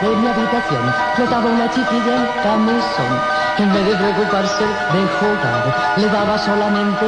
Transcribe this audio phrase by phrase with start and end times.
[0.00, 3.12] de mi habitación flotaba una chiquilla en camisón.
[3.58, 7.06] En vez de preocuparse de jugar, le daba solamente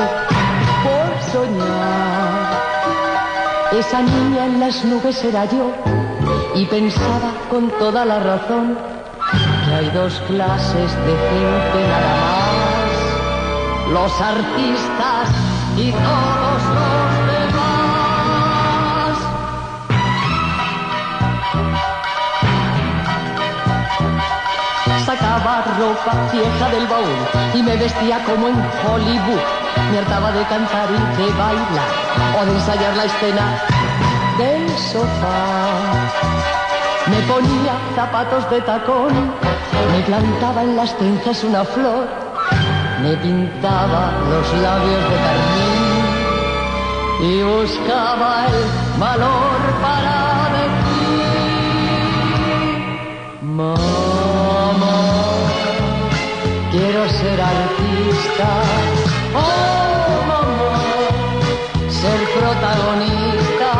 [0.85, 2.65] por soñar.
[3.73, 5.73] Esa niña en las nubes era yo
[6.55, 8.79] y pensaba con toda la razón
[9.65, 15.29] que hay dos clases de gente nada más, los artistas
[15.77, 16.84] y todos los
[25.15, 27.19] Sacaba ropa vieja del baúl
[27.55, 29.41] y me vestía como en Hollywood.
[29.93, 31.89] Me hartaba de cantar y de bailar
[32.41, 33.61] o de ensayar la escena
[34.39, 35.69] del sofá.
[37.07, 39.13] Me ponía zapatos de tacón,
[39.93, 42.09] me plantaba en las trenzas una flor,
[43.01, 46.05] me pintaba los labios de carmín
[47.21, 50.85] y buscaba el valor para decir,
[57.35, 58.49] ser artista,
[59.35, 60.77] oh mamá,
[61.89, 63.71] ser protagonista,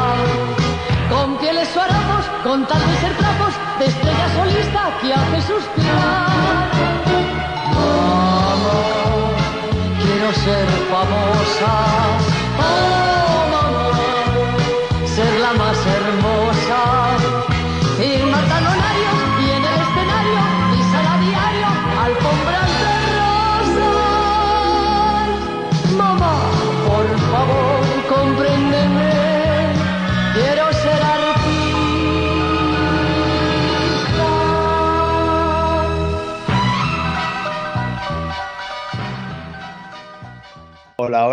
[1.09, 6.71] con pieles suaramos, con tal de ser trapos, de estrella solista que hace suspirar.
[7.75, 8.81] Mamá,
[10.03, 11.75] quiero ser famosa,
[12.59, 13.54] oh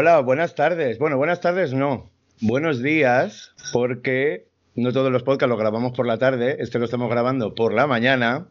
[0.02, 0.98] Hola, buenas tardes.
[0.98, 2.10] Bueno, buenas tardes no.
[2.40, 7.08] Buenos días, porque no todos los podcasts los grabamos por la tarde, este lo estamos
[7.08, 8.48] grabando por la mañana.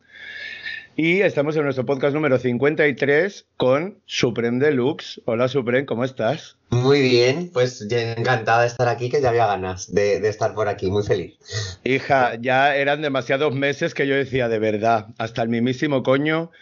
[0.95, 5.23] Y estamos en nuestro podcast número 53 con Supreme Deluxe.
[5.25, 6.57] Hola Supreme, ¿cómo estás?
[6.69, 10.55] Muy bien, pues ya encantada de estar aquí, que ya había ganas de, de, estar
[10.55, 11.37] por aquí, muy feliz.
[11.83, 16.53] Hija, ya eran demasiados meses que yo decía, de verdad, hasta el mismísimo coño.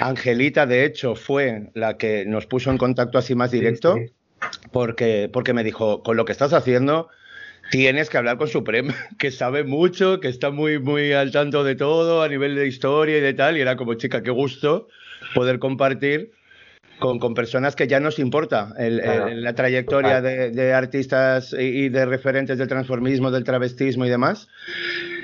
[0.00, 4.12] Angelita, de hecho, fue la que nos puso en contacto así más directo, sí, sí.
[4.72, 7.08] Porque, porque me dijo, con lo que estás haciendo,
[7.70, 11.74] tienes que hablar con Supreme, que sabe mucho, que está muy, muy al tanto de
[11.74, 13.56] todo a nivel de historia y de tal.
[13.56, 14.88] Y era como, chica, qué gusto
[15.34, 16.32] poder compartir
[16.98, 19.28] con, con personas que ya nos importa el, claro.
[19.28, 24.48] el, la trayectoria de, de, artistas y de referentes del transformismo, del travestismo y demás.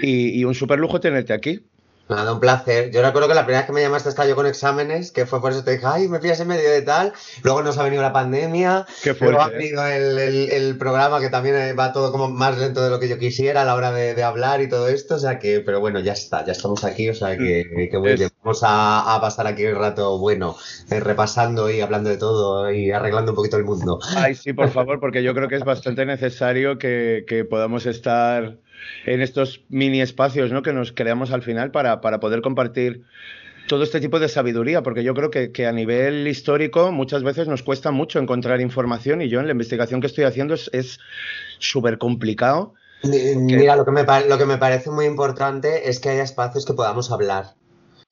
[0.02, 1.60] Y, y un súper lujo tenerte aquí.
[2.08, 2.90] Nada, un placer.
[2.90, 5.40] Yo recuerdo que la primera vez que me llamaste estaba yo con exámenes, que fue
[5.40, 7.14] por eso te dije, ay, me pillas en medio de tal.
[7.42, 8.86] Luego nos ha venido la pandemia.
[9.02, 12.28] Qué fuerte, Luego ha venido el, el, el, programa que también eh, va todo como
[12.28, 14.88] más lento de lo que yo quisiera a la hora de, de hablar y todo
[14.88, 15.14] esto.
[15.14, 17.08] O sea que, pero bueno, ya está, ya estamos aquí.
[17.08, 18.20] O sea que, que muy es...
[18.20, 18.30] bien.
[18.44, 20.54] Vamos a, a, pasar aquí el rato bueno,
[20.90, 23.98] eh, repasando y hablando de todo y arreglando un poquito el mundo.
[24.16, 28.58] Ay, sí, por favor, porque yo creo que es bastante necesario que, que podamos estar
[29.06, 30.62] en estos mini espacios ¿no?
[30.62, 33.04] que nos creamos al final para, para poder compartir
[33.66, 37.48] todo este tipo de sabiduría, porque yo creo que, que, a nivel histórico muchas veces
[37.48, 41.00] nos cuesta mucho encontrar información y yo en la investigación que estoy haciendo es
[41.60, 42.74] súper complicado.
[43.04, 46.74] Mira, lo que, me, lo que me parece muy importante es que haya espacios que
[46.74, 47.54] podamos hablar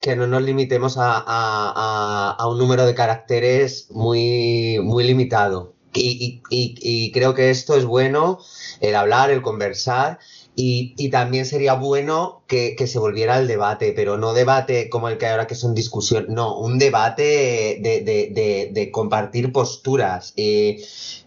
[0.03, 5.75] que no nos limitemos a, a, a, un número de caracteres muy, muy limitado.
[5.93, 8.39] Y, y, y, creo que esto es bueno,
[8.81, 10.19] el hablar, el conversar,
[10.55, 15.07] y, y, también sería bueno que, que, se volviera al debate, pero no debate como
[15.07, 20.33] el que ahora que son discusión, no, un debate de, de, de, compartir posturas.
[20.35, 20.83] Eh,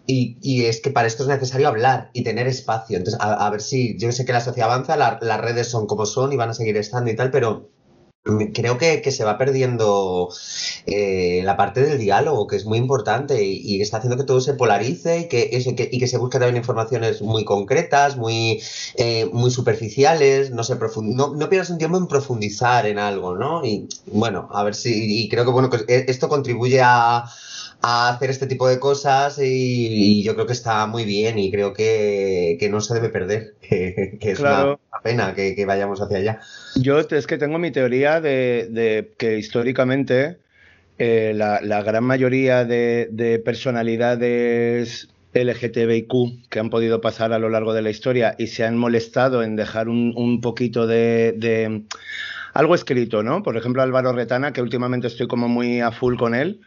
[0.07, 2.99] y, es que para esto es necesario hablar y tener espacio.
[2.99, 5.87] Entonces, a, a ver si, yo sé que la sociedad avanza, la, las redes son
[5.87, 7.71] como son y van a seguir estando y tal, pero
[8.53, 10.29] creo que, que, se va perdiendo
[10.87, 14.41] eh, la parte del diálogo, que es muy importante y, y, está haciendo que todo
[14.41, 18.61] se polarice y que, eso, que, y que se busque también informaciones muy concretas, muy,
[18.97, 23.65] eh, muy superficiales, no, se no, no pierdas un tiempo en profundizar en algo, ¿no?
[23.65, 27.25] Y bueno, a ver si, y creo que bueno, que esto contribuye a,
[27.83, 31.51] a hacer este tipo de cosas y, y, yo creo que está muy bien y
[31.51, 34.81] creo que, que no se debe perder, que, que es claro.
[34.93, 36.41] una pena que, que, vayamos hacia allá.
[36.77, 40.39] Yo es que tengo mi teoría de, de que históricamente
[40.99, 47.51] eh, la, la, gran mayoría de, de personalidades LGTBIQ que han podido pasar a lo
[47.51, 51.83] largo de la historia y se han molestado en dejar un, un poquito de, de,
[52.55, 53.43] algo escrito, ¿no?
[53.43, 56.61] Por ejemplo, Álvaro Retana, que últimamente estoy como muy a full con él,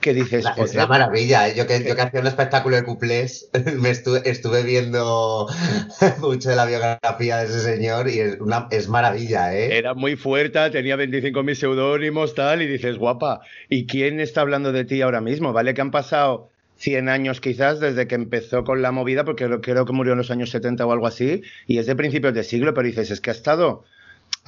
[0.00, 0.44] que dices...
[0.56, 1.54] es una maravilla, ¿eh?
[1.56, 5.46] yo que, yo que hacía un espectáculo de cuplés, me estuve, viendo
[6.20, 9.76] mucho de la biografía de ese señor y es, una, es maravilla, ¿eh?
[9.76, 14.84] Era muy fuerte, tenía 25.000 seudónimos, tal, y dices, guapa, ¿y quién está hablando de
[14.84, 15.52] ti ahora mismo?
[15.52, 15.74] ¿Vale?
[15.74, 19.92] Que han pasado 100 años quizás desde que empezó con la movida, porque creo, que
[19.92, 22.86] murió en los años 70 o algo así, y es de principios de siglo, pero
[22.86, 23.84] dices, es que ha estado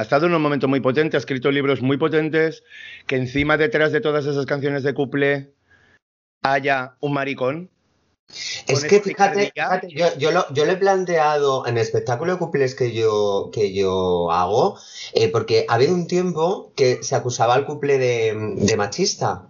[0.01, 2.65] ha estado en un momento muy potente, ha escrito libros muy potentes,
[3.07, 5.53] que encima detrás de todas esas canciones de couple
[6.43, 7.69] haya un maricón.
[8.67, 9.53] Es que fíjate,
[10.19, 14.79] yo, lo, he planteado en el espectáculo de cuplés que yo, que yo hago,
[15.13, 19.47] eh, porque ha habido un tiempo que se acusaba al couple de machista.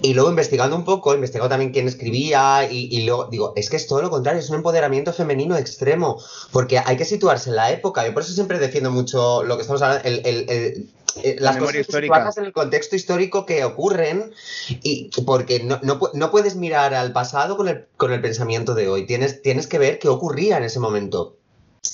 [0.00, 3.86] Y luego investigando un poco, investigado también quién escribía y, luego digo, es que es
[3.86, 6.18] todo lo contrario, es un empoderamiento femenino extremo,
[6.50, 8.06] porque hay que situarse en la época.
[8.06, 10.90] Yo por eso siempre defiendo mucho lo que estamos hablando, el,
[11.38, 14.32] las cosas en el contexto histórico que ocurren
[14.68, 19.06] y porque no, no, puedes mirar al pasado con el, con el pensamiento de hoy,
[19.06, 21.36] tienes, tienes que ver qué ocurría en ese momento.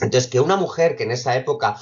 [0.01, 1.77] Entonces, que una mujer que en esa época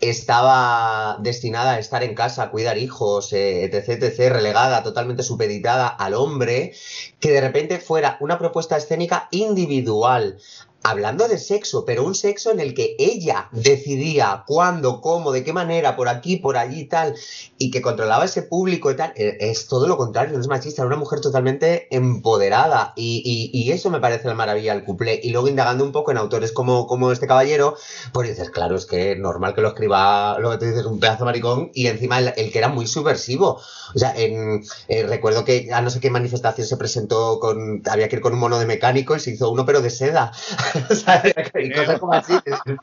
[0.00, 5.88] estaba destinada a estar en casa, a cuidar hijos, eh, etc., etc., relegada, totalmente supeditada
[5.88, 6.74] al hombre,
[7.18, 10.38] que de repente fuera una propuesta escénica individual,
[10.86, 15.52] hablando de sexo, pero un sexo en el que ella decidía cuándo, cómo, de qué
[15.52, 17.16] manera, por aquí, por allí y tal,
[17.58, 20.82] y que controlaba ese público y tal, eh, es todo lo contrario, no es machista,
[20.82, 25.20] era una mujer totalmente empoderada y, eso me parece la maravilla del couple.
[25.22, 27.76] Y luego indagando un poco en autores como, como este caballero,
[28.12, 31.24] pues dices, claro, es que normal que lo escriba, lo que te dices, un pedazo
[31.24, 33.60] maricón y encima el, que era muy subversivo.
[33.94, 38.08] O sea, en, eh, recuerdo que a no sé qué manifestación se presentó con, había
[38.08, 40.32] que ir con un mono de mecánico y se hizo uno pero de seda.
[41.60, 42.34] y cosas como así.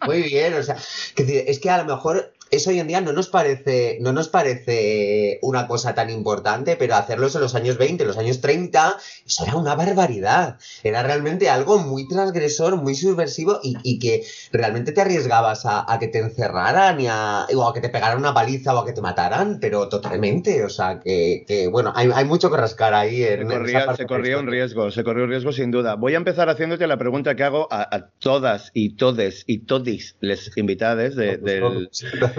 [0.05, 0.75] Muy bien, o sea,
[1.15, 5.39] es que a lo mejor eso hoy en día no nos parece, no nos parece
[5.41, 9.43] una cosa tan importante, pero hacerlo en los años 20, en los años 30, eso
[9.43, 10.57] era una barbaridad.
[10.83, 16.19] Era realmente algo muy transgresor, muy subversivo y, que realmente te arriesgabas a, que te
[16.19, 19.59] encerraran y a, o a que te pegaran una paliza o a que te mataran,
[19.59, 20.63] pero totalmente.
[20.63, 23.23] O sea, que, bueno, hay, mucho que rascar ahí.
[23.23, 25.95] En, se corría, se corría un riesgo, se corrió un riesgo sin duda.
[25.95, 30.55] Voy a empezar haciéndote la pregunta que hago a, todas y todes y todis les
[30.57, 31.89] invitadas del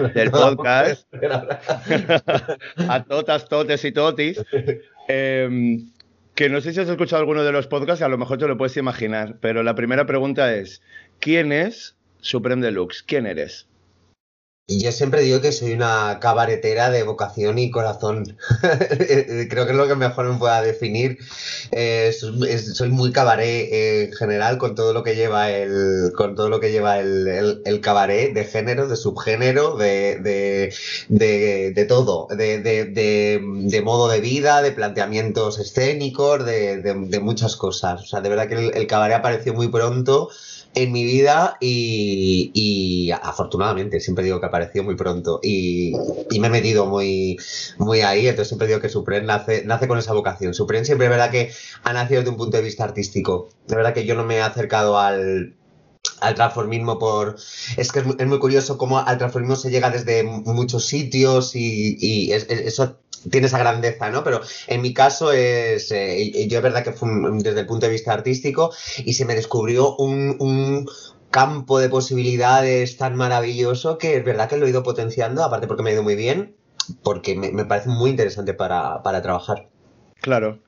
[0.13, 1.07] del podcast,
[2.89, 4.43] a totas, totes y totis,
[5.07, 5.91] em,
[6.35, 8.57] que no sé si has escuchado alguno de los podcasts, a lo mejor te lo
[8.57, 10.81] puedes imaginar, pero la primera pregunta es,
[11.19, 13.03] ¿quién es Supreme Deluxe?
[13.03, 13.67] ¿Quién eres?
[14.67, 18.35] Y yo siempre digo que soy una cabaretera de vocación y corazón.
[18.61, 21.19] Creo que es lo que mejor me pueda definir.
[21.71, 26.59] Eh, soy muy cabaret en general con todo lo que lleva el, con todo lo
[26.59, 30.17] que lleva el, el, cabaret de género, de subgénero, de,
[31.09, 38.01] de, de, todo, de, de, modo de vida, de planteamientos escénicos, de, muchas cosas.
[38.01, 40.31] O sea, de verdad que el, el cabaret apareció muy pronto
[40.75, 45.93] en mi vida y, afortunadamente, siempre digo que apareció muy pronto y,
[46.39, 47.37] me he metido muy,
[47.77, 50.53] muy ahí, entonces siempre digo que Supren nace, nace con esa vocación.
[50.53, 51.51] Supren siempre es verdad que
[51.83, 53.49] ha nacido desde un punto de vista artístico.
[53.67, 55.55] De verdad que yo no me he acercado al,
[56.21, 57.35] al transformismo por...
[57.77, 62.97] Es que es muy, curioso cómo al transformismo se llega desde muchos sitios y, eso
[63.29, 64.23] tiene esa grandeza, ¿no?
[64.23, 67.91] Pero en mi caso es, eh, yo es verdad que fue desde el punto de
[67.91, 68.71] vista artístico
[69.03, 70.87] y se me descubrió un,
[71.31, 75.83] campo de posibilidades tan maravilloso que es verdad que lo he ido potenciando, aparte porque
[75.83, 76.55] me ha ido muy bien,
[77.03, 79.67] porque me, parece muy interesante para, trabajar.
[80.21, 80.59] Claro.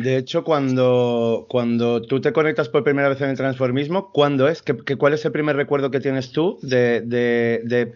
[0.00, 4.62] De hecho, cuando, cuando tú te conectas por primera vez en el transformismo, ¿cuándo es?
[4.62, 7.92] ¿Qué, cuál es el primer recuerdo que tienes tú de de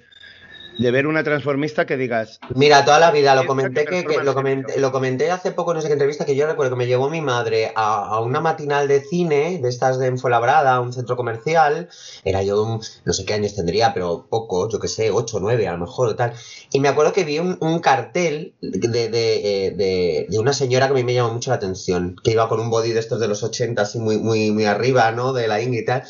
[0.78, 2.40] ver una transformista que digas.
[2.54, 5.92] Mira, toda la vida lo comenté que, lo, comenté, lo, comenté, hace poco en esa
[5.92, 9.68] entrevista que yo recuerdo que me llevó mi madre a, una matinal de cine, de
[9.68, 11.88] estas de Enfolabrada, a un centro comercial.
[12.24, 15.72] Era yo, no sé qué años tendría, pero poco, yo qué sé, 8, 9 a
[15.72, 16.32] lo mejor o tal.
[16.72, 20.96] Y me acuerdo que vi un, cartel de, de, de, de, una señora que a
[20.96, 23.42] mí me llamó mucho la atención, que iba con un body de estos de los
[23.42, 25.32] 80, así muy, muy, muy arriba, ¿no?
[25.32, 26.02] De la Inge y tal.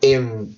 [0.00, 0.54] Em,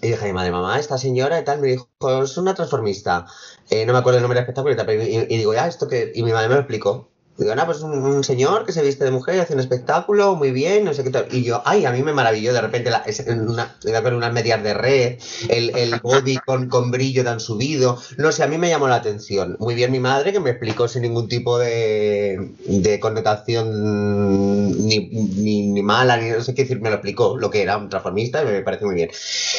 [0.00, 1.88] y dije madre, mamá, esta señora y tal, me dijo,
[2.22, 3.26] es una transformista.
[3.70, 4.74] Eh, no me acuerdo el nombre del espectáculo
[5.04, 6.12] y, y, digo, ya, esto que.
[6.14, 7.08] Y mi madre me lo explicó.
[7.36, 10.52] Digo, no, pues un, señor que se viste de mujer y hace un espectáculo, muy
[10.52, 11.26] bien, no sé qué tal.
[11.32, 14.72] Y yo, ay, a mí me maravilló de repente la, una, con unas medias de
[14.72, 17.98] red, el, el body con, con, brillo tan subido.
[18.18, 19.56] No sé, a mí me llamó la atención.
[19.58, 25.82] Muy bien mi madre que me explicó sin ningún tipo de, de connotación ni, ni,
[25.82, 28.62] mala, ni no sé qué decir, me lo explicó lo que era un transformista me
[28.62, 29.10] parece muy bien.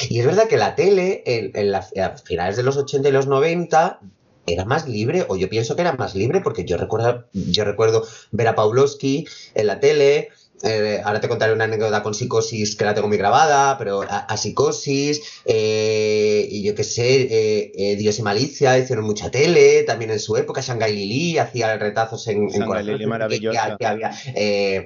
[0.10, 1.82] Y es verdad que la tele, en, en a
[2.24, 4.00] finales de los 80 y los 90,
[4.48, 8.06] era más libre, o yo pienso que era más libre, porque yo recuerdo, yo recuerdo
[8.32, 10.30] ver a Pawlowski en la tele,
[10.64, 14.38] eh, ahora te contaré una anécdota con psicosis que la tengo muy grabada, pero a,
[14.38, 20.20] psicosis, eh, y yo qué sé, eh, Dios y Malicia hicieron mucha tele, también en
[20.20, 23.78] su época, Shanghai Lili hacía retazos en, Shanghai Lili maravillosa.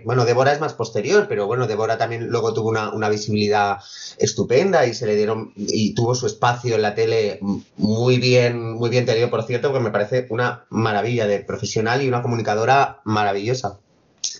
[0.04, 3.78] bueno, Débora es más posterior, pero bueno, Débora también luego tuvo una, una, visibilidad
[4.18, 7.40] estupenda y se le dieron, y tuvo su espacio en la tele
[7.78, 12.08] muy bien, muy bien tenido, por cierto, que me parece una maravilla de profesional y
[12.08, 13.80] una comunicadora maravillosa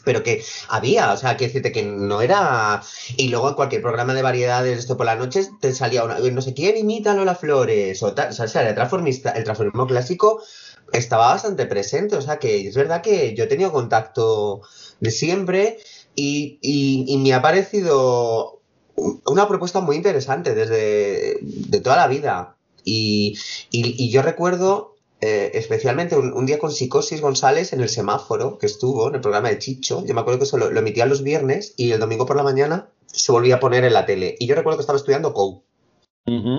[0.04, 2.82] pero que había, o sea, que decirte que no era.
[3.18, 6.42] Y luego en cualquier programa de variedades, esto por la noche, te salía una, no
[6.42, 10.42] sé quién imita a Lola Flores, o, tal, o sea, el transformismo clásico
[10.94, 14.62] estaba bastante presente, o sea, que es verdad que yo he tenido contacto
[15.00, 15.78] de siempre
[16.16, 18.62] y, y, me ha parecido
[19.26, 22.58] una propuesta muy interesante desde de toda la vida.
[22.84, 23.38] Y,
[23.72, 29.10] y, yo recuerdo eh, especialmente un, día con Psicosis González en el semáforo que estuvo
[29.10, 30.06] en el programa de Chicho.
[30.06, 32.88] Yo me acuerdo que eso lo, emitían los viernes y el domingo por la mañana
[33.08, 34.38] se volvía a poner en la tele.
[34.40, 35.64] Y yo recuerdo que estaba estudiando COU.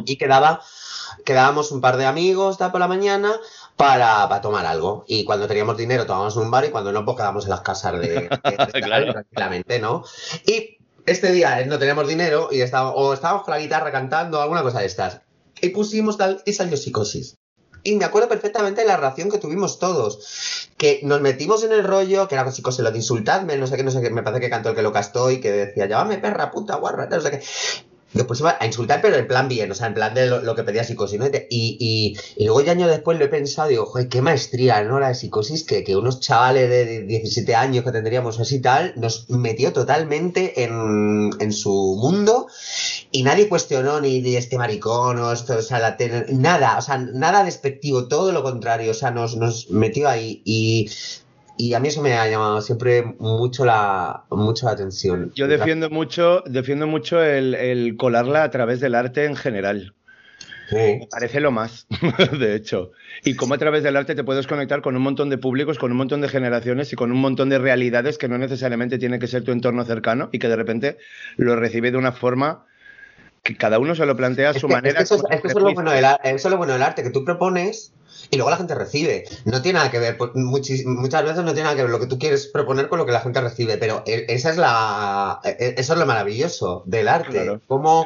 [0.04, 0.62] Y quedaba,
[1.24, 3.32] quedábamos un par de amigos por la mañana
[3.76, 5.04] para, para, tomar algo.
[5.06, 8.00] Y cuando teníamos dinero tomábamos un bar y cuando no, pues quedábamos en las casas
[8.00, 10.02] de, tranquilamente, ¿no?
[10.44, 14.62] Y este día no teníamos dinero y estábamos, o estábamos con la guitarra cantando, alguna
[14.62, 15.20] cosa de estas.
[15.62, 17.39] Y pusimos tal y salió psicosis.
[17.82, 20.68] Y me acuerdo perfectamente de la reacción que tuvimos todos.
[20.76, 23.76] Que nos metimos en el rollo, que era así, se lo de insultarme, no sé
[23.76, 25.86] qué, no sé qué, me parece que cantó el que lo castó y que decía,
[25.86, 27.42] llámame perra, puta, guarra, no sé qué.
[28.12, 30.64] Después iba a insultar, pero en plan bien, o sea, en plan de lo, que
[30.64, 31.26] pedía psicosis, ¿no?
[31.26, 34.98] Y, y, y, luego ya años después lo he pensado, digo, joder, qué maestría, ¿no?
[34.98, 39.72] La psicosis, que, que unos chavales de 17 años que tendríamos así tal, nos metió
[39.72, 42.48] totalmente en, en su mundo
[43.12, 45.96] y nadie cuestionó ni de este maricón o esto, o sea,
[46.30, 50.90] nada, o sea, nada despectivo, todo lo contrario, o sea, nos, nos metió ahí y
[51.60, 55.30] y a mí eso me ha llamado siempre mucho la, mucho la atención.
[55.34, 59.92] Yo defiendo mucho, defiendo mucho el, colarla a través del arte en general.
[60.72, 61.86] Me parece lo más,
[62.38, 62.92] de hecho.
[63.24, 65.90] Y cómo a través del arte te puedes conectar con un montón de públicos, con
[65.90, 69.26] un montón de generaciones y con un montón de realidades que no necesariamente tiene que
[69.26, 70.96] ser tu entorno cercano y que de repente
[71.36, 72.64] lo recibe de una forma
[73.42, 75.00] que cada uno se lo plantea a su manera.
[75.00, 77.92] eso, es, lo bueno del, eso es lo bueno del arte, que tú propones
[78.30, 79.24] y luego la gente recibe.
[79.44, 82.06] No tiene nada que ver, pues, muchas veces no tiene nada que ver lo que
[82.06, 85.74] tú quieres proponer con lo que la gente recibe, pero e, esa es la, e,
[85.76, 88.04] eso es lo maravilloso del arte, como,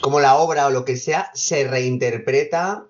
[0.00, 2.84] como la obra o lo que sea se reinterpreta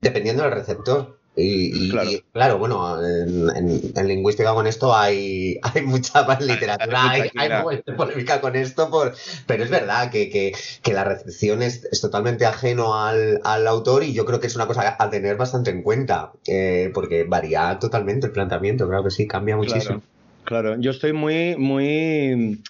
[0.00, 1.19] dependiendo del receptor.
[1.36, 1.90] Y,
[2.32, 2.58] claro.
[2.58, 7.30] bueno, en, lingüística con esto hay, hay mucha más literatura, hay,
[7.62, 9.14] mucha polémica con esto, por,
[9.46, 10.52] pero es verdad que,
[10.92, 15.10] la recepción es, totalmente ajeno al, autor y yo creo que es una cosa a
[15.10, 20.02] tener bastante en cuenta, eh, porque varía totalmente el planteamiento, claro que sí, cambia muchísimo.
[20.44, 22.60] Claro, yo estoy muy, muy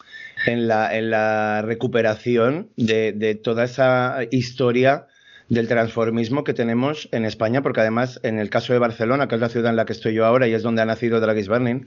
[0.47, 5.07] en la, en la recuperación de, de toda esa historia
[5.51, 9.41] del transformismo que tenemos en España, porque además en el caso de Barcelona, que es
[9.41, 11.87] la ciudad en la que estoy yo ahora y es donde ha nacido Dragis Burning,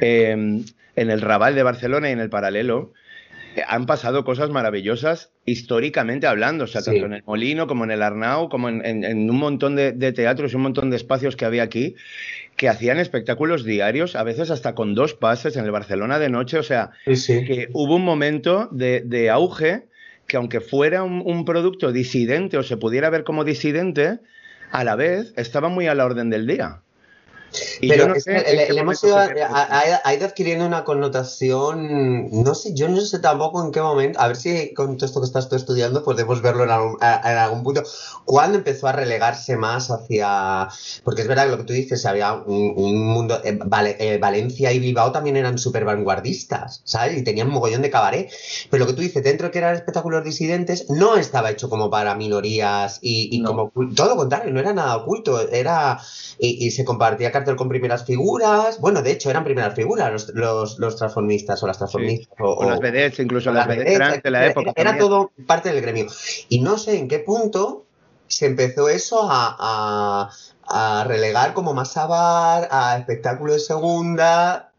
[0.00, 0.64] em,
[0.96, 2.92] en el Raval de Barcelona y en el paralelo,
[3.54, 7.92] eh, han pasado cosas maravillosas históricamente hablando, o sea, tanto en el Molino como en
[7.92, 11.62] el Arnau, como en, un montón de, teatros y un montón de espacios que había
[11.62, 11.94] aquí,
[12.56, 16.58] que hacían espectáculos diarios, a veces hasta con dos pases en el Barcelona de noche,
[16.58, 19.88] o sea, que hubo un momento de, de auge
[20.30, 24.20] que aunque fuera un, producto disidente o se pudiera ver como disidente,
[24.70, 26.82] a la vez estaba muy a la orden del día.
[27.80, 33.64] Pero no hemos ido, ha, ido adquiriendo una connotación, no sé, yo no sé tampoco
[33.64, 36.64] en qué momento, a ver si con todo esto que estás tú estudiando podemos verlo
[36.64, 37.82] en algún, punto,
[38.24, 40.68] cuándo empezó a relegarse más hacia,
[41.04, 43.58] porque es verdad que lo que tú dices, había un, mundo, eh,
[43.98, 47.18] eh, Valencia y Bilbao también eran súper vanguardistas, ¿sabes?
[47.18, 48.30] Y tenían un mogollón de cabaret,
[48.70, 51.90] pero lo que tú dices, dentro de que eran espectáculos disidentes, no estaba hecho como
[51.90, 56.00] para minorías y, como, todo lo contrario, no era nada oculto, era,
[56.38, 58.80] y, y se compartía con primeras figuras.
[58.80, 62.36] Bueno, de hecho, eran primeras figuras los, los, transformistas o las transformistas.
[62.38, 64.72] O, las vedettes, incluso las, vedettes de la época.
[64.76, 66.06] Era, todo parte del gremio.
[66.48, 67.86] Y no sé en qué punto
[68.26, 70.30] se empezó eso a,
[70.62, 74.72] a, relegar como más a bar, a espectáculo de segunda.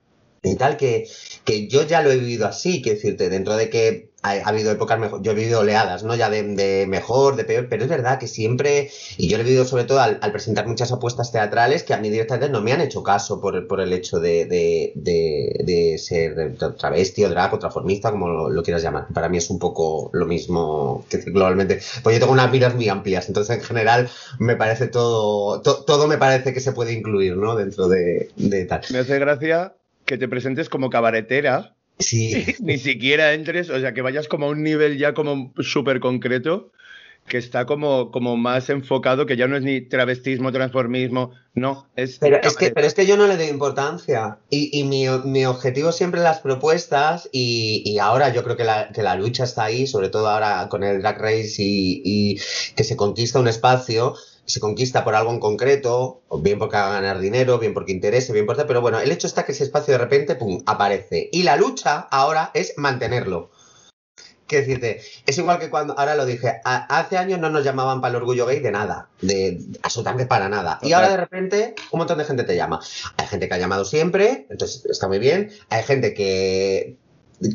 [0.44, 1.08] y tal, que,
[1.44, 5.00] que yo ya lo he vivido así, quiero decirte, dentro de que ha, habido épocas
[5.00, 6.16] mejor, yo he vivido oleadas, ¿no?
[6.16, 9.66] Ya de, mejor, de peor, pero es verdad que siempre, y yo lo he vivido
[9.66, 13.04] sobre todo al, presentar muchas apuestas teatrales que a mí directamente no me han hecho
[13.04, 18.50] caso por, por el hecho de, de, de, ser travesti o drag o transformista, como
[18.50, 19.08] lo, quieras llamar.
[19.14, 21.80] Para mí es un poco lo mismo que globalmente.
[22.04, 24.10] Pues yo tengo unas miras muy amplias, entonces en general
[24.40, 27.56] me parece todo, todo me parece que se puede incluir, ¿no?
[27.56, 28.82] Dentro de, de tal.
[28.92, 29.74] Me hace gracia
[30.06, 31.76] que te presentes como cabaretera.
[32.12, 32.56] Sí.
[32.60, 36.72] Ni siquiera entres, o sea, que vayas como a un nivel ya como súper concreto,
[37.28, 42.18] que está como, como más enfocado, que ya no es ni travestismo, transformismo, no, es...
[42.20, 44.40] Pero es que, pero es que yo no le doy importancia.
[44.50, 48.90] Y, mi, mi, objetivo siempre en las propuestas, y, y ahora yo creo que la,
[48.92, 52.42] que la, lucha está ahí, sobre todo ahora con el Drag Race y, y
[52.76, 54.16] que se conquista un espacio,
[54.52, 58.34] se conquista por algo en concreto, o bien porque haga ganar dinero, bien porque interese,
[58.34, 61.30] bien por pero bueno, el hecho está que ese espacio de repente, pum, aparece.
[61.32, 63.50] Y la lucha ahora es mantenerlo.
[64.46, 65.02] ¿Qué decirte?
[65.26, 68.46] Es igual que cuando, ahora lo dije, hace años no nos llamaban para el orgullo
[68.46, 70.78] gay de nada, de absolutamente para nada.
[70.82, 72.82] Y ahora de repente un montón de gente te llama.
[73.16, 75.52] Hay gente que ha llamado siempre, entonces está muy bien.
[75.70, 76.98] Hay gente que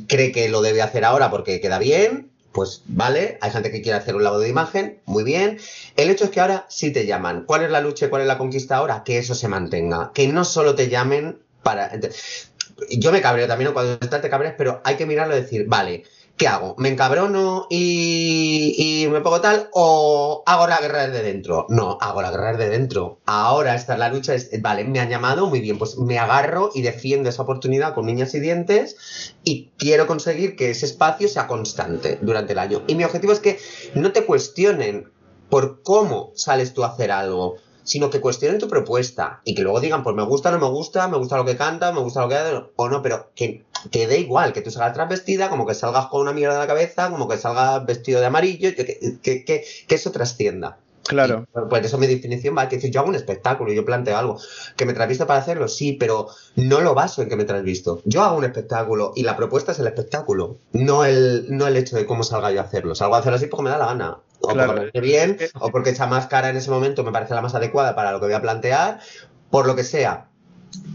[0.08, 3.98] cree que lo debe hacer ahora porque queda bien, pues vale, hay gente que quiere
[3.98, 5.58] hacer un lavado de imagen, muy bien.
[5.94, 7.44] El hecho es que ahora sí te llaman.
[7.44, 9.04] ¿Cuál es la lucha cuál es la conquista ahora?
[9.04, 10.10] Que eso se mantenga.
[10.14, 11.92] Que no solo te llamen para...
[12.90, 16.04] Yo me cabreo también cuando estás te cabreas, pero hay que mirarlo y decir, vale,
[16.36, 16.74] ¿qué hago?
[16.78, 19.68] ¿Me encabrono y, me pongo tal?
[19.72, 21.66] ¿O hago la guerra desde dentro?
[21.68, 23.20] No, hago la guerra desde dentro.
[23.26, 26.82] Ahora esta la lucha, es, vale, me han llamado, muy bien, pues me agarro y
[26.82, 32.18] defiendo esa oportunidad con niñas y dientes y quiero conseguir que ese espacio sea constante
[32.20, 32.82] durante el año.
[32.86, 33.58] Y mi objetivo es que
[33.94, 35.10] no te cuestionen
[35.48, 39.80] por cómo sales tú a hacer algo sino que cuestionen tu propuesta y que luego
[39.80, 42.28] digan, pues me gusta, no me gusta, me gusta lo que canta, me gusta lo
[42.28, 45.74] que hace, o no, pero que, te dé igual, que tú salgas transvestida, como que
[45.74, 49.44] salgas con una mierda en la cabeza, como que salgas vestido de amarillo, que, que,
[49.44, 50.78] que, eso trascienda.
[51.08, 51.46] Claro.
[51.68, 54.38] pues eso mi definición va que decir, yo hago un espectáculo y yo planteo algo.
[54.76, 55.68] ¿Que me trasvisto para hacerlo?
[55.68, 58.02] Sí, pero no lo baso en que me trasvisto.
[58.04, 61.96] Yo hago un espectáculo y la propuesta es el espectáculo, no el, no el hecho
[61.96, 62.94] de cómo salga yo a hacerlo.
[62.94, 65.90] Salgo a hacerlo así porque me da la gana o porque me bien, o porque
[65.90, 68.42] esa máscara en ese momento me parece la más adecuada para lo que voy a
[68.42, 69.00] plantear,
[69.50, 70.28] por lo que sea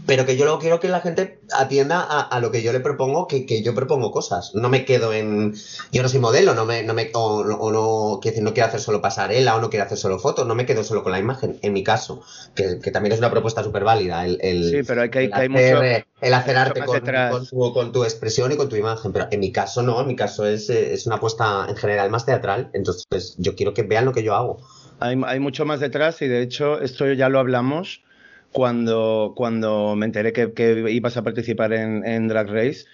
[0.06, 3.28] pero que yo lo quiero que la gente atienda a, lo que yo le propongo,
[3.28, 4.54] que, yo propongo cosas.
[4.54, 5.54] No me quedo en.
[5.92, 9.00] Yo no soy modelo, no me, no me, o, no, quiero no quiero hacer solo
[9.00, 11.72] pasarela o no quiero hacer solo fotos, no me quedo solo con la imagen, en
[11.72, 12.22] mi caso,
[12.54, 14.26] que, también es una propuesta súper válida.
[14.26, 18.68] El, sí, pero hay que, el, hacer, el hacer arte con, tu, expresión y con
[18.68, 21.76] tu imagen, pero en mi caso no, en mi caso es, es una apuesta en
[21.76, 24.60] general más teatral, entonces yo quiero que vean lo que yo hago.
[24.98, 28.02] Hay, hay mucho más detrás y de hecho esto ya lo hablamos
[28.52, 32.84] cuando, cuando me enteré que, ibas a participar en, Drag Race,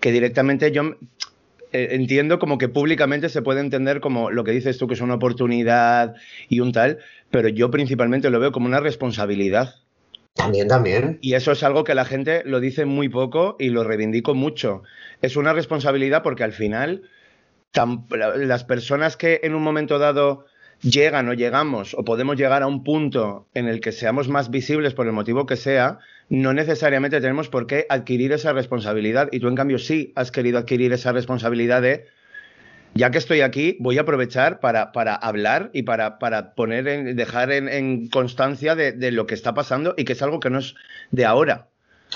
[0.00, 0.96] que directamente yo
[1.72, 5.00] eh, entiendo como que públicamente se puede entender como lo que dices tú, que es
[5.00, 6.14] una oportunidad
[6.48, 6.98] y un tal,
[7.30, 9.76] pero yo principalmente lo veo como una responsabilidad.
[10.34, 11.18] También, también.
[11.20, 14.82] Y eso es algo que la gente lo dice muy poco y lo reivindico mucho.
[15.22, 17.02] Es una responsabilidad porque al final
[18.36, 20.46] las personas que en un momento dado
[20.84, 24.94] llegan o llegamos o podemos llegar a un punto en el que seamos más visibles
[24.94, 29.28] por el motivo que sea, no necesariamente tenemos por qué adquirir esa responsabilidad.
[29.32, 32.06] Y tú, en cambio, sí has querido adquirir esa responsabilidad de,
[32.94, 37.16] ya que estoy aquí, voy a aprovechar para, para hablar y para, para poner en,
[37.16, 40.58] dejar en, constancia de, de, lo que está pasando y que es algo que no
[40.58, 40.74] es
[41.10, 41.68] de ahora.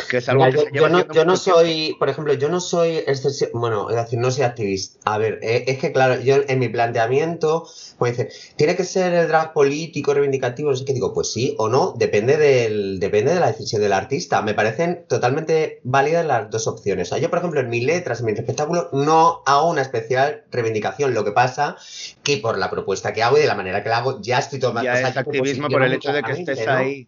[0.09, 3.05] Que es algo que yo, no, yo no soy, por ejemplo, yo no soy,
[3.53, 4.99] bueno, es decir, no soy activista.
[5.05, 9.13] A ver, eh, es que claro, yo en mi planteamiento, pues dice, ¿tiene que ser
[9.13, 10.71] el drag político, reivindicativo?
[10.71, 13.93] No sé qué digo, pues sí o no, depende del, depende de la decisión del
[13.93, 14.43] artista.
[14.43, 17.09] Me parecen totalmente válidas las dos opciones.
[17.09, 20.45] O sea, yo, por ejemplo, en mis letras, en mi espectáculo, no hago una especial
[20.51, 21.15] reivindicación.
[21.15, 21.77] Lo que pasa
[22.23, 24.59] que por la propuesta que hago y de la manera que la hago, ya estoy
[24.59, 24.85] tomando.
[24.91, 27.07] Ya es activismo por el hecho de que estés ahí.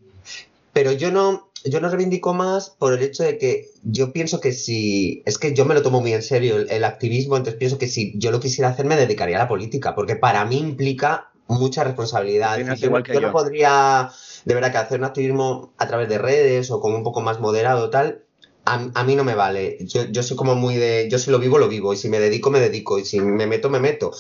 [0.72, 4.52] Pero yo no, yo no reivindico más por el hecho de que yo pienso que
[4.52, 7.88] si, es que yo me lo tomo muy en serio el, activismo, entonces pienso que
[7.88, 11.84] si yo lo quisiera hacer me dedicaría a la política, porque para mí implica mucha
[11.84, 12.58] responsabilidad.
[12.76, 14.10] yo, no podría,
[14.44, 17.40] de verdad, que hacer un activismo a través de redes o como un poco más
[17.40, 18.24] moderado tal,
[18.64, 19.78] a, mí no me vale.
[19.80, 22.20] Yo, yo soy como muy de, yo si lo vivo, lo vivo, y si me
[22.20, 24.12] dedico, me dedico, y si me meto, me meto.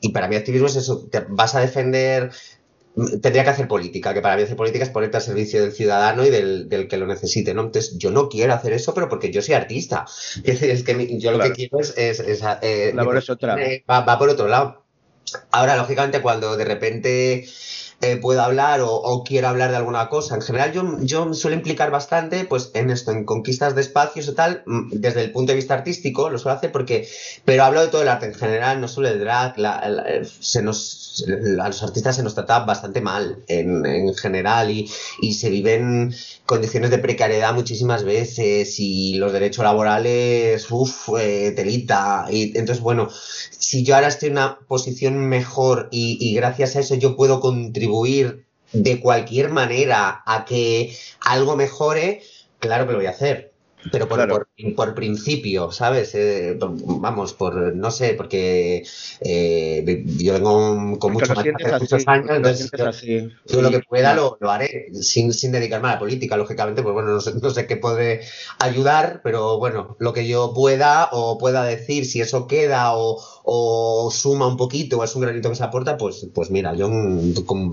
[0.00, 2.30] Y para mí activismo es eso, te vas a defender
[3.20, 6.24] tendría que hacer política, que para mí hacer política es ponerte al servicio del ciudadano
[6.24, 7.62] y del, que lo necesite, ¿no?
[7.62, 10.06] Entonces, yo no quiero hacer eso, pero porque yo soy artista.
[10.44, 11.94] Es que yo lo que quiero es...
[11.96, 12.20] es,
[12.62, 12.94] eh,
[13.28, 13.56] otra.
[13.88, 14.84] Va, va, por otro lado.
[15.50, 17.46] Ahora, lógicamente, cuando de repente
[18.02, 20.34] eh, puedo hablar o, quiero hablar de alguna cosa.
[20.34, 24.26] En general, yo, yo me suelo implicar bastante pues, en esto, en conquistas de espacios
[24.28, 27.06] o tal, mm, desde el punto de vista artístico, lo suelo hacer porque,
[27.44, 29.54] pero hablo de todo el arte en general, no solo el drag,
[30.40, 31.26] se nos,
[31.60, 36.14] a los artistas se nos trata bastante mal en, en general y, y se viven
[36.46, 42.26] condiciones de precariedad muchísimas veces y los derechos laborales, uff, eh, telita.
[42.30, 43.08] Y entonces, bueno,
[43.50, 47.89] si yo ahora estoy en una posición mejor y, gracias a eso yo puedo contribuir
[48.72, 52.22] de cualquier manera a que algo mejore,
[52.58, 53.52] claro que lo voy a hacer.
[53.90, 54.48] Pero por, por,
[54.94, 56.14] principio, ¿sabes?
[56.14, 58.84] Eh, vamos, por, no sé, porque
[59.20, 61.44] eh, yo vengo con mucho más
[61.80, 62.70] muchos años, entonces
[63.46, 67.10] yo, lo que pueda lo, haré, sin, sin, dedicarme a la política, lógicamente, pues bueno,
[67.10, 68.20] no sé, no sé qué puede
[68.58, 74.10] ayudar, pero bueno, lo que yo pueda o pueda decir, si eso queda o, o
[74.10, 76.90] suma un poquito o es un granito que se aporta, pues, pues mira, yo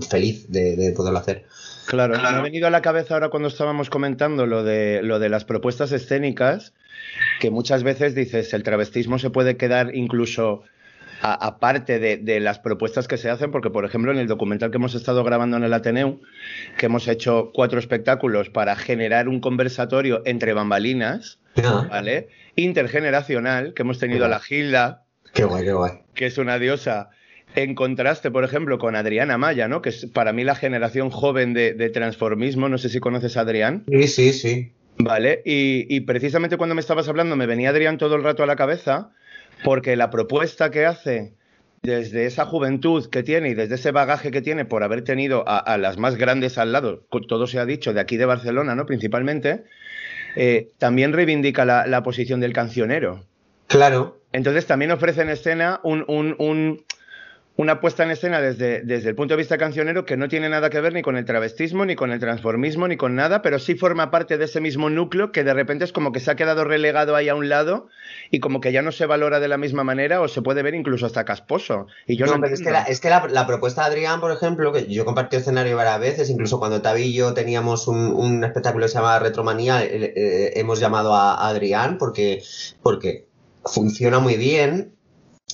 [0.08, 1.46] feliz de, de poderlo hacer.
[1.88, 5.30] Claro, me ha venido a la cabeza ahora cuando estábamos comentando lo de, lo de
[5.30, 6.74] las propuestas escénicas,
[7.40, 10.64] que muchas veces dices, el travestismo se puede quedar incluso
[11.22, 14.94] aparte de, las propuestas que se hacen, porque por ejemplo en el documental que hemos
[14.94, 16.20] estado grabando en el Ateneu,
[16.76, 21.38] que hemos hecho cuatro espectáculos para generar un conversatorio entre bambalinas,
[21.88, 22.28] ¿vale?
[22.54, 25.92] Intergeneracional, que hemos tenido a la Gilda, qué guay, qué guay.
[26.14, 27.08] que es una diosa
[27.54, 29.82] en contraste, por ejemplo, con Adriana Maya, ¿no?
[29.82, 32.68] Que es para mí la generación joven de, transformismo.
[32.68, 33.84] No sé si conoces a Adrián.
[33.88, 34.72] Sí, sí, sí.
[35.00, 38.56] Vale, y, precisamente cuando me estabas hablando me venía Adrián todo el rato a la
[38.56, 39.12] cabeza,
[39.62, 41.34] porque la propuesta que hace
[41.82, 45.78] desde esa juventud que tiene y desde ese bagaje que tiene por haber tenido a,
[45.78, 48.86] las más grandes al lado, todo se ha dicho, de aquí de Barcelona, ¿no?
[48.86, 49.62] Principalmente,
[50.34, 53.24] eh, también reivindica la, posición del cancionero.
[53.68, 54.20] Claro.
[54.32, 56.84] Entonces también ofrece en escena un
[57.58, 60.70] una puesta en escena desde, desde el punto de vista cancionero que no tiene nada
[60.70, 63.74] que ver ni con el travestismo, ni con el transformismo, ni con nada, pero sí
[63.74, 66.62] forma parte de ese mismo núcleo que de repente es como que se ha quedado
[66.62, 67.88] relegado ahí a un lado
[68.30, 70.76] y como que ya no se valora de la misma manera o se puede ver
[70.76, 71.88] incluso hasta casposo.
[72.06, 74.86] Y yo no, es que, la, es que la, propuesta de Adrián, por ejemplo, que
[74.86, 78.98] yo compartí escenario varias veces, incluso cuando Tavi y yo teníamos un, espectáculo que se
[78.98, 82.40] llama Retromanía, eh, eh, hemos llamado a Adrián porque,
[82.84, 83.26] porque
[83.64, 84.92] funciona muy bien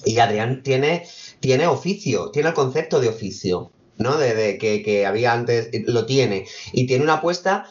[0.04, 1.06] y Adrián tiene
[1.44, 4.16] tiene oficio, tiene el concepto de oficio, ¿no?
[4.16, 6.46] De, que, había antes, lo tiene.
[6.72, 7.66] Y tiene una apuesta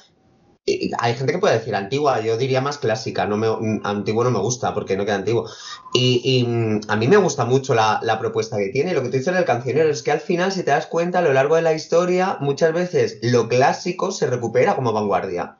[0.99, 4.39] hay gente que puede decir antigua, yo diría más clásica, no me, antiguo no me
[4.39, 5.49] gusta porque no queda antiguo.
[5.91, 8.93] Y, mm, a mí me gusta mucho la, la, propuesta que tiene.
[8.93, 11.19] Lo que tú dices en el cancionero es que al final, si te das cuenta,
[11.19, 15.57] a lo largo de la historia, muchas veces lo clásico se recupera como vanguardia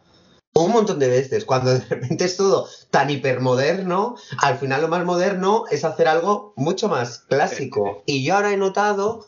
[0.53, 5.03] un montón de veces, cuando de repente es todo tan hipermoderno, al final lo más
[5.03, 8.03] moderno es hacer algo mucho más clásico.
[8.05, 9.25] Y yo ahora he notado,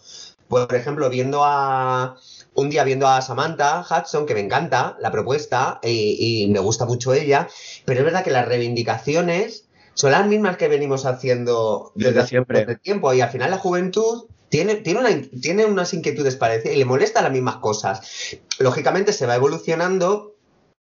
[0.47, 2.17] por ejemplo, viendo a.
[2.57, 7.13] Un día viendo a Samantha Hudson, que me encanta la propuesta y, me gusta mucho
[7.13, 7.49] ella,
[7.83, 12.61] pero es verdad que las reivindicaciones son las mismas que venimos haciendo desde, siempre.
[12.61, 13.13] Hace tiempo.
[13.13, 15.09] Y al final la juventud tiene, tiene, una,
[15.41, 18.39] tiene unas inquietudes parecidas y le molesta las mismas cosas.
[18.59, 20.34] Lógicamente se va evolucionando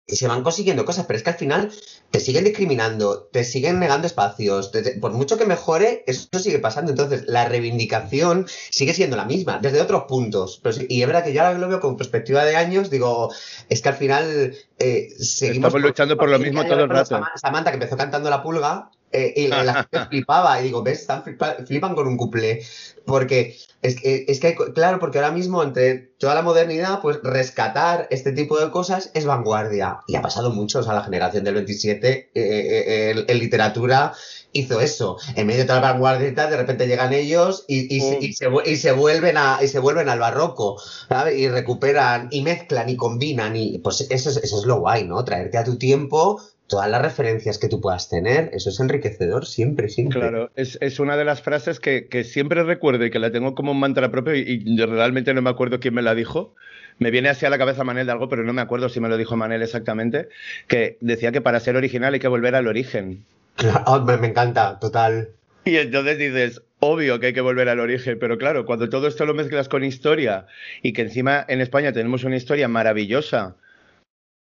[0.05, 1.71] y se van consiguiendo cosas, pero es que al final
[2.11, 6.91] te siguen discriminando, te siguen negando espacios, por mucho que mejore, eso sigue pasando.
[6.91, 10.61] Entonces, la reivindicación sigue siendo la misma, desde otros puntos.
[10.89, 13.33] y es verdad que yo ahora lo veo con perspectiva de años, digo,
[13.69, 15.67] es que al final eh, seguimos...
[15.67, 17.21] Estamos luchando por lo mismo todo el rato.
[17.35, 21.02] Samantha, que empezó cantando la pulga, eh, y la, gente flipaba, y digo, ¿ves?
[21.02, 22.62] Están flipan con un couple.
[23.06, 28.32] Porque es, es que, claro, porque ahora mismo entre toda la modernidad, pues rescatar este
[28.32, 29.99] tipo de cosas es vanguardia.
[30.08, 34.13] Y ha pasado mucho, o sea, la generación del 27 eh, eh, en literatura
[34.54, 35.17] hizo eso.
[35.36, 38.19] En medio de toda la vanguardia de repente llegan ellos y, y, se,
[38.65, 41.38] y, se, vuelven a, y se vuelven al barroco, ¿sabes?
[41.38, 43.56] Y recuperan y mezclan y combinan.
[43.58, 45.26] Y pues eso es, eso es lo guay, ¿no?
[45.26, 49.89] Traerte a tu tiempo todas las referencias que tú puedas tener, eso es enriquecedor siempre,
[49.89, 50.19] siempre.
[50.19, 53.54] Claro, es, es una de las frases que, que, siempre recuerdo y que la tengo
[53.56, 56.56] como un mantra propio y, realmente no me acuerdo quién me la dijo.
[56.99, 59.10] Me viene así a la cabeza Manel de algo, pero no me acuerdo si me
[59.10, 60.30] lo dijo Manel exactamente,
[60.67, 63.23] que decía que para ser original hay que volver al origen.
[63.56, 65.30] Claro, oh, me, me encanta, total.
[65.65, 69.26] Y entonces dices, obvio que hay que volver al origen, pero claro, cuando todo esto
[69.26, 70.45] lo mezclas con historia
[70.82, 73.56] y que encima en España tenemos una historia maravillosa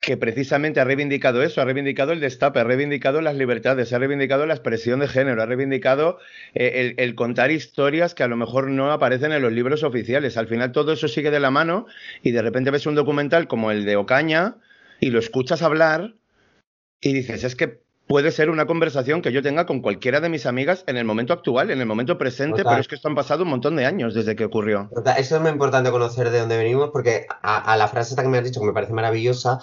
[0.02, 4.46] que precisamente ha reivindicado eso, ha reivindicado el destape, ha reivindicado las libertades, ha reivindicado
[4.46, 6.18] la expresión de género, ha reivindicado
[6.54, 10.36] eh, el, contar historias que a lo mejor no aparecen en los libros oficiales.
[10.36, 11.86] Al final todo eso sigue de la mano
[12.20, 14.56] y de repente ves un documental como el de Ocaña
[14.98, 16.14] y lo escuchas hablar
[17.00, 17.78] y dices, es que
[18.12, 21.32] puede ser una conversación que yo tenga con cualquiera de mis amigas en el momento
[21.32, 24.12] actual, en el momento presente, pero es que esto han pasado un montón de años
[24.12, 24.90] desde que ocurrió.
[25.16, 28.36] Eso es muy importante conocer de dónde venimos, porque a, la frase esta que me
[28.36, 29.60] has dicho, que me parece maravillosa,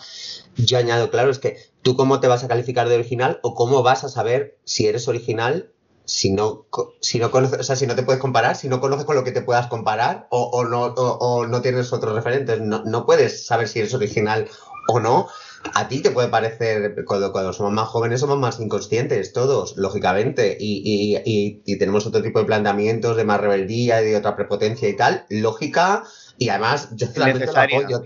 [0.56, 3.84] yo añado, claro, es que tú cómo te vas a calificar de original o cómo
[3.84, 5.70] vas a saber si eres original
[6.06, 6.66] si no,
[7.02, 9.24] si no conoces, o sea, si no te puedes comparar, si no conoces con lo
[9.24, 13.68] que te puedas comparar o, no, o, no tienes otros referentes, no, no, puedes saber
[13.68, 14.48] si eres original
[14.88, 15.28] o no.
[15.74, 20.58] A ti te puede parecer, cuando, cuando somos más jóvenes somos más inconscientes todos, lógicamente,
[20.60, 20.82] y,
[21.26, 24.96] y, y, tenemos otro tipo de planteamientos de más rebeldía y de otra prepotencia y
[24.96, 25.26] tal.
[25.30, 26.04] Lógica,
[26.40, 28.02] y además, yo totalmente lo apoyo.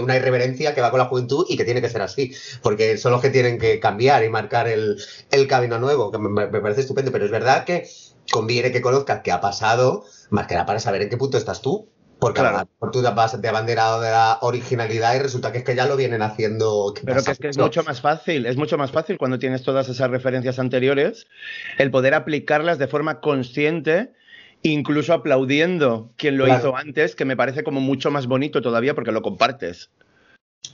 [0.00, 2.32] Una irreverencia que va con la juventud y que tiene que ser así.
[2.62, 4.96] Porque son los que tienen que cambiar y marcar el,
[5.48, 7.10] camino nuevo, que me, parece estupendo.
[7.10, 7.88] Pero es verdad que
[8.30, 11.62] conviene que conozcas qué ha pasado, más que nada para saber en qué punto estás
[11.62, 11.88] tú.
[12.18, 12.68] Porque claro.
[12.92, 16.22] tú te has abanderado de la originalidad y resulta que es que ya lo vienen
[16.22, 16.94] haciendo.
[17.04, 19.88] Pero que es que es mucho más fácil, es mucho más fácil cuando tienes todas
[19.88, 21.26] esas referencias anteriores,
[21.78, 24.12] el poder aplicarlas de forma consciente
[24.64, 29.12] incluso aplaudiendo quien lo hizo antes, que me parece como mucho más bonito todavía porque
[29.12, 29.90] lo compartes.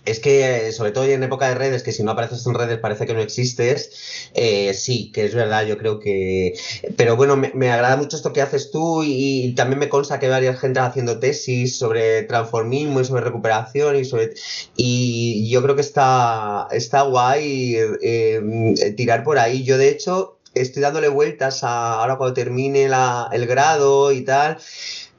[0.06, 3.06] Es que, sobre todo en época de redes, que si no apareces en redes parece
[3.06, 6.54] que no existes, eh, sí, que es verdad, yo creo que...
[6.96, 10.58] Pero bueno, me, agrada mucho esto que haces tú y, también me consta que varias
[10.58, 14.32] gente haciendo tesis sobre transformismo y sobre recuperación y sobre...
[14.74, 19.64] Y yo creo que está, está guay eh, tirar por ahí.
[19.64, 24.58] Yo, de hecho, estoy dándole vueltas a ahora cuando termine la, el grado y tal.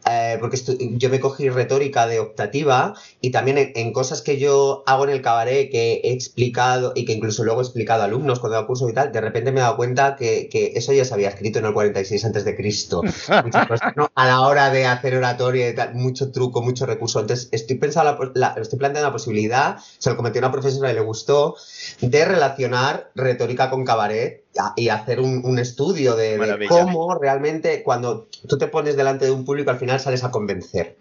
[0.10, 0.58] Eh, porque
[0.98, 5.22] yo me cogí retórica de optativa y también en, cosas que yo hago en el
[5.22, 8.90] cabaret que he explicado y que incluso luego he explicado a alumnos cuando hago curso
[8.90, 11.66] y tal, de repente me he dado cuenta que, eso ya se había escrito en
[11.66, 13.04] el 46 antes de Cristo.
[14.16, 17.20] A la hora de hacer oratoria y tal, mucho truco, mucho recurso.
[17.20, 18.18] Entonces estoy pensando,
[18.58, 21.56] estoy planteando la posibilidad, se lo comenté a una profesora y le gustó,
[22.02, 24.42] de relacionar retórica con cabaret
[24.76, 29.72] y hacer un, estudio de, cómo realmente cuando tú te pones delante de un público
[29.72, 30.98] al final sales a convencer.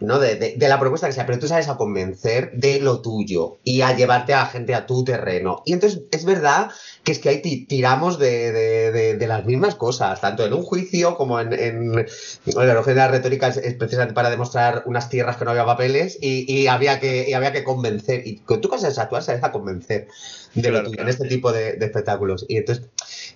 [0.00, 0.18] ¿no?
[0.18, 3.96] De, la propuesta que sea, pero tú sales a convencer de lo tuyo y a
[3.96, 5.62] llevarte a la gente a tu terreno.
[5.64, 6.70] Y entonces es verdad
[7.04, 11.52] que es que ahí tiramos de, las mismas cosas, tanto en un juicio como en,
[11.52, 16.66] en, en la retórica es, precisamente para demostrar unas tierras que no había papeles y,
[16.66, 18.26] había, que, había que convencer.
[18.26, 20.08] Y con tu casa actual sales a convencer
[20.54, 22.46] de lo tuyo en este tipo de, espectáculos.
[22.48, 22.86] Y entonces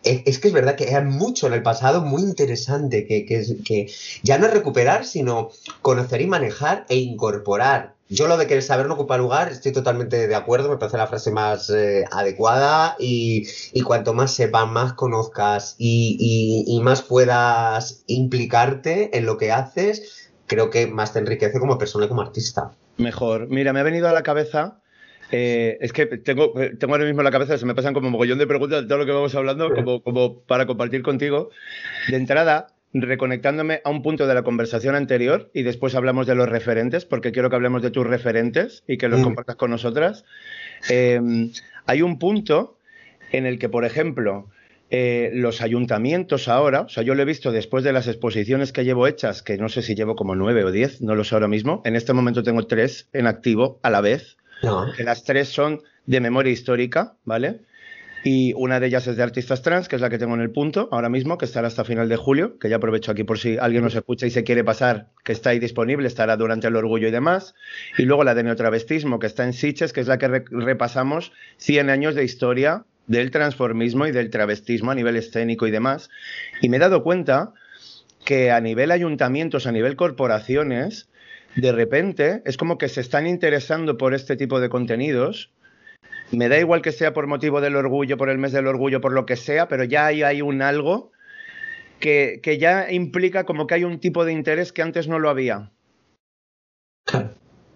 [0.03, 3.91] es, que es verdad que hay mucho en el pasado muy interesante que, que, que
[4.23, 5.51] ya no es recuperar, sino
[5.83, 7.99] conocer y manejar e incorporar.
[8.11, 10.97] Yo lo de que el saber no ocupa lugar, estoy totalmente de acuerdo, me parece
[10.97, 13.47] la frase más eh, adecuada y,
[13.83, 20.71] cuanto más sepas, más conozcas y, y, más puedas implicarte en lo que haces, creo
[20.71, 22.71] que más te enriquece como persona y como artista.
[22.97, 23.49] Mejor.
[23.49, 24.81] Mira, me ha venido a la cabeza
[25.31, 28.13] eh, es que tengo, tengo ahora mismo en la cabeza, se me pasan como un
[28.13, 31.51] mogollón de preguntas de todo lo que vamos hablando, como, como para compartir contigo.
[32.09, 36.49] De entrada, reconectándome a un punto de la conversación anterior y después hablamos de los
[36.49, 39.25] referentes, porque quiero que hablemos de tus referentes y que los mm.
[39.25, 40.25] compartas con nosotras.
[40.89, 41.53] Em,
[41.87, 42.79] hay un punto
[43.33, 44.49] en el que, por ejemplo,
[44.91, 48.85] eh, los ayuntamientos ahora, o sea, yo lo he visto después de las exposiciones que
[48.85, 51.49] llevo hechas, que no sé si llevo como nueve o diez, no lo sé ahora
[51.49, 56.21] mismo, en este momento tengo tres en activo a la vez, las tres son de
[56.21, 57.61] memoria histórica, ¿vale?
[58.25, 60.51] Y una de ellas es de artistas trans, que es la que tengo en el
[60.51, 63.59] punto ahora mismo, que estará hasta final de julio, que ya aprovecho aquí por si
[63.59, 67.09] alguien nos escucha y se quiere pasar, que está ahí disponible, estará durante el orgullo
[67.09, 67.55] y demás.
[67.97, 71.91] Y luego la de neotravestismo, que está en Siches, que es la que repasamos 100
[71.91, 76.11] años de historia del transformismo y del travestismo a nivel escénico y demás.
[76.61, 77.53] Y me he dado cuenta
[78.25, 81.08] que a nivel ayuntamientos, a nivel corporaciones,
[81.61, 85.51] de repente es como que se están interesando por este tipo de contenidos
[86.31, 89.13] me da igual que sea por motivo del orgullo, por el mes del orgullo, por
[89.13, 91.11] lo que sea, pero ya hay, hay un algo
[92.01, 95.71] que, ya implica como que hay un tipo de interés que antes no lo había.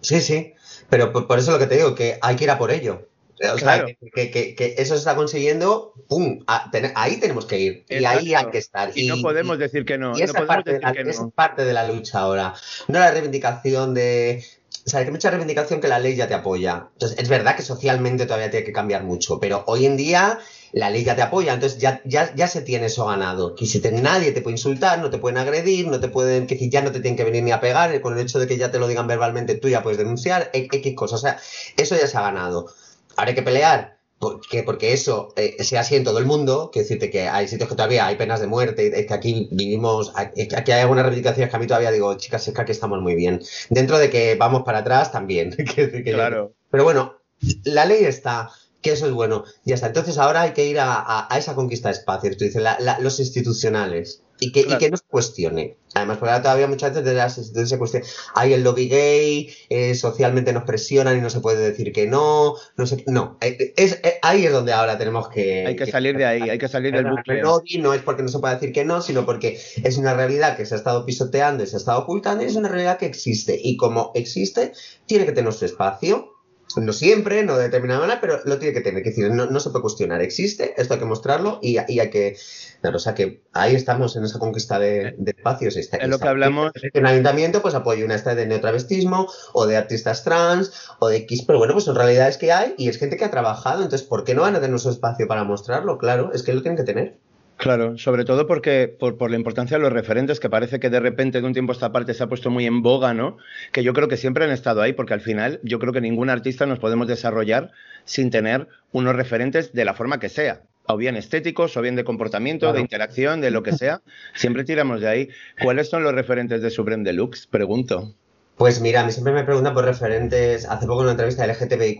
[0.01, 0.53] Sí, sí,
[0.89, 3.07] pero por, eso lo que te digo, que hay que ir a por ello.
[3.53, 6.39] O sea, que, eso se está consiguiendo, ¡pum!
[6.47, 7.85] ahí tenemos que ir.
[7.89, 8.91] Y ahí hay que estar.
[8.95, 10.17] Y, no podemos decir que no.
[10.17, 12.53] Y esa, parte, es parte de la lucha ahora.
[12.87, 14.43] No la reivindicación de
[14.85, 16.89] o sea, hay mucha reivindicación que la ley ya te apoya.
[16.93, 20.39] Entonces, es verdad que socialmente todavía tiene que cambiar mucho, pero hoy en día
[20.73, 23.55] la ley ya te apoya, entonces ya, ya, ya se tiene eso ganado.
[23.55, 26.81] Que si nadie te puede insultar, no te pueden agredir, no te pueden, que ya
[26.81, 28.79] no te tienen que venir ni a pegar, con el hecho de que ya te
[28.79, 31.19] lo digan verbalmente, tú ya puedes denunciar, X cosas.
[31.19, 31.39] O sea,
[31.77, 32.67] eso ya se ha ganado.
[33.15, 36.79] Ahora hay que pelear porque, porque eso eh, sea así en todo el mundo, que
[36.79, 40.71] decirte que hay sitios que todavía hay penas de muerte, es que aquí vivimos, aquí
[40.71, 43.41] hay algunas reivindicaciones que a mí todavía digo, chicas, es que aquí estamos muy bien.
[43.69, 45.51] Dentro de que vamos para atrás también.
[46.05, 46.53] claro.
[46.71, 47.17] pero bueno,
[47.65, 48.49] la ley está.
[48.81, 49.43] que eso es bueno.
[49.65, 49.87] Ya está.
[49.87, 52.63] Entonces ahora hay que ir a, esa conquista de espacios, tú dices,
[53.01, 54.23] los institucionales.
[54.43, 55.77] Y que, y que no se cuestione.
[55.95, 58.05] Además, porque ahora todavía muchas veces de las instituciones se cuestiona.
[58.33, 62.55] Hay el lobby gay, eh, socialmente nos presionan y no se puede decir que no.
[62.77, 65.67] No, sé, no eh, es, eh, ahí es donde ahora tenemos que.
[65.67, 67.41] Hay que salir de ahí, hay que salir del bucle.
[67.41, 70.57] Lobby no es porque no se puede decir que no, sino porque es una realidad
[70.57, 73.05] que se ha estado pisoteando y se ha estado ocultando y es una realidad que
[73.05, 73.59] existe.
[73.61, 74.73] Y como existe,
[75.05, 76.32] tiene que tener su espacio
[76.77, 79.03] no siempre, no de determinada manera, pero lo tiene que tener.
[79.03, 80.21] Que decir, no, se puede cuestionar.
[80.21, 82.37] Existe, esto hay que mostrarlo y, hay que.
[82.83, 85.77] o sea que ahí estamos en esa conquista de, espacios.
[85.77, 86.71] Está, en lo que hablamos.
[86.93, 91.43] En ayuntamiento, pues apoyo una esta de neotravestismo o de artistas trans o de X,
[91.45, 93.83] pero bueno, pues son realidades que hay y es gente que ha trabajado.
[93.83, 95.97] Entonces, ¿por qué no van a tener su espacio para mostrarlo?
[95.97, 97.17] Claro, es que lo tienen que tener.
[97.63, 101.39] Claro, sobre todo porque por, la importancia de los referentes, que parece que de repente
[101.39, 103.37] de un tiempo a esta parte se ha puesto muy en boga, ¿no?
[103.71, 106.29] Que yo creo que siempre han estado ahí, porque al final yo creo que ningún
[106.29, 107.71] artista nos podemos desarrollar
[108.03, 112.03] sin tener unos referentes de la forma que sea, o bien estéticos, o bien de
[112.03, 114.01] comportamiento, de interacción, de lo que sea.
[114.33, 115.29] Siempre tiramos de ahí.
[115.61, 117.47] ¿Cuáles son los referentes de Supreme Deluxe?
[117.47, 118.13] Pregunto.
[118.57, 120.65] Pues mira, a mí siempre me preguntan por referentes.
[120.65, 121.99] Hace poco en una entrevista de LGTBIQ,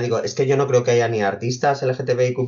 [0.00, 2.38] digo, es que yo no creo que haya ni artistas LGTBIQ,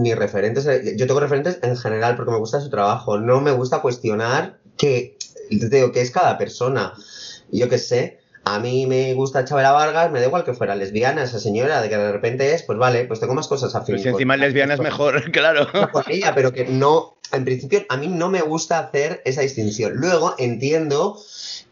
[0.00, 0.96] ni referentes.
[0.96, 3.18] Yo tengo referentes en general porque me gusta su trabajo.
[3.18, 5.16] No me gusta cuestionar que,
[5.50, 6.94] digo, que es cada persona.
[7.50, 8.18] Yo qué sé.
[8.44, 11.88] A mí me gusta Chabela Vargas, me da igual que fuera lesbiana esa señora, de
[11.88, 14.74] que de repente es, pues vale, pues tengo más cosas a Pues si encima lesbiana
[14.74, 15.68] es mejor, claro.
[16.08, 19.92] Ella, pero que no, en principio a mí no me gusta hacer esa distinción.
[19.94, 21.20] Luego entiendo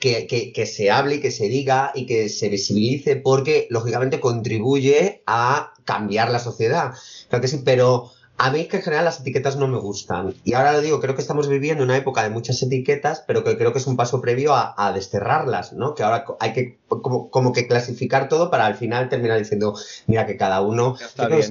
[0.01, 5.75] que, se hable y que se diga y que se visibilice porque lógicamente contribuye a
[5.85, 6.93] cambiar la sociedad.
[7.29, 10.35] Creo que sí, pero a mí que en general las etiquetas no me gustan.
[10.45, 13.59] Y ahora lo digo, creo que estamos viviendo una época de muchas etiquetas, pero que
[13.59, 15.95] creo que es un paso previo a, desterrarlas, ¿no?
[15.95, 19.75] Que ahora hay que como, que clasificar todo para al final terminar diciendo,
[20.07, 20.97] mira que cada uno,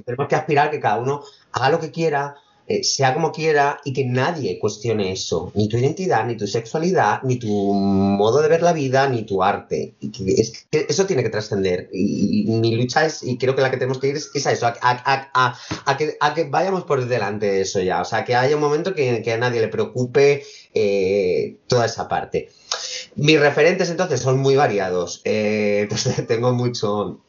[0.03, 2.35] tenemos que aspirar que cada uno haga lo que quiera,
[2.69, 7.19] eh, sea como quiera y que nadie cuestione eso, ni tu identidad, ni tu sexualidad,
[7.23, 9.95] ni tu modo de ver la vida, ni tu arte.
[9.99, 11.89] es que eso tiene que trascender.
[11.91, 14.67] Y, mi lucha es, y creo que la que tenemos que ir es, a eso,
[14.67, 18.01] a, que, vayamos por delante de eso ya.
[18.01, 20.43] O sea, que haya un momento que, a nadie le preocupe
[20.75, 22.49] eh, toda esa parte.
[23.15, 25.21] Mis referentes entonces son muy variados.
[25.23, 27.19] Eh, entonces tengo mucho,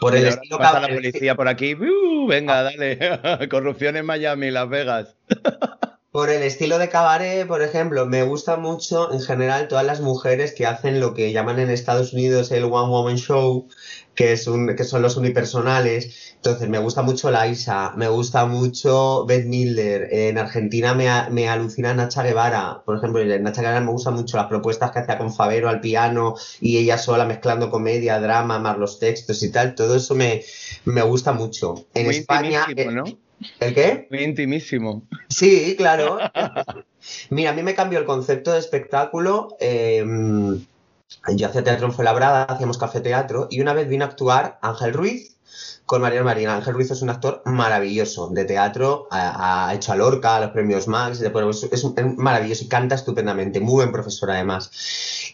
[0.00, 1.74] por el estilo pasa la policía por aquí.
[1.74, 2.98] Uh, venga, dale.
[3.50, 5.16] Corrupción en Miami, Las Vegas.
[6.14, 10.52] Por el estilo de cabaret, por ejemplo, me gusta mucho en general todas las mujeres
[10.52, 13.66] que hacen lo que llaman en Estados Unidos el One Woman Show,
[14.14, 16.34] que, es un, que son los unipersonales.
[16.36, 20.08] Entonces, me gusta mucho Laisa, me gusta mucho Beth Milder.
[20.12, 22.82] En Argentina me, me alucina Nacha Guevara.
[22.84, 25.80] Por ejemplo, en Nacha Guevara me gustan mucho las propuestas que hacía con Favero al
[25.80, 29.74] piano y ella sola mezclando comedia, drama, más los textos y tal.
[29.74, 30.42] Todo eso me,
[30.84, 31.86] me gusta mucho.
[31.94, 32.66] En España.
[32.74, 33.04] Eh, ¿no?
[33.60, 34.06] ¿El qué?
[34.10, 35.06] Muy intimísimo.
[35.28, 36.18] Sí, claro.
[37.30, 39.56] Mira, a mí me cambió el concepto de espectáculo.
[39.60, 40.64] Em,
[41.36, 44.92] yo hacía teatro en Fuenlabrada, hacíamos café teatro, y una vez vino a actuar Ángel
[44.92, 45.34] Ruiz
[45.86, 46.54] con María Marina.
[46.54, 50.88] Ángel Ruiz es un actor maravilloso de teatro, ha, hecho a Lorca, a los premios
[50.88, 51.84] Max, es,
[52.16, 54.70] maravilloso y canta estupendamente, muy buen profesor además.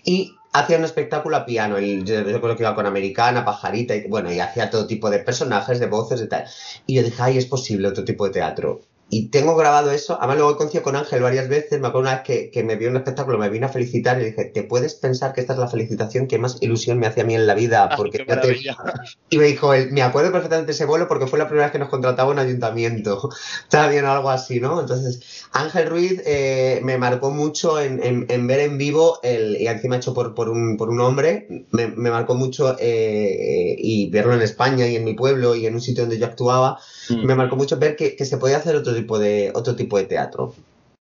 [0.05, 4.33] Y hacía un espectáculo a piano, yo, creo que iba con Americana, Pajarita, y bueno,
[4.33, 6.45] y hacía todo tipo de personajes, de voces y tal.
[6.87, 8.81] Y yo dije, ay, es posible otro tipo de teatro.
[9.13, 10.17] Y tengo grabado eso.
[10.19, 11.81] Además, luego he coincidido con Ángel varias veces.
[11.81, 14.45] Me acuerdo una vez que, me vio un espectáculo, me vino a felicitar y dije,
[14.45, 17.35] ¿te puedes pensar que esta es la felicitación que más ilusión me hace a mí
[17.35, 17.89] en la vida?
[17.91, 18.25] Ah, porque
[19.31, 21.73] Y me dijo, él, me acuerdo perfectamente de ese vuelo porque fue la primera vez
[21.73, 23.31] que nos contrataba un ayuntamiento.
[23.65, 24.81] Estaba bien algo así, ¿no?
[24.81, 30.15] Entonces, Ángel Ruiz eh, me marcó mucho en, ver en vivo, el, y encima hecho
[30.15, 34.95] por, por, un, por un hombre, me, marcó mucho eh, y verlo en España y
[34.95, 37.25] en mi pueblo y en un sitio donde yo actuaba, mm.
[37.25, 40.05] me marcó mucho ver que, que se podía hacer otro tipo de, otro tipo de
[40.05, 40.55] teatro.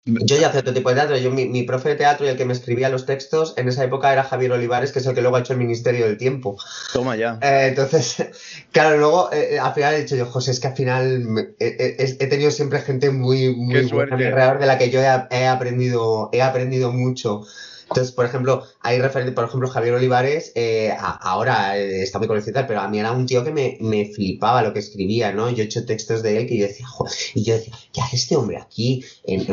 [0.05, 1.17] Yo ya hacía otro tipo de teatro.
[1.17, 4.13] Yo, mi, profe de teatro y el que me escribía los textos en esa época
[4.13, 6.57] era Javier Olivares, que es el que luego ha hecho el Ministerio del Tiempo.
[6.93, 7.39] Toma ya.
[7.41, 8.17] Eh, entonces,
[8.73, 12.51] claro, luego eh, al final he dicho yo, José, es que al final he, tenido
[12.51, 17.47] siempre gente muy, muy buena alrededor de la que yo he, aprendido, he aprendido mucho.
[17.93, 22.65] Entonces, por ejemplo, hay referente, por ejemplo, Javier Olivares, eh, ahora eh, está muy conocido,
[22.67, 25.51] pero a mí era un tío que me, me, flipaba lo que escribía, ¿no?
[25.51, 28.17] Yo he hecho textos de él que yo decía, Joder", y yo decía, ¿qué hace
[28.17, 29.47] este hombre aquí en, en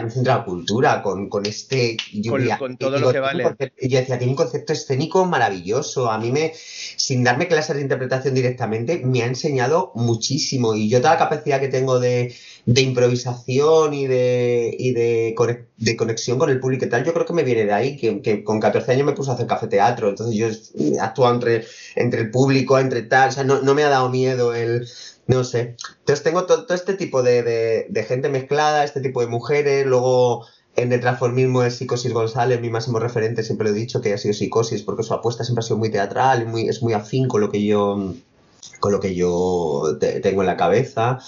[0.00, 1.96] en un centro de la cultura, con, con este...
[2.58, 3.56] con, todo lo que vale.
[3.78, 6.10] Y yo decía, tiene un concepto escénico maravilloso.
[6.10, 10.74] A mí me, sin darme clases de interpretación directamente, me ha enseñado muchísimo.
[10.74, 12.34] Y yo toda la capacidad que tengo de,
[12.66, 15.34] de improvisación y de, y de,
[15.76, 17.96] de conexión con el público y tal, yo creo que me viene de de ahí,
[17.96, 21.64] que, con 14 años me puse a hacer café teatro, entonces yo he actuado entre,
[21.94, 24.88] entre el público, entre tal, o sea, no, no me ha dado miedo el,
[25.26, 25.76] no sé.
[26.00, 30.46] Entonces tengo todo, este tipo de, de, gente mezclada, este tipo de mujeres, luego
[30.76, 34.18] en el transformismo de Psicosis González, mi máximo referente, siempre lo he dicho que ha
[34.18, 37.40] sido Psicosis, porque su apuesta siempre ha sido muy teatral, muy, es muy afín con
[37.40, 38.14] lo que yo
[38.80, 41.18] con lo que yo tengo en la cabeza.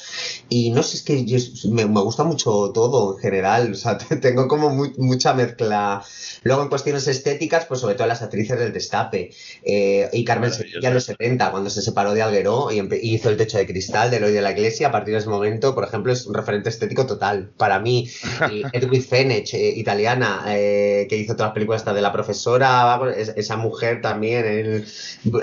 [0.49, 1.25] Y no sé, es que
[1.71, 6.03] me, gusta mucho todo en general, o sea, tengo como mucha mezcla.
[6.43, 9.31] Luego en cuestiones estéticas, pues sobre todo las actrices del Destape.
[9.63, 13.37] Eh, y Carmen Sevilla en los 70, cuando se separó de Alguero y, hizo el
[13.37, 16.13] techo de cristal del hoy de la iglesia, a partir de ese momento, por ejemplo,
[16.13, 17.51] es un referente estético total.
[17.57, 18.09] Para mí,
[18.73, 23.01] Edwin Fenech, eh, italiana, eh, que hizo todas las películas hasta de la profesora,
[23.37, 24.87] esa mujer también, el,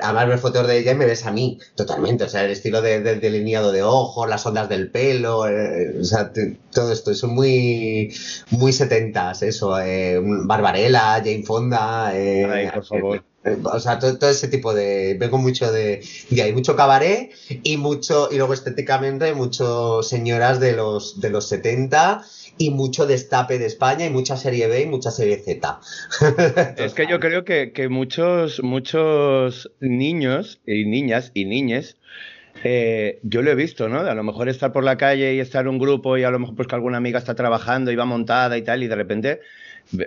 [0.02, 1.60] además ver fotos de ella y me ves a mí,
[2.00, 2.24] totalmente.
[2.24, 6.32] O sea, el estilo de, delineado de ojos, las ondas del pelo, eh, o sea,
[6.72, 8.14] todo esto, eso muy,
[8.52, 13.24] muy setentas, eso, eh, Barbarella, Jane Fonda, eh, por favor.
[13.64, 15.16] O sea, todo, ese tipo de.
[15.18, 17.32] Vengo mucho de, de ahí, mucho cabaret
[17.64, 22.22] y mucho, y luego estéticamente, mucho señoras de los, de los 70
[22.60, 25.80] y mucho destape de España y mucha serie B y mucha serie Z.
[26.78, 31.98] es que yo creo que, que, muchos, muchos niños y niñas y niñes
[32.64, 34.00] eh, yo lo he visto, ¿no?
[34.00, 36.56] A lo mejor estar por la calle y estar un grupo y a lo mejor
[36.56, 39.40] pues que alguna amiga está trabajando y va montada y tal y de repente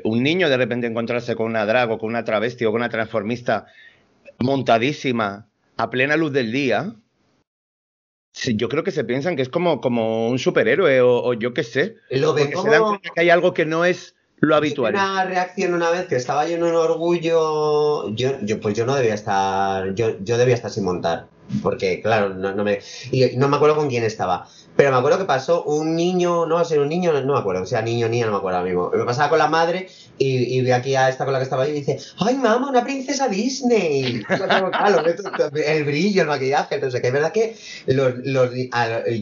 [0.05, 2.91] un niño de repente encontrarse con una drag o con una travesti o con una
[2.91, 3.67] transformista
[4.39, 6.95] montadísima a plena luz del día,
[8.35, 11.97] yo creo que se piensan que es como, como un superhéroe o, yo qué sé.
[12.11, 14.95] Lo porque se dan cuenta que hay algo que no es lo habitual.
[14.95, 18.95] Una reacción una vez que estaba yo en un orgullo, yo, yo pues yo no
[18.95, 21.27] debía estar, yo, yo debía estar sin montar
[21.63, 22.81] porque claro, no, no me...
[23.11, 24.49] Y no me acuerdo con quién estaba.
[24.77, 27.67] Pero me acuerdo que pasó un niño, no ser un niño, no me acuerdo, o
[27.67, 28.91] sea, niño, niña, no me acuerdo ahora mismo.
[28.91, 31.65] Me pasaba con la madre y, y vi aquí a esta con la que estaba
[31.65, 34.23] ahí y dice, ¡ay, mamá, una princesa Disney!
[35.67, 37.55] el brillo, el maquillaje, entonces, que es verdad que
[37.87, 38.51] los, los,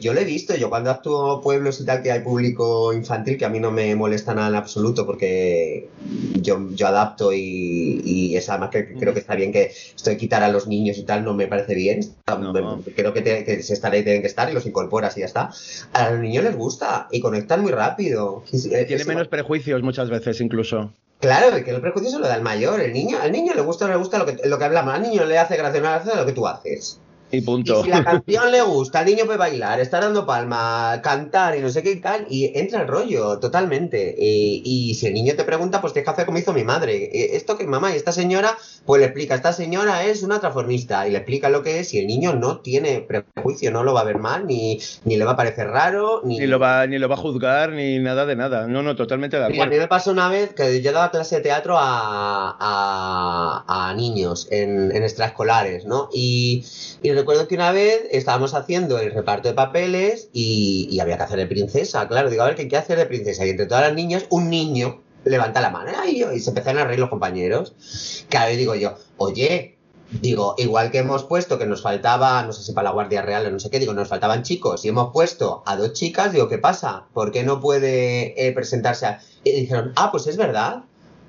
[0.01, 3.45] yo lo he visto, yo cuando actúo pueblos y tal, que hay público infantil, que
[3.45, 5.89] a mí no me molesta nada en absoluto porque
[6.41, 10.17] yo, yo adapto y, y es además que creo que está bien que esto de
[10.17, 12.01] quitar a los niños y tal no me parece bien.
[12.95, 15.40] Creo que, que se estará y tienen que estar y los incorporas y ya está
[15.93, 18.43] a los niños les gusta y conectan muy rápido.
[18.51, 20.93] Tiene menos prejuicios muchas veces incluso.
[21.21, 22.81] Claro, que el prejuicio se lo da el mayor.
[22.81, 24.95] El niño, al niño le gusta o no le gusta lo que, lo que hablamos.
[24.95, 26.99] Al niño le hace gracia o no le hace lo que tú haces.
[27.33, 27.81] Y punto.
[27.81, 31.61] Y si la canción le gusta, el niño puede bailar, estar dando palma, cantar y
[31.61, 34.15] no sé qué y tal, y entra el rollo totalmente.
[34.19, 37.37] Y, si el niño te pregunta, pues tienes que hacer como hizo mi madre.
[37.37, 41.13] Esto que mamá y esta señora, pues le explica, esta señora es una transformista y
[41.13, 44.05] le explica lo que es y el niño no tiene prejuicio, no lo va a
[44.05, 46.39] ver mal, ni, ni le va a parecer raro, ni...
[46.39, 48.67] Ni lo, va, ni lo va a juzgar, ni nada de nada.
[48.67, 49.63] No, no, totalmente de acuerdo.
[49.63, 52.57] a mí me pasó una vez que yo daba clase de teatro a,
[53.69, 56.09] a, niños en, en extraescolares, ¿no?
[56.13, 56.65] Y,
[57.03, 61.39] y recuerdo que una vez estábamos haciendo el reparto de papeles y, había que hacer
[61.39, 62.07] de princesa.
[62.09, 63.47] Claro, digo, a ver, ¿qué, qué hacer de princesa?
[63.47, 66.85] Y entre todas las niñas, un niño levanta la mano y, y se empezaron a
[66.85, 67.75] reír los compañeros.
[68.29, 69.79] Claro, y digo yo, oye,
[70.11, 73.47] Digo, igual que hemos puesto que nos faltaba, no sé si para la Guardia Real
[73.47, 76.49] o no sé qué, digo, nos faltaban chicos y hemos puesto a dos chicas, digo,
[76.49, 77.05] ¿qué pasa?
[77.15, 79.21] ¿Por qué no puede eh, presentarse a...
[79.45, 80.83] Y dijeron, ah, pues es verdad.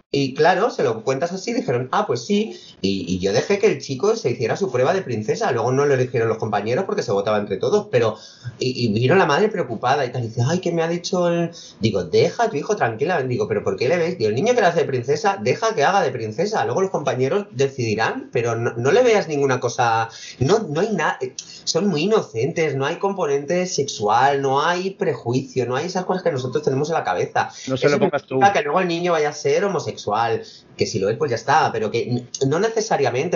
[0.09, 2.59] Y claro, se lo cuentas así, dijeron, ah, pues sí.
[2.81, 5.51] Y, yo dejé que el chico se hiciera su prueba de princesa.
[5.51, 7.87] Luego no lo eligieron los compañeros porque se votaba entre todos.
[7.91, 8.17] Pero,
[8.57, 10.23] y, y vino la madre preocupada y tal.
[10.23, 11.51] Y dice, ay, ¿qué me ha dicho el.
[11.79, 13.21] Digo, deja a tu hijo tranquila.
[13.21, 14.17] Digo, ¿pero por qué le ves?
[14.17, 16.65] Digo, el niño que le hace de princesa, deja que haga de princesa.
[16.65, 20.09] Luego los compañeros decidirán, pero no, le veas ninguna cosa.
[20.39, 21.19] No, no hay nada.
[21.63, 26.31] Son muy inocentes, no hay componente sexual, no hay prejuicio, no hay esas cosas que
[26.31, 27.51] nosotros tenemos en la cabeza.
[27.67, 28.39] No se lo pongas tú.
[28.51, 30.41] Que luego el niño vaya a ser homosexual
[30.77, 32.70] que si lo es, pues ya está, pero que no necesariamente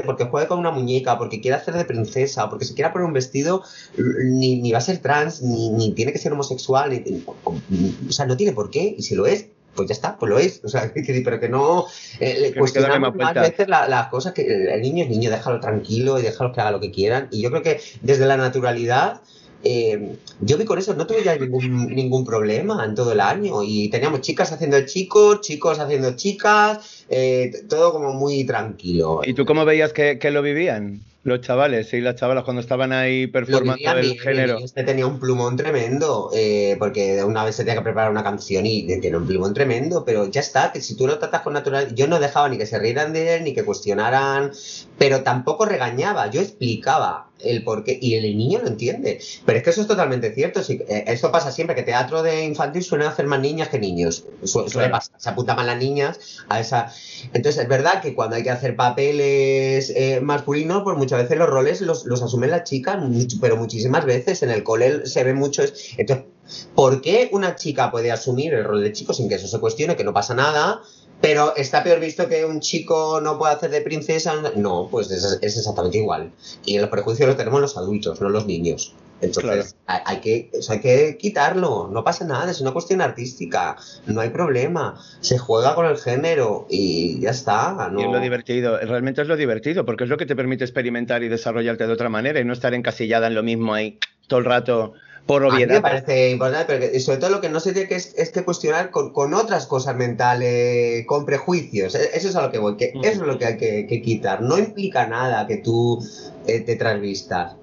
[0.06, 3.14] porque juegue con una muñeca, porque quiera hacer de princesa, porque se quiera poner un
[3.14, 3.64] vestido,
[3.98, 7.04] ni, ni va a ser trans, ni, ni tiene que ser homosexual,
[7.48, 10.40] o sea, no tiene por qué, y si lo es, pues ya está, pues lo
[10.40, 10.62] es.
[10.64, 10.92] O sea,
[11.24, 11.86] pero que no
[12.20, 16.52] eh, cuestionamos más veces las cosas que el niño es niño, déjalo tranquilo y déjalo
[16.52, 17.28] que haga lo que quieran.
[17.32, 19.22] Y yo creo que desde la naturalidad
[19.68, 23.64] eh, yo vi con eso, no tuve ya ningún, ningún problema en todo el año
[23.64, 29.22] y teníamos chicas haciendo chicos, chicos haciendo chicas, eh, todo como muy tranquilo.
[29.24, 31.02] ¿Y tú cómo veías que, lo vivían?
[31.24, 34.60] Los chavales y las chavalas cuando estaban ahí performando el género.
[34.60, 38.68] Este tenía un plumón tremendo, eh, porque una vez se tenía que preparar una canción
[38.68, 41.96] y tenía un plumón tremendo, pero ya está, que si tú lo tratas con naturalidad,
[41.96, 44.52] yo no dejaba ni que se rieran de él, ni que cuestionaran,
[45.00, 49.20] pero tampoco regañaba, yo explicaba el por qué, y el niño lo entiende.
[49.46, 50.64] Pero es que eso es totalmente cierto.
[50.64, 54.26] Si, eh, esto pasa siempre, que teatro de infantil suelen hacer más niñas que niños.
[54.44, 56.20] suele pasar, se apuntan más las niñas
[56.50, 56.92] a esa.
[57.34, 61.50] Entonces, es verdad que cuando hay que hacer papeles eh, masculinos, pues muchas veces los
[61.50, 62.98] roles los, los asumen las chicas,
[63.42, 65.64] pero muchísimas veces en el cole se ve mucho.
[65.98, 66.26] Entonces,
[66.74, 69.96] ¿por qué una chica puede asumir el rol de chico sin que eso se cuestione,
[69.96, 70.82] que no pasa nada?
[71.22, 74.34] Pero está peor visto que un chico no pueda hacer de princesa.
[74.56, 76.32] No, pues es, exactamente igual.
[76.66, 78.94] Y los prejuicios los tenemos los adultos, no los niños.
[79.22, 84.30] Entonces hay, que, hay que quitarlo, no pasa nada, es una cuestión artística, no hay
[84.30, 87.92] problema, se juega con el género y ya está.
[87.98, 91.24] Y es lo divertido, realmente es lo divertido, porque es lo que te permite experimentar
[91.24, 93.98] y desarrollarte de otra manera y no estar encasillada en lo mismo ahí
[94.28, 94.94] todo el rato
[95.26, 95.64] por obviedad.
[95.64, 98.30] A mí me parece importante, pero sobre todo lo que no se tiene que es,
[98.32, 101.96] que cuestionar con, otras cosas mentales, con prejuicios.
[101.96, 103.04] E, eso es a lo que voy, que mm.
[103.04, 104.42] eso es lo que hay que, quitar.
[104.42, 106.04] No implica nada que tú
[106.48, 107.56] eh, te transvistas.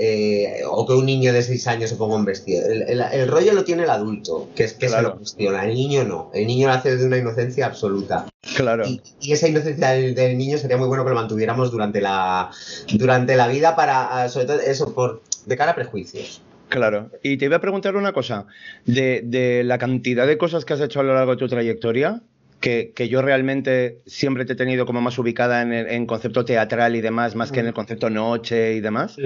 [0.00, 2.64] Eh, o que un niño de 6 años se ponga un vestido.
[2.68, 5.64] El, rollo lo tiene el adulto, que es que se lo cuestiona.
[5.64, 6.30] El niño no.
[6.32, 8.26] El niño lo hace desde una inocencia absoluta.
[8.54, 8.84] Claro.
[8.86, 12.48] Y, esa inocencia del, niño sería muy bueno que lo mantuviéramos durante la,
[12.92, 16.42] durante la vida para, sobre todo eso, por, de cara a prejuicios.
[16.68, 17.10] Claro.
[17.22, 18.46] Y te iba a preguntar una cosa.
[18.84, 22.22] De, la cantidad de cosas que has hecho a lo largo de tu trayectoria,
[22.60, 27.00] que, yo realmente siempre te he tenido como más ubicada en, el, concepto teatral y
[27.00, 29.16] demás, más que en el concepto noche y demás.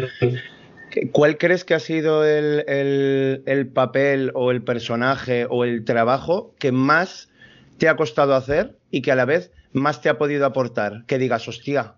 [1.12, 7.30] ¿Cuál crees que ha sido el, papel o el personaje o el trabajo que más
[7.78, 11.04] te ha costado hacer y que a la vez más te ha podido aportar?
[11.06, 11.94] Que digas, hostia,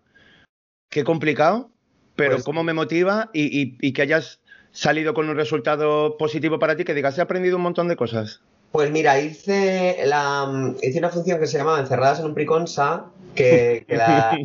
[0.89, 1.71] qué complicado,
[2.15, 4.41] pero pues cómo me motiva y que hayas
[4.75, 8.41] salido con un resultado positivo para ti que digas, he aprendido un montón de cosas?
[8.73, 13.07] Pues mira, hice, la, hice una función que se llamaba Encerradas en un Priconsa,
[13.37, 14.37] que, la,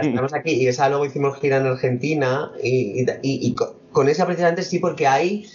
[0.00, 3.54] tenemos aquí, y esa luego hicimos gira en Argentina, y, y
[3.92, 5.46] con esa precisamente sí, porque hay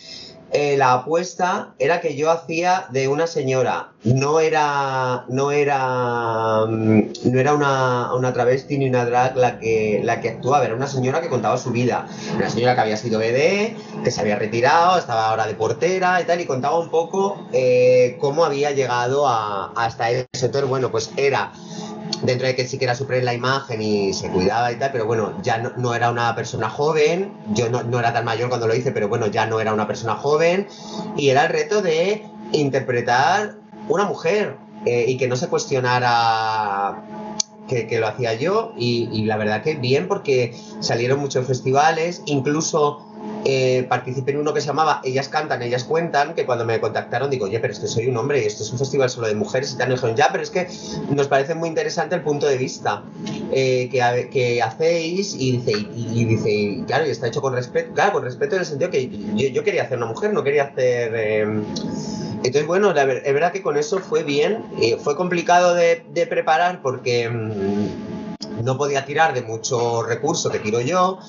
[0.53, 3.89] eh, la apuesta era que yo hacía de una señora.
[4.03, 7.01] No era, no era, mm,
[7.31, 10.87] no era una, una, travesti ni una drag la que, la que actuaba, era una
[10.87, 12.07] señora que contaba su vida.
[12.35, 16.25] Una señora que había sido BD, que se había retirado, estaba ahora de portera y
[16.25, 20.27] tal, y contaba un poco eh, cómo había llegado a, hasta eso.
[20.33, 21.51] Entonces, bueno, pues era
[22.23, 24.91] dentro de que sí que era súper en la imagen y se cuidaba y tal,
[24.91, 28.75] pero bueno, ya no, era una persona joven, yo no, era tan mayor cuando lo
[28.75, 30.67] hice, pero bueno, ya no era una persona joven,
[31.17, 33.55] y era el reto de interpretar
[33.89, 37.03] una mujer eh, y que no se cuestionara
[37.67, 43.12] que, lo hacía yo, y, y la verdad que bien, porque salieron muchos festivales, incluso
[43.45, 47.29] eh, participé en uno que se llamaba Ellas cantan, ellas cuentan, que cuando me contactaron
[47.29, 49.73] digo, oye, pero es que soy un hombre esto es un festival solo de mujeres
[49.73, 50.67] y tal, y dijeron, ya, pero es que
[51.09, 53.03] nos parece muy interesante el punto de vista
[53.51, 58.13] eh, que, que, hacéis y dice, y, dice, claro, y está hecho con respeto, claro,
[58.13, 61.15] con respeto en el sentido que yo, quería hacer una mujer, no quería hacer...
[61.15, 61.63] Em,
[62.37, 66.81] entonces, bueno, es verdad que con eso fue bien, eh, fue complicado de, de preparar
[66.81, 67.23] porque...
[67.23, 68.12] Em,
[68.63, 71.19] no podía tirar de mucho recurso que tiro yo,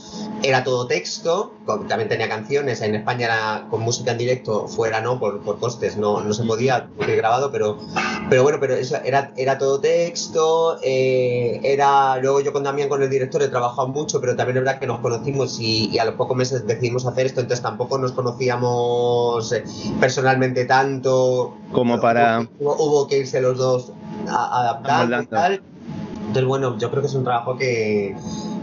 [0.43, 1.53] era todo texto,
[1.89, 6.23] también tenía canciones, en España era con música en directo, fuera no, por, costes, no,
[6.23, 7.79] no se podía, porque grabado, pero,
[8.29, 13.03] pero bueno, pero eso era, era todo texto, eh, era, luego yo con Damián, con
[13.03, 16.15] el director, he trabajado mucho, pero también es verdad que nos conocimos y, a los
[16.15, 19.65] pocos meses decidimos hacer esto, entonces tampoco nos conocíamos eh,
[20.01, 21.55] personalmente tanto.
[21.73, 22.47] Como para...
[22.59, 23.93] Hubo, que irse los dos
[24.29, 25.63] a, adaptar y tal.
[26.35, 28.13] Entonces, bueno, yo creo que es un trabajo que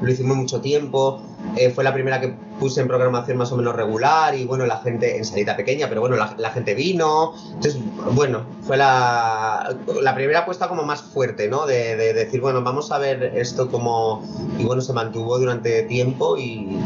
[0.01, 1.21] lo hicimos mucho tiempo.
[1.55, 4.79] Eh, fue la primera que puse en programación más o menos regular y bueno, la
[4.79, 7.33] gente en salita pequeña, pero bueno, la, gente vino.
[7.47, 7.77] Entonces,
[8.11, 9.73] bueno, fue la,
[10.13, 11.65] primera apuesta como más fuerte, ¿no?
[11.65, 14.21] De, decir, bueno, vamos a ver esto como...
[14.59, 16.77] Y bueno, se mantuvo durante tiempo y,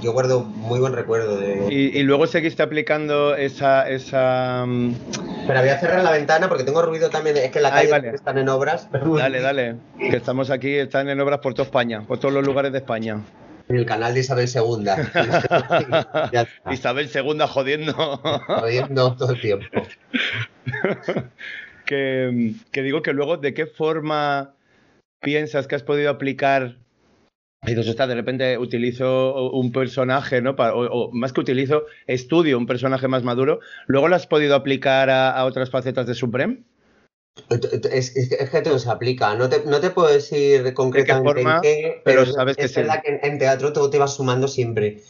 [0.00, 1.66] yo guardo muy buen recuerdo de...
[1.74, 3.90] Y, luego seguiste aplicando esa...
[3.90, 4.64] esa...
[5.46, 8.38] Pero voy a cerrar la ventana porque tengo ruido también, es que la calle están
[8.38, 8.88] en obras.
[8.92, 12.72] Dale, dale, que estamos aquí, están en obras por toda España, por todos los lugares
[12.72, 13.20] de España.
[13.68, 14.88] En el canal de Isabel II.
[16.72, 17.92] Isabel II jodiendo.
[17.94, 19.82] Jodiendo todo el tiempo.
[21.86, 24.54] que, digo que luego, ¿de qué forma
[25.20, 26.76] piensas que has podido aplicar
[27.64, 30.56] y entonces está, de repente utilizo un personaje, ¿no?
[30.58, 33.60] o, más que utilizo, estudio un personaje más maduro.
[33.86, 36.64] ¿Luego lo has podido aplicar a, otras facetas de Supreme?
[37.92, 38.10] Es,
[38.50, 39.36] que todo se aplica.
[39.36, 43.20] No te, no te puedo decir concretamente en qué, pero, sabes que es verdad que
[43.22, 45.00] en, teatro todo te va sumando siempre.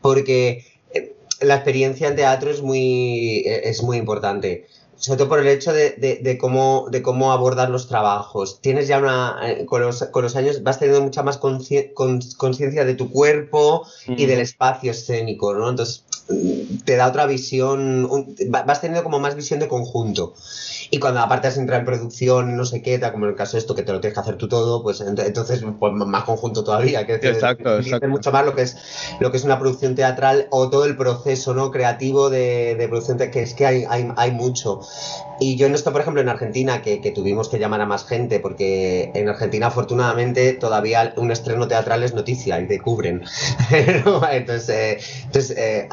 [0.00, 4.66] Porque eh, la experiencia en teatro es muy, es muy importante.
[4.98, 8.60] Sobre todo por el hecho de, cómo, de cómo abordar los trabajos.
[8.60, 12.94] Tienes ya una, eh, con los, con los años vas teniendo mucha más conciencia de
[12.94, 15.70] tu cuerpo y del espacio escénico, ¿no?
[15.70, 16.04] Entonces
[16.84, 18.08] te da otra visión,
[18.48, 20.34] vas teniendo como más visión de conjunto.
[20.90, 23.58] Y cuando aparte has entrado en producción, no sé qué, como en el caso de
[23.58, 27.06] esto, que te lo tienes que hacer tú todo, pues entonces pues, más conjunto todavía.
[27.06, 28.08] Que exacto, exacto.
[28.08, 28.76] mucho más lo que es
[29.20, 33.18] lo que es una producción teatral o todo el proceso no creativo de, de producción,
[33.18, 34.80] que es que hay, hay, hay mucho.
[35.40, 38.40] Y yo en esto, por ejemplo, en Argentina, que, tuvimos que llamar a más gente,
[38.40, 43.22] porque en Argentina, afortunadamente, todavía un estreno teatral es noticia y te cubren.
[43.70, 45.88] entonces, eh, entonces eh,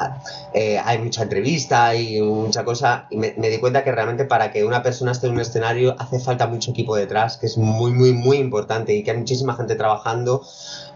[0.53, 3.07] eh, hay mucha entrevista y mucha cosa.
[3.09, 6.19] Y me, di cuenta que realmente para que una persona esté en un escenario hace
[6.19, 9.75] falta mucho equipo detrás, que es muy, muy, muy importante y que hay muchísima gente
[9.75, 10.41] trabajando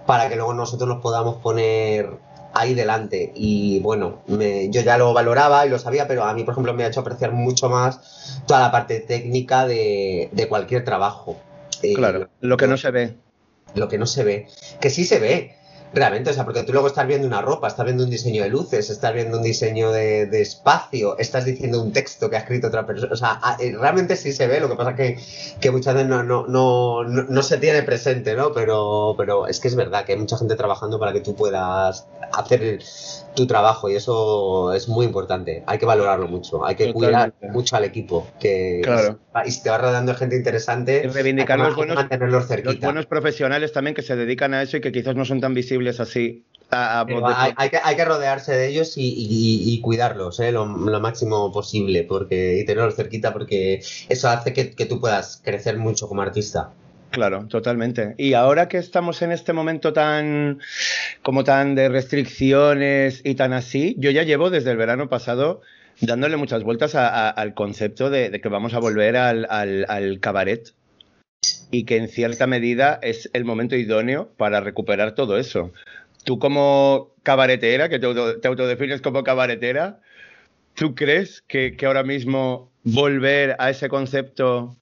[0.05, 3.31] para que luego nosotros nos podamos poner ahí delante.
[3.35, 6.83] Y bueno, yo ya lo valoraba y lo sabía, pero a mí, por ejemplo, me
[6.83, 11.37] ha hecho apreciar mucho más toda la parte técnica de, cualquier trabajo.
[11.95, 13.15] Claro, lo que no se ve.
[13.75, 14.47] Lo que no se ve.
[14.81, 15.55] Que sí se ve,
[15.91, 18.49] Realmente, o sea, porque tú luego estás viendo una ropa, estás viendo un diseño de
[18.49, 22.85] luces, estás viendo un diseño de, espacio, estás diciendo un texto que ha escrito otra
[22.85, 23.11] persona.
[23.11, 25.17] O sea, eh, realmente sí se ve, lo que pasa que,
[25.59, 28.51] que muchas veces no, no, no, no, se tiene presente, ¿no?
[28.53, 32.05] Pero, pero es que es verdad que hay mucha gente trabajando para que tú puedas
[32.33, 32.79] hacer
[33.39, 35.63] tu trabajo y eso es muy importante.
[35.65, 38.27] Hay que valorarlo mucho, hay que cuidar mucho al equipo.
[38.37, 39.17] Que claro.
[39.45, 42.05] y si te vas rodeando de gente interesante, y reivindicar los buenos,
[42.63, 45.53] los buenos profesionales también que se dedican a eso y que quizás no son tan
[45.53, 46.45] visibles así.
[46.69, 50.51] hay, que, hay, que, rodearse de ellos y, cuidarlos ¿eh?
[50.51, 55.77] lo, máximo posible porque, y tenerlos cerquita porque eso hace que, que tú puedas crecer
[55.77, 56.73] mucho como artista.
[57.11, 58.13] Claro, totalmente.
[58.17, 60.59] Y ahora que estamos en este momento tan
[61.23, 65.61] como tan de restricciones y tan así, yo ya llevo desde el verano pasado
[66.01, 70.73] dándole muchas vueltas al concepto de, que vamos a volver al, cabaret
[71.71, 75.73] y que en cierta medida es el momento idóneo para recuperar todo eso.
[76.25, 78.05] Tú como cabaretera, que te,
[78.47, 79.99] autodefines como cabaretera,
[80.75, 84.78] ¿tú crees que ahora mismo volver a ese concepto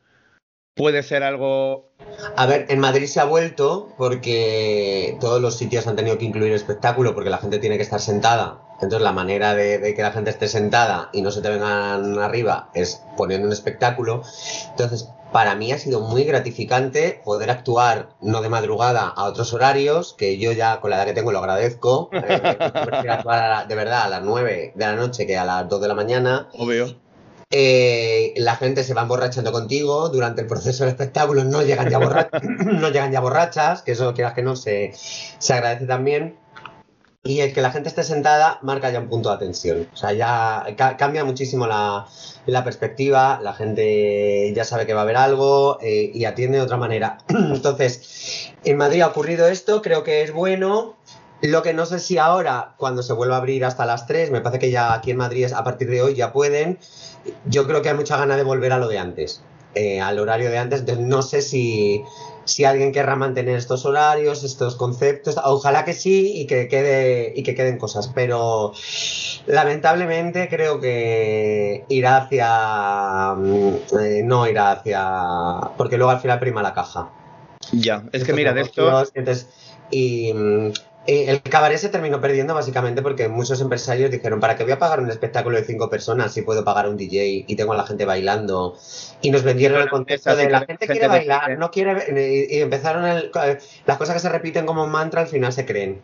[0.77, 1.89] puede ser algo...
[2.35, 6.53] A ver, en Madrid se ha vuelto porque todos los sitios han tenido que incluir
[6.53, 8.61] espectáculo porque la gente tiene que estar sentada.
[8.75, 12.69] Entonces la manera de, que la gente esté sentada y no se te vengan arriba
[12.73, 14.21] es poniendo un espectáculo.
[14.69, 20.13] Entonces, para mí ha sido muy gratificante poder actuar no de madrugada a otros horarios,
[20.13, 22.09] que yo ya con la edad que tengo lo agradezco.
[22.17, 25.87] Eh, actuar de verdad a las 9 de la noche que a las 2 de
[25.87, 26.49] la mañana.
[26.53, 27.06] Obvio.
[27.49, 31.99] Eh, la gente se va emborrachando contigo durante el proceso del espectáculo, no llegan ya,
[32.65, 36.37] no llegan ya borrachas, que eso quieras que no se, se agradece también.
[37.23, 39.87] Y el que la gente esté sentada marca ya un punto de atención.
[39.93, 40.65] O sea, ya
[40.97, 42.07] cambia muchísimo la,
[42.45, 46.63] la, perspectiva, la gente ya sabe que va a haber algo eh, y atiende de
[46.63, 47.17] otra manera.
[47.27, 50.95] Entonces, en Madrid ha ocurrido esto, creo que es bueno.
[51.41, 54.41] Lo que no sé si ahora, cuando se vuelva a abrir hasta las 3, me
[54.41, 56.79] parece que ya aquí en Madrid a partir de hoy ya pueden,
[57.45, 59.41] yo creo que hay mucha gana de volver a lo de antes,
[59.75, 60.81] eh, al horario de antes.
[60.81, 62.03] Entonces, no sé si,
[62.45, 65.37] si alguien querrá mantener estos horarios, estos conceptos.
[65.43, 68.73] Ojalá que sí y que, quede, y que queden cosas, pero
[69.45, 73.35] lamentablemente creo que irá hacia.
[73.35, 75.71] Mm, eh, no irá hacia.
[75.77, 77.09] Porque luego al final prima la caja.
[77.71, 79.03] Ya, es que mira, de esto.
[79.91, 80.71] y mm,
[81.07, 84.99] el cabaret se terminó perdiendo básicamente porque muchos empresarios dijeron, ¿para qué voy a pagar
[84.99, 88.05] un espectáculo de cinco personas si puedo pagar un DJ y tengo a la gente
[88.05, 88.77] bailando?
[89.21, 92.47] Y nos vendieron el concepto de la gente quiere bailar, no quiere...
[92.49, 93.03] Y empezaron
[93.85, 96.01] las cosas que se repiten como mantra al final se creen.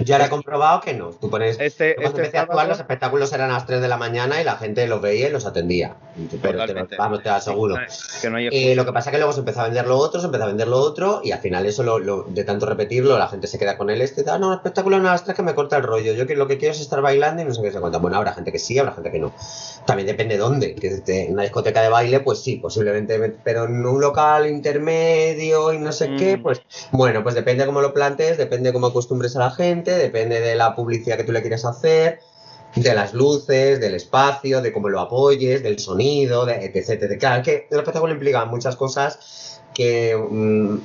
[0.00, 1.10] Yo ahora he comprobado que no.
[1.10, 1.58] Tú pones.
[1.60, 4.56] Este, cuando este actuar, los espectáculos eran a las 3 de la mañana y la
[4.56, 5.96] gente los veía y los atendía.
[6.42, 7.76] Pero te, vamos, te aseguro.
[8.50, 10.44] y lo que pasa es que luego se empezó a vender lo otro, se empezó
[10.44, 13.58] a vender lo otro y al final eso, lo, de tanto repetirlo, la gente se
[13.58, 14.02] queda con él.
[14.02, 16.12] Este, ah, no, espectáculo no a las 3 que me corta el rollo.
[16.12, 17.98] Yo lo que quiero es estar bailando y no sé qué se cuenta.
[17.98, 19.32] Bueno, habrá gente que sí, habrá gente que no.
[19.86, 20.74] También depende dónde.
[20.74, 23.18] Que en una discoteca de baile, pues sí, posiblemente.
[23.44, 26.42] Pero en un local intermedio y no sé qué, mm.
[26.42, 30.56] pues bueno, pues depende cómo lo plantes, depende cómo acostumbres a la gente, depende de
[30.56, 32.20] la publicidad que tú le quieres hacer,
[32.74, 37.68] de las luces, del espacio, de cómo lo apoyes, del sonido, de, etc, Claro, que
[37.70, 40.78] el espectáculo implica muchas cosas que mm,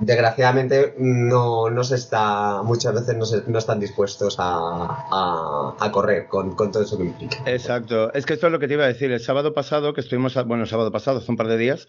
[0.00, 7.04] desgraciadamente no, se está, muchas veces no, están dispuestos a, correr con, todo eso que
[7.04, 7.38] implica.
[7.46, 9.12] Exacto, es que esto es lo que te iba a decir.
[9.12, 11.88] El sábado pasado, que estuvimos, bueno, el sábado pasado, hace un par de días,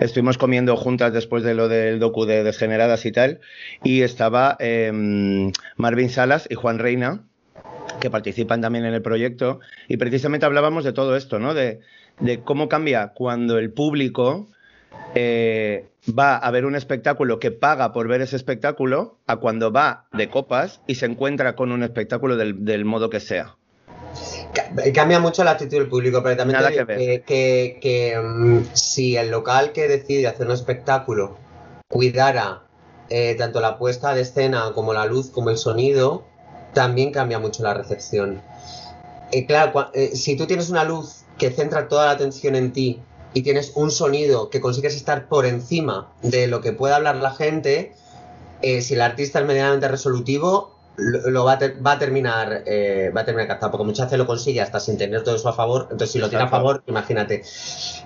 [0.00, 3.40] estuvimos comiendo juntas después de lo del docu de Desgeneradas y tal,
[3.82, 7.24] y estaba em, Marvin Salas y Juan Reina
[8.00, 11.54] que participan también en el proyecto, y precisamente hablábamos de todo esto, ¿no?
[11.54, 11.80] De,
[12.44, 14.48] cómo cambia cuando el público
[15.14, 20.06] eh, va a ver un espectáculo que paga por ver ese espectáculo a cuando va
[20.12, 23.56] de copas y se encuentra con un espectáculo del, modo que sea.
[24.94, 26.60] Cambia mucho la actitud del público, pero también
[27.26, 31.36] que, mm, si el local que decide hacer un espectáculo
[31.88, 32.62] cuidara
[33.10, 36.24] eh, tanto la puesta de escena como la luz como el sonido,
[36.72, 38.40] también cambia mucho la recepción.
[39.32, 43.00] Eh, claro, eh, si tú tienes una luz que centra toda la atención en ti
[43.34, 47.32] y tienes un sonido que consigues estar por encima de lo que puede hablar la
[47.32, 47.92] gente,
[48.62, 53.22] eh, si el artista es medianamente resolutivo, lo, va, a va, a terminar eh, va
[53.22, 55.82] a terminar captado, porque muchas veces lo consigue hasta sin tener todo eso a favor,
[55.90, 57.42] entonces si lo tiene a favor, imagínate.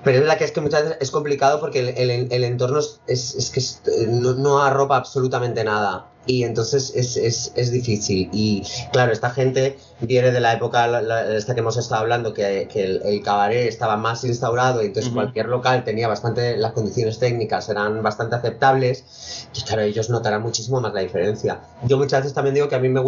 [0.02, 4.06] Pero es verdad que es que muchas veces es complicado porque el, entorno es, que
[4.08, 8.28] no, arropa absolutamente nada y entonces es, difícil.
[8.32, 8.62] Y
[8.92, 11.00] claro, esta gente viene de la época
[11.30, 15.84] esta que hemos estado hablando, que, el, cabaret estaba más instaurado y entonces cualquier local
[15.84, 21.00] tenía bastante, las condiciones técnicas eran bastante aceptables, y claro, ellos notarán muchísimo más la
[21.00, 21.60] diferencia.
[21.84, 23.02] Yo muchas veces también digo que a mí me,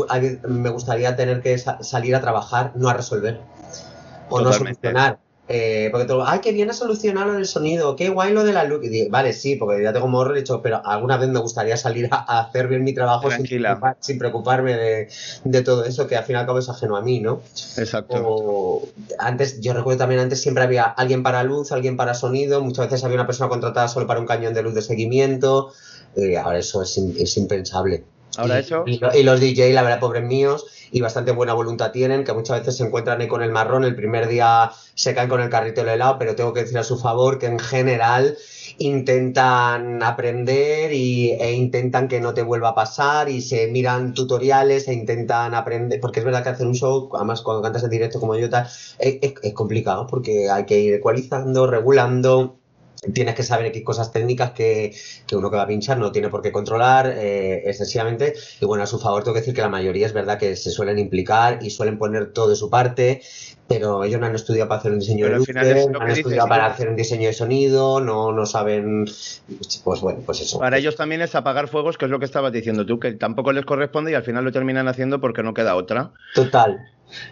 [0.49, 3.39] me gustaría tener que salir a trabajar, no a resolver
[4.31, 5.19] o no solucionar
[5.53, 8.53] eh, porque todo, ay, que viene a solucionar lo del sonido, qué guay lo de
[8.53, 8.83] la luz.
[9.11, 12.69] vale, sí, porque ya tengo morro dicho, pero alguna vez me gustaría salir a, hacer
[12.69, 13.29] bien mi trabajo
[13.99, 15.09] sin, preocuparme
[15.45, 17.43] de, todo eso, que al fin y al cabo es ajeno a mí, ¿no?
[17.77, 18.83] Exacto.
[19.19, 23.03] antes, yo recuerdo también antes siempre había alguien para luz, alguien para sonido, muchas veces
[23.03, 25.73] había una persona contratada solo para un cañón de luz de seguimiento.
[26.15, 28.05] Y ahora eso es, es impensable.
[28.37, 28.85] Ahora eso.
[28.87, 32.77] Y, los DJ, la verdad, pobres míos, y bastante buena voluntad tienen, que muchas veces
[32.77, 35.91] se encuentran ahí con el marrón, el primer día se caen con el carrito del
[35.91, 38.37] helado, pero tengo que decir a su favor que en general
[38.79, 44.89] intentan aprender y, e intentan que no te vuelva a pasar y se miran tutoriales
[44.89, 48.21] e intentan aprender, porque es verdad que hacer un show, además cuando cantas en directo
[48.21, 48.67] como yo tal,
[48.99, 52.60] es, es complicado porque hay que ir ecualizando, regulando
[53.13, 54.95] tienes que saber qué cosas técnicas que,
[55.33, 58.35] uno que va a pinchar no tiene por qué controlar eh, excesivamente.
[58.61, 60.71] Y bueno, a su favor tengo que decir que la mayoría es verdad que se
[60.71, 63.23] suelen implicar y suelen poner todo de su parte,
[63.67, 66.67] pero ellos no han estudiado para hacer un diseño de luces, no han estudiado para
[66.67, 69.07] hacer un diseño de sonido, no, no saben,
[69.85, 70.59] pues bueno, pues eso.
[70.59, 73.53] Para ellos también es apagar fuegos, que es lo que estabas diciendo tú, que tampoco
[73.53, 76.11] les corresponde y al final lo terminan haciendo porque no queda otra.
[76.35, 76.79] Total.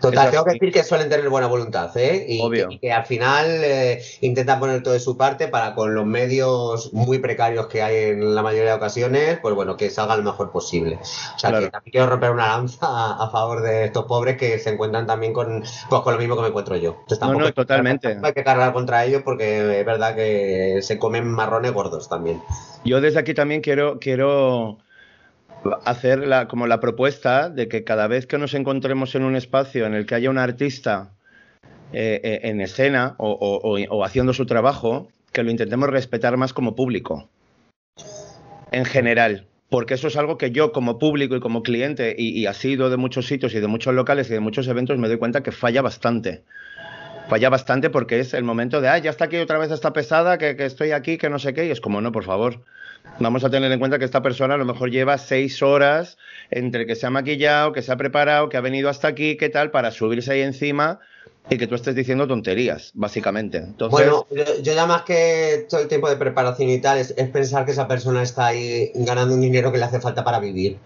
[0.01, 2.24] Total, tengo que decir que suelen tener buena voluntad, ¿eh?
[2.29, 6.93] Y, Que, al final eh, intentan poner todo de su parte para con los medios
[6.93, 10.51] muy precarios que hay en la mayoría de ocasiones, pues bueno, que salga lo mejor
[10.51, 10.99] posible.
[11.03, 14.70] O sea, que también quiero romper una lanza a, favor de estos pobres que se
[14.70, 17.05] encuentran también con, pues, con lo mismo que me encuentro yo.
[17.20, 18.18] no, no, totalmente.
[18.22, 22.43] Hay que cargar contra ellos porque es verdad que se comen marrones gordos también.
[22.85, 24.79] Yo desde aquí también quiero, quiero
[25.85, 29.87] hacer la, como la propuesta de que cada vez que nos encontremos en un espacio
[29.87, 31.13] en el que haya un artista
[31.93, 37.29] eh, eh, en escena o, haciendo su trabajo, que lo intentemos respetar más como público,
[38.71, 39.47] en general.
[39.71, 42.97] Porque eso es algo que yo como público y como cliente, y, ha sido de
[42.97, 45.83] muchos sitios y de muchos locales y de muchos eventos, me doy cuenta que falla
[45.83, 46.43] bastante.
[47.29, 50.39] Falla bastante porque es el momento de, ah, ya está aquí otra vez esta pesada,
[50.39, 52.63] que, que, estoy aquí, que no sé qué, y es como, no, por favor,
[53.21, 56.19] Vamos a tener en cuenta que esta persona a lo mejor lleva seis horas
[56.51, 59.49] entre que se ha maquillado, que se ha preparado, que ha venido hasta aquí, qué
[59.49, 61.01] tal, para subirse ahí encima
[61.51, 63.65] y que tú estés diciendo tonterías, básicamente.
[63.91, 67.73] Bueno, yo, ya más que todo el tiempo de preparación y tal, es, pensar que
[67.73, 70.79] esa persona está ahí ganando un dinero que le hace falta para vivir.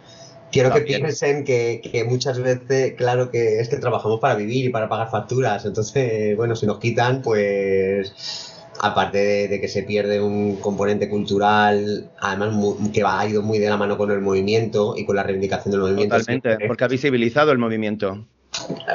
[0.50, 4.68] Quiero que piensen que, que, muchas veces, claro que es que trabajamos para vivir y
[4.68, 5.64] para pagar facturas.
[5.64, 12.54] Entonces, bueno, si nos quitan, pues aparte de, que se pierde un componente cultural, además
[12.92, 15.72] que va, ha ido muy de la mano con el movimiento y con la reivindicación
[15.72, 16.16] del movimiento.
[16.16, 18.26] Totalmente, porque ha visibilizado el movimiento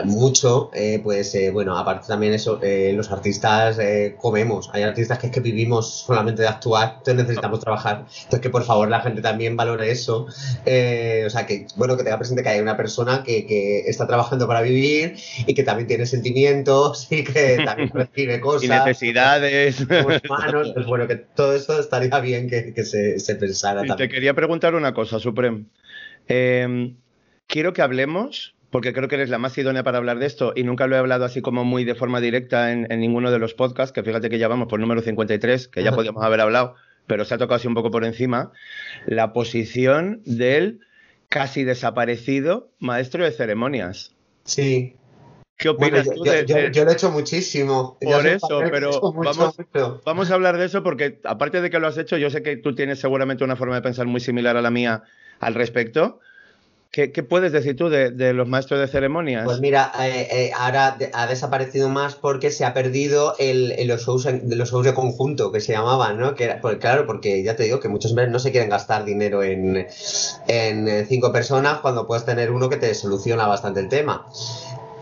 [0.06, 3.80] mucho, eh, pues eh, bueno, aparte también eso, eh, los artistas
[4.18, 8.50] comemos, hay artistas que es que vivimos solamente de actuar, entonces necesitamos trabajar, entonces que
[8.50, 12.50] por favor la gente también valore eso, o sea que bueno, que tenga presente que
[12.50, 15.16] hay una persona que, está trabajando para vivir
[15.46, 18.64] y que también tiene sentimientos y que también recibe cosas.
[18.64, 19.82] Y necesidades.
[19.82, 23.86] Humanos, pues bueno, que todo eso estaría bien que, se, se, pensara.
[23.86, 25.66] Y te quería preguntar una cosa, Suprem.
[26.28, 30.64] quiero que hablemos porque creo que eres la más idónea para hablar de esto y
[30.64, 33.94] nunca lo he hablado así como muy de forma directa en, ninguno de los podcasts,
[33.94, 37.34] que fíjate que ya vamos por número 53, que ya podíamos haber hablado, pero se
[37.34, 38.52] ha tocado así un poco por encima,
[39.06, 40.82] la posición del
[41.30, 44.14] casi desaparecido maestro de ceremonias.
[44.44, 44.96] Sí.
[45.58, 47.98] ¿Qué opinas yo, tú yo, lo he hecho muchísimo.
[48.00, 49.56] Por eso, pero vamos,
[50.06, 52.58] vamos a hablar de eso porque aparte de que lo has hecho, yo sé que
[52.58, 55.04] tú tienes seguramente una forma de pensar muy similar a la mía
[55.40, 56.20] al respecto
[56.98, 59.46] ¿Qué, puedes decir tú de, los maestros de ceremonias?
[59.46, 64.28] Pues mira, eh, eh, ahora ha desaparecido más porque se ha perdido el, los, shows
[64.44, 66.34] los shows de conjunto que se llamaban, ¿no?
[66.34, 69.44] Que pues, claro, porque ya te digo que muchos hombres no se quieren gastar dinero
[69.44, 69.86] en,
[70.48, 74.26] en cinco personas cuando puedes tener uno que te soluciona bastante el tema.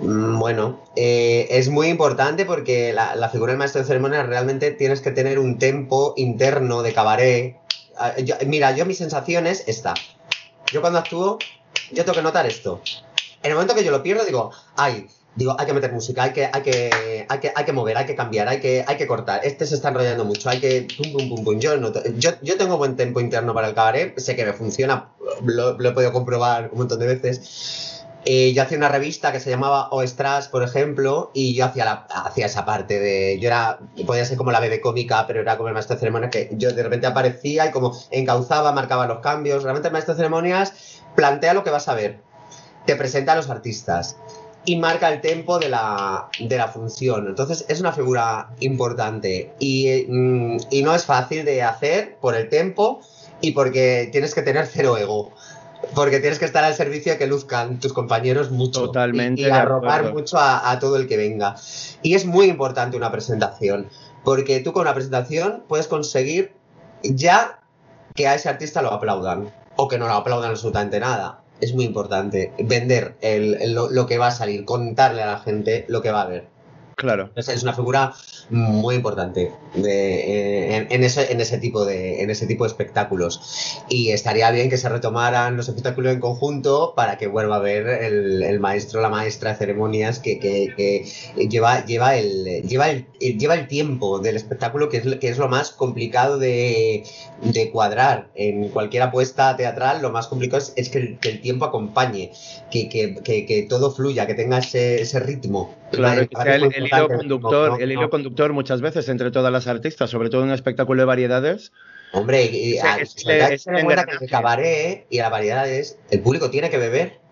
[0.01, 4.99] Mm, bueno, eh, es muy importante porque la, figura del maestro de ceremonias realmente tienes
[4.99, 7.57] que tener un tempo interno de cabaret.
[7.97, 8.13] Ah,
[8.45, 9.93] mira, yo mi sensación es esta.
[10.71, 11.37] Yo cuando actúo,
[11.91, 12.81] yo tengo que notar esto.
[13.43, 16.33] En el momento que yo lo pierdo, digo, ay, digo, hay que meter música, hay
[16.33, 19.07] que, hay que, hay que, hay que mover, hay que cambiar, hay que, hay que
[19.07, 19.41] cortar.
[19.43, 21.59] Este se está enrollando mucho, hay que pum pum pum pum.
[21.59, 21.75] Yo,
[22.17, 25.09] yo, yo tengo buen tempo interno para el cabaret, sé que me funciona,
[25.43, 27.85] lo, lo he podido comprobar un montón de veces.
[28.27, 32.07] Eh, yo hacía una revista que se llamaba Oestras, por ejemplo, y yo hacía, la,
[32.25, 33.39] hacía esa parte de.
[33.39, 33.77] Yo era.
[34.07, 36.71] Podía ser como la bebé cómica, pero era como el maestro de ceremonias que yo
[36.71, 39.61] de repente aparecía y como encauzaba, marcaba los cambios.
[39.61, 40.73] Realmente el maestro de ceremonias
[41.15, 42.19] plantea lo que vas a ver,
[42.85, 44.17] te presenta a los artistas
[44.65, 47.27] y marca el tempo de la, de la función.
[47.27, 52.49] Entonces es una figura importante y, mm, y no es fácil de hacer por el
[52.49, 53.01] tempo
[53.41, 55.31] y porque tienes que tener cero ego.
[55.93, 58.85] Porque tienes que estar al servicio de que luzcan tus compañeros mucho.
[58.85, 59.43] Totalmente.
[59.43, 61.55] Y, arrojar mucho a, todo el que venga.
[62.01, 63.87] Y es muy importante una presentación.
[64.23, 66.53] Porque tú con una presentación puedes conseguir
[67.03, 67.59] ya
[68.15, 69.53] que a ese artista lo aplaudan.
[69.75, 71.41] O que no lo aplaudan absolutamente nada.
[71.61, 76.11] Es muy importante vender lo que va a salir, contarle a la gente lo que
[76.11, 76.47] va a ver.
[76.95, 77.29] Claro.
[77.35, 78.13] es una figura
[78.49, 83.81] muy importante eh, en, ese, en, ese tipo de, en ese tipo de espectáculos.
[83.89, 87.87] Y estaría bien que se retomaran los espectáculos en conjunto para que vuelva a ver
[87.87, 91.05] el, maestro, la maestra de ceremonias que,
[91.49, 95.47] lleva, lleva, el, lleva, el, lleva el tiempo del espectáculo, que es, que es lo
[95.47, 97.03] más complicado de,
[97.71, 98.29] cuadrar.
[98.35, 102.31] En cualquier apuesta teatral, lo más complicado es, que, el, tiempo acompañe,
[102.71, 105.73] que, todo fluya, que tenga ese, ese ritmo.
[105.95, 110.09] Claro, que sea el, hilo conductor, el hilo conductor muchas veces entre todas las artistas,
[110.09, 111.71] sobre todo en un espectáculo de variedades.
[112.11, 116.69] Hombre, y, a, es, es, cuenta que el cabaret y la variedades, el público tiene
[116.69, 117.25] que beber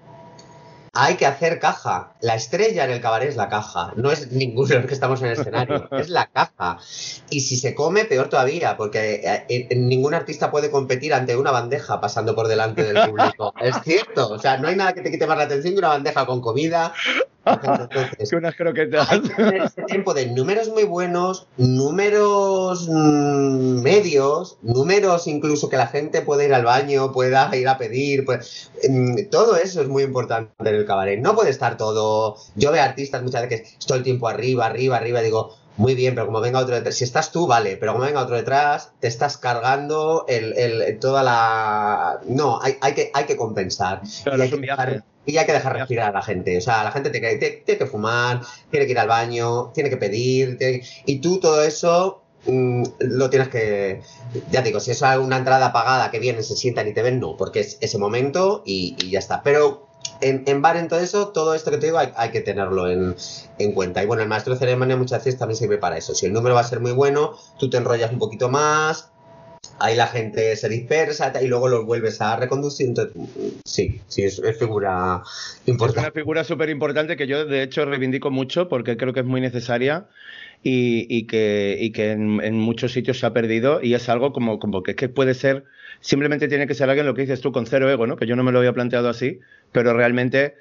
[0.95, 2.13] hay que hacer caja.
[2.21, 5.21] La estrella en el cabaret es la caja, no es ninguno de los que estamos
[5.21, 6.77] en el escenario, es la caja.
[7.31, 11.49] Y si se come, peor todavía, porque eh, eh, ningún artista puede competir ante una
[11.49, 13.53] bandeja pasando por delante del público.
[13.61, 15.89] es cierto, o sea, no hay nada que te quite más la atención que una
[15.89, 16.93] bandeja con comida.
[17.45, 19.11] Entonces, que unas croquetas.
[19.11, 25.77] Hay que tener ese tiempo de números muy buenos, números mm, medios, números incluso que
[25.77, 28.25] la gente pueda ir al baño, pueda ir a pedir.
[28.25, 31.19] Pues, mm, todo eso es muy importante en el cabaret.
[31.19, 32.37] No puede estar todo.
[32.55, 36.13] Yo veo artistas muchas veces que todo el tiempo arriba, arriba, arriba, digo, muy bien,
[36.13, 39.07] pero como venga otro detrás, si estás tú, vale, pero como venga otro detrás, te
[39.07, 42.19] estás cargando el, el toda la...
[42.27, 44.01] No, hay, hay, que, hay que compensar.
[44.25, 46.57] y, hay y, hay que dejar, respirar a la gente.
[46.57, 49.97] O sea, la gente tiene que, que fumar, tiene que ir al baño, tiene que
[49.97, 50.57] pedir,
[51.05, 54.01] y tú todo eso mm, lo tienes que...
[54.51, 57.37] Ya digo, si es una entrada pagada que vienen, se sientan y te ven, no,
[57.37, 59.43] porque es ese momento y, y ya está.
[59.43, 63.15] Pero en, bar, en todo eso, todo esto que te digo hay, que tenerlo en,
[63.73, 64.03] cuenta.
[64.03, 66.13] Y bueno, el maestro de ceremonia muchas veces también sirve para eso.
[66.15, 69.11] Si el número va a ser muy bueno, tú te enrollas un poquito más,
[69.79, 72.87] ahí la gente se dispersa y luego los vuelves a reconducir.
[72.87, 73.13] Entonces,
[73.65, 75.21] sí, sí, es, figura
[75.65, 76.01] importante.
[76.01, 79.25] Es una figura súper importante que yo, de hecho, reivindico mucho porque creo que es
[79.25, 80.07] muy necesaria.
[80.65, 85.09] Y, que, en, muchos sitios se ha perdido y es algo como, como que, que
[85.09, 85.65] puede ser
[86.03, 88.17] simplemente tiene que ser alguien lo que dices tú con cero ego, ¿no?
[88.17, 89.39] Que yo no me lo había planteado así,
[89.71, 90.55] pero realmente.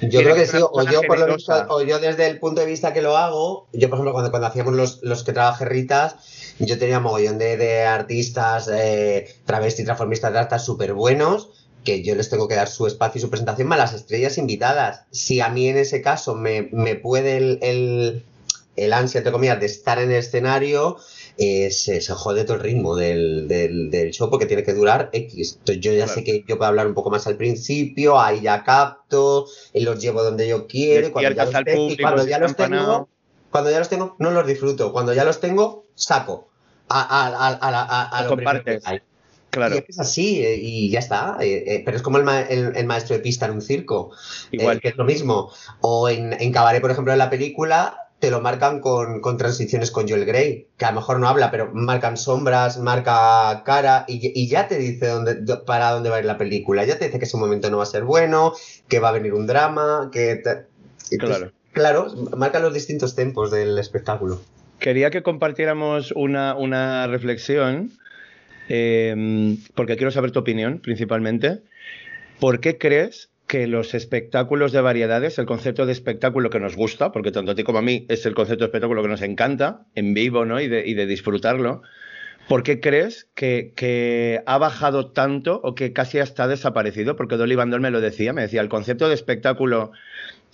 [0.00, 1.36] Yo creo que, sí, o yo, por lo
[1.68, 4.48] o yo desde el punto de vista que lo hago, yo por ejemplo, cuando, cuando
[4.48, 6.16] hacíamos los, los que trabajé Ritas,
[6.58, 11.50] yo tenía mogollón de, de artistas, eh, travestis, transformistas, artistas súper buenos
[11.84, 15.04] que yo les tengo que dar su espacio y su presentación más las estrellas invitadas.
[15.10, 18.24] Si a mí en ese caso me, me puede el, el,
[18.76, 20.98] el ansia, entre comillas, de estar en el escenario,
[21.38, 25.56] eh, se, jode todo el ritmo del, del, show porque tiene que durar X.
[25.60, 28.64] Entonces yo ya sé que yo puedo hablar un poco más al principio, ahí ya
[28.64, 33.08] capto, y los llevo donde yo quiero, y cuando, ya los, cuando ya los tengo,
[33.58, 34.92] cuando ya los tengo, no los disfruto.
[34.92, 36.48] Cuando ya los tengo, saco
[36.88, 38.84] a, a, a, a, lo compartes.
[39.50, 39.76] Claro.
[39.76, 41.38] Y es así, eh, y ya está.
[41.40, 42.28] Eh, pero es como el,
[42.76, 44.12] el, maestro de pista en un circo.
[44.52, 44.80] Igual.
[44.80, 45.50] que es lo mismo.
[45.80, 50.08] O en, en Cabaret, por ejemplo, en la película, te lo marcan con, transiciones con
[50.08, 54.68] Joel Grey, que a lo mejor no habla, pero marcan sombras, marca cara y, ya
[54.68, 55.36] te dice dónde,
[55.66, 56.84] para dónde va a ir la película.
[56.84, 58.52] Ya te dice que ese momento no va a ser bueno,
[58.86, 60.42] que va a venir un drama, que...
[61.18, 61.50] claro.
[61.72, 64.40] Claro, marca los distintos tempos del espectáculo.
[64.78, 67.90] Quería que compartiéramos una, reflexión,
[68.68, 71.60] em, porque quiero saber tu opinión principalmente.
[72.40, 77.12] ¿Por qué crees que los espectáculos de variedades, el concepto de espectáculo que nos gusta,
[77.12, 79.86] porque tanto a ti como a mí es el concepto de espectáculo que nos encanta,
[79.94, 80.60] en vivo, ¿no?
[80.60, 81.82] Y de, y de disfrutarlo.
[82.48, 87.14] ¿Por qué crees que, ha bajado tanto o que casi está desaparecido?
[87.14, 89.92] Porque Dolly Bandol me lo decía, me decía, el concepto de espectáculo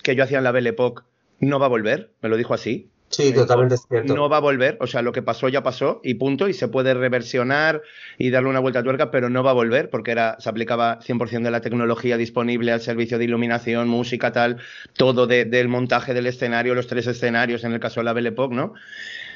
[0.05, 1.03] que yo hacía en la Belle Époque
[1.41, 2.89] no va a volver, me lo dijo así.
[3.09, 4.15] Sí, totalmente cierto.
[4.15, 6.67] No va a volver, o sea, lo que pasó ya pasó y punto, y se
[6.67, 7.83] puede reversionar
[8.19, 10.99] y darle una vuelta a tuerca, pero no va a volver porque era, se aplicaba
[11.01, 14.59] 100% de la tecnología disponible al servicio de iluminación, música, tal,
[14.97, 18.31] todo de, del montaje del escenario, los tres escenarios en el caso de la Belle
[18.31, 18.75] Époque, ¿no?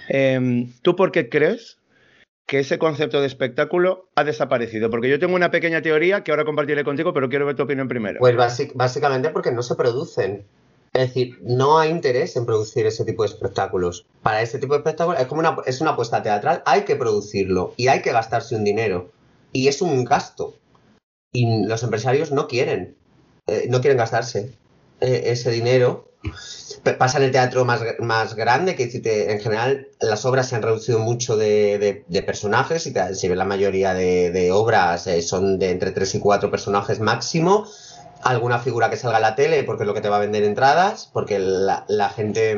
[0.09, 1.79] Eh, ¿Tú por qué crees
[2.49, 4.89] que ese concepto de espectáculo ha desaparecido?
[4.89, 7.89] Porque yo tengo una pequeña teoría que ahora compartiré contigo, pero quiero ver tu opinión
[7.89, 8.19] primero.
[8.21, 8.35] Pues
[8.75, 10.47] básicamente porque no se producen.
[10.95, 14.07] Es decir, no hay interés en producir ese tipo de espectáculos.
[14.23, 17.75] Para ese tipo de espectáculos es como una, es una apuesta teatral, hay que producirlo
[17.77, 19.11] y hay que gastarse un dinero.
[19.53, 20.55] Y es un gasto.
[21.31, 22.97] Y los empresarios no quieren,
[23.47, 24.55] eh, no quieren gastarse
[25.03, 26.08] eh, ese dinero.
[26.99, 28.85] Pasa en el teatro más, más grande, que
[29.31, 33.95] en general las obras se han reducido mucho de, de, personajes, y si la mayoría
[33.95, 37.67] de, obras eh, son de entre 3 y 4 personajes máximo
[38.23, 40.45] alguna figura que salga a la tele porque es lo que te va a vender
[40.45, 42.53] entradas, porque la, la gente...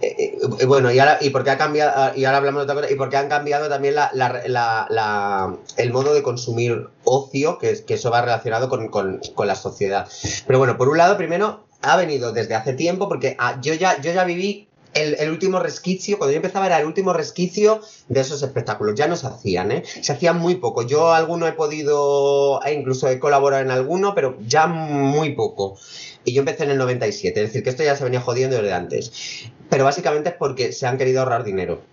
[0.00, 2.92] Eh, eh, bueno, y ahora, y porque ha cambiado, y ahora hablamos de otra cosa,
[2.92, 8.10] y porque han cambiado también la, la, el modo de consumir ocio, que, que eso
[8.10, 10.08] va relacionado con, con, con, la sociedad.
[10.44, 14.00] Pero bueno, por un lado, primero, ha venido desde hace tiempo, porque ah, yo, ya,
[14.00, 18.42] yo ya viví el, último resquicio, cuando yo empezaba era el último resquicio de esos
[18.42, 18.94] espectáculos.
[18.94, 19.82] Ya no se hacían, ¿eh?
[19.84, 20.82] Se hacían muy poco.
[20.82, 25.78] Yo alguno he podido, e incluso he colaborado en alguno, pero ya muy poco.
[26.24, 28.72] Y yo empecé en el 97, es decir, que esto ya se venía jodiendo desde
[28.72, 29.12] antes.
[29.68, 31.91] Pero básicamente es porque se han querido ahorrar dinero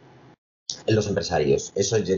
[0.96, 1.72] los empresarios.
[1.76, 2.12] Eso es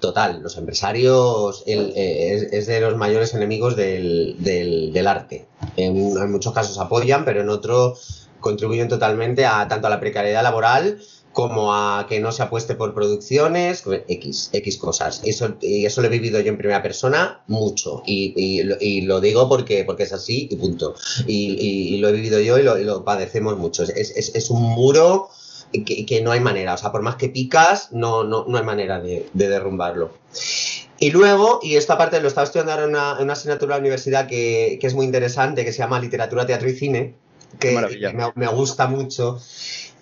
[0.00, 0.42] total.
[0.42, 5.46] Los empresarios eh, es, de los mayores enemigos del, del, arte.
[5.76, 11.00] En, muchos casos apoyan, pero en otros contribuyen totalmente a tanto a la precariedad laboral
[11.32, 15.20] como a que no se apueste por producciones, X, X cosas.
[15.24, 18.02] Eso, y eso lo he vivido yo en primera persona mucho.
[18.06, 18.34] Y,
[18.80, 20.94] y, lo digo porque, porque es así y punto.
[21.26, 23.84] Y, lo he vivido yo y lo, padecemos mucho.
[23.84, 25.30] Es, es un muro
[25.72, 26.74] que, que, no hay manera.
[26.74, 30.12] O sea, por más que picas, no, no, no hay manera de, de derrumbarlo.
[31.00, 33.80] Y luego, y esta parte lo estaba estudiando ahora en una, en una asignatura de
[33.80, 37.14] la universidad que, que es muy interesante, que se llama Literatura, Teatro y Cine
[37.58, 37.72] que
[38.14, 39.40] me, me, gusta mucho.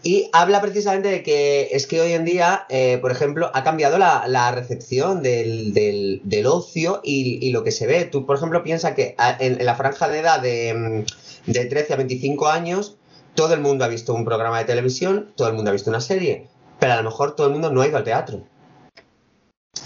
[0.02, 3.98] Y habla precisamente de que es que hoy en día, eh, por ejemplo, ha cambiado
[3.98, 8.04] la, la recepción del, del, del ocio y, y, lo que se ve.
[8.04, 11.04] Tú, por ejemplo, piensas que en, en, la franja de edad de,
[11.46, 12.96] de 13 a 25 años,
[13.36, 16.00] todo el mundo ha visto un programa de televisión, todo el mundo ha visto una
[16.00, 16.48] serie,
[16.80, 18.42] pero a lo mejor todo el mundo no ha ido al teatro.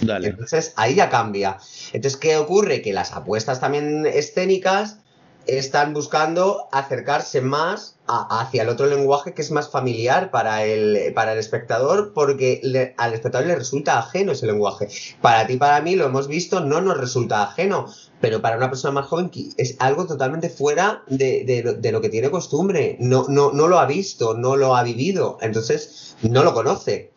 [0.01, 0.29] Dale.
[0.29, 1.59] Entonces ahí ya cambia.
[1.93, 2.81] Entonces, ¿qué ocurre?
[2.81, 5.01] Que las apuestas también escénicas
[5.47, 11.13] están buscando acercarse más a, hacia el otro lenguaje que es más familiar para el,
[11.15, 14.89] para el espectador, porque le, al espectador le resulta ajeno ese lenguaje.
[15.21, 17.87] Para ti, para mí, lo hemos visto, no nos resulta ajeno,
[18.21, 22.09] pero para una persona más joven es algo totalmente fuera de, de, de lo que
[22.09, 22.97] tiene costumbre.
[23.01, 27.11] No, no, no lo ha visto, no lo ha vivido, entonces no lo conoce.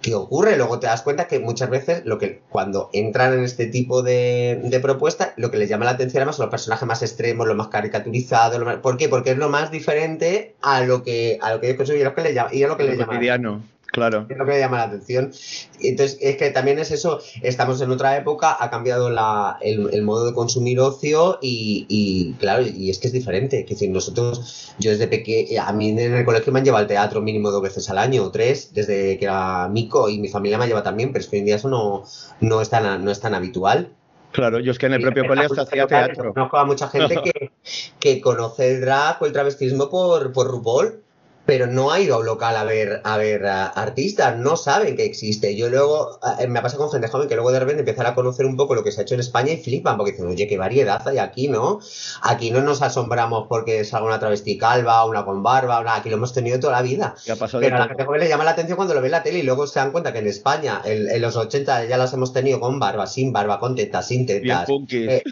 [0.00, 0.56] ¿Qué ocurre?
[0.56, 4.60] Luego te das cuenta que muchas veces lo que cuando entran en este tipo de,
[4.64, 7.56] de propuestas, lo que les llama la atención además son los personajes más extremos, los
[7.56, 8.58] más caricaturizados.
[8.58, 9.08] Lo más, ¿Por qué?
[9.08, 12.08] Porque es lo más diferente a lo que a lo que ellos consumen y a
[12.08, 12.52] lo que les llama.
[12.52, 13.62] Y a lo que les llama
[13.92, 14.24] Claro.
[14.26, 15.32] Es lo que llama la atención.
[15.78, 20.02] Entonces, es que también es eso, estamos en otra época, ha cambiado la, el, el,
[20.02, 23.60] modo de consumir ocio y, y, claro, y es que es diferente.
[23.60, 26.88] Es decir, nosotros, yo desde pequeño, a mí en el colegio me han llevado al
[26.88, 30.56] teatro mínimo dos veces al año, o tres, desde que era mico, y mi familia
[30.56, 32.04] me lleva también, pero es que hoy en día eso no,
[32.40, 33.92] no, es, tan, no es tan habitual.
[34.30, 36.32] Claro, yo es que en el propio colegio hacía teatro.
[36.32, 37.50] Conozco a mucha gente que,
[38.00, 41.02] que conoce el drag o el travestismo por, por RuPaul
[41.52, 44.96] pero no ha ido a un local a ver, a ver a artistas, no saben
[44.96, 45.54] que existe.
[45.54, 48.46] Yo luego, eh, me pasa con gente joven que luego de repente empiezan a conocer
[48.46, 50.56] un poco lo que se ha hecho en España y flipan, porque dicen, oye, qué
[50.56, 51.78] variedad hay aquí, ¿no?
[52.22, 56.16] Aquí no nos asombramos porque salga una travesti calva, una con barba, una, aquí lo
[56.16, 57.16] hemos tenido toda la vida.
[57.26, 59.40] Pero a la gente joven le llama la atención cuando lo ve en la tele
[59.40, 62.32] y luego se dan cuenta que en España, en, en los 80 ya las hemos
[62.32, 64.40] tenido con barba, sin barba, con tetas, sin tetas.
[64.40, 65.06] Bien punky.
[65.06, 65.22] Eh,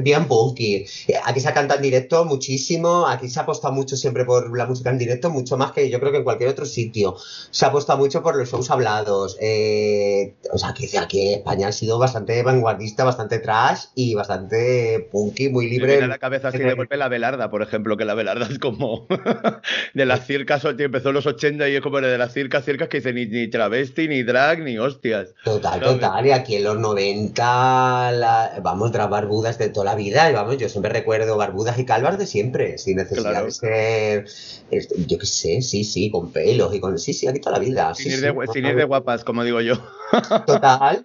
[0.00, 0.86] bien punky.
[1.22, 4.88] Aquí se canta en directo muchísimo, aquí se ha apostado mucho siempre por la música
[4.88, 7.16] en directo, mucho más más que yo creo que en cualquier otro sitio.
[7.50, 9.36] Se apuesta mucho por los shows hablados.
[9.40, 15.48] Eh, o sea, que aquí España ha sido bastante vanguardista, bastante trash y bastante punky,
[15.48, 16.00] muy libre.
[16.00, 19.06] Me la cabeza así de golpe la velarda, por ejemplo, que la velarda es como
[19.94, 22.98] de las circas, empezó en los 80 y es como de las circas, circas que
[22.98, 25.34] dice ni, ni travesti, ni drag, ni hostias.
[25.44, 26.26] Total, total.
[26.26, 30.30] Y aquí en los 90, vamos, tras barbudas de toda la vida.
[30.30, 34.26] Y vamos, yo siempre recuerdo barbudas y calvas de siempre, sin necesidad de ser,
[35.06, 37.94] yo qué sé, sí, sí, con pelos y con, sí, sí, aquí toda la vida.
[37.94, 39.74] Sin, ir, de, de guapas, como digo yo.
[40.46, 41.04] Total.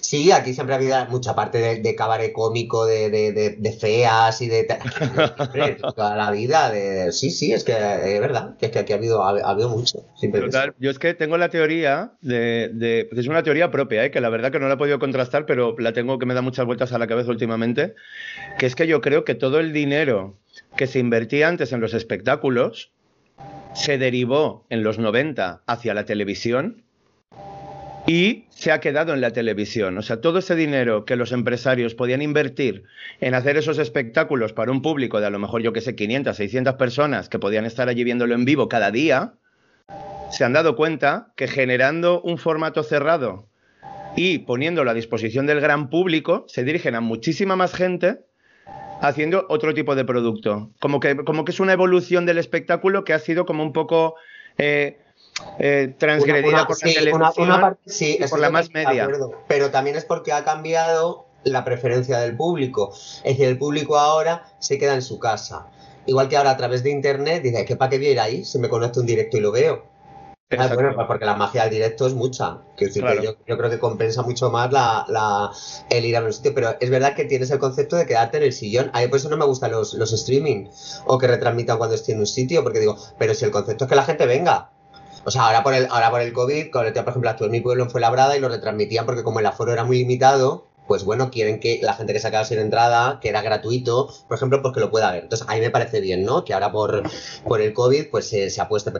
[0.00, 4.66] Sí, aquí siempre ha habido mucha parte de, cabaret cómico, de, feas y de,
[5.94, 6.70] toda la vida.
[6.70, 9.68] De, sí, sí, es que es verdad, que es que aquí ha habido, ha, habido
[9.68, 10.04] mucho.
[10.32, 14.10] Total, yo es que tengo la teoría de, es una teoría propia, ¿eh?
[14.10, 16.42] que la verdad que no la he podido contrastar, pero la tengo que me da
[16.42, 17.94] muchas vueltas a la cabeza últimamente,
[18.58, 20.34] que es que yo creo que todo el dinero
[20.76, 22.90] que se invertía antes en los espectáculos
[23.74, 26.82] se derivó en los 90 hacia la televisión
[28.06, 29.96] y se ha quedado en la televisión.
[29.98, 32.84] O sea, todo ese dinero que los empresarios podían invertir
[33.20, 36.36] en hacer esos espectáculos para un público de a lo mejor, yo que sé, 500,
[36.36, 39.34] 600 personas que podían estar allí viéndolo en vivo cada día,
[40.30, 43.48] se han dado cuenta que generando un formato cerrado
[44.16, 48.24] y poniéndolo a disposición del gran público, se dirigen a muchísima más gente
[49.00, 50.70] haciendo otro tipo de producto.
[50.80, 54.14] Como que, como que es una evolución del espectáculo que ha sido como un poco...
[54.58, 54.98] Eh,
[55.58, 59.08] eh, transgredida por la televisión sí, por la más media.
[59.48, 62.92] pero también es porque ha cambiado la preferencia del público.
[62.92, 65.66] Es decir, el público ahora se queda en su casa.
[66.06, 68.44] Igual que ahora a través de internet dice, ¿qué para qué viera ahí?
[68.44, 69.84] Se me conecta un directo y lo veo.
[70.58, 72.58] Ah, bueno, porque la magia del directo es mucha.
[72.76, 75.50] yo, creo que compensa mucho más la,
[75.88, 76.52] el ir a un sitio.
[76.54, 78.90] Pero es verdad que tienes el concepto de quedarte en el sillón.
[78.92, 80.66] A mí por eso no me gustan los, los streaming
[81.06, 82.64] o que retransmitan cuando estoy en un sitio.
[82.64, 84.70] Porque digo, pero si el concepto es que la gente venga.
[85.24, 87.84] O sea, ahora por el, ahora por el COVID, por ejemplo, actué en mi pueblo
[87.84, 91.60] en Fuenlabrada y lo retransmitían porque como el aforo era muy limitado, pues bueno, quieren
[91.60, 94.74] que la gente que se ha quedado sin entrada, que era gratuito, por ejemplo, pues
[94.74, 95.22] que lo pueda ver.
[95.22, 96.44] Entonces, a mí me parece bien, ¿no?
[96.44, 97.04] Que ahora por,
[97.46, 98.90] por el COVID, pues se, se apueste.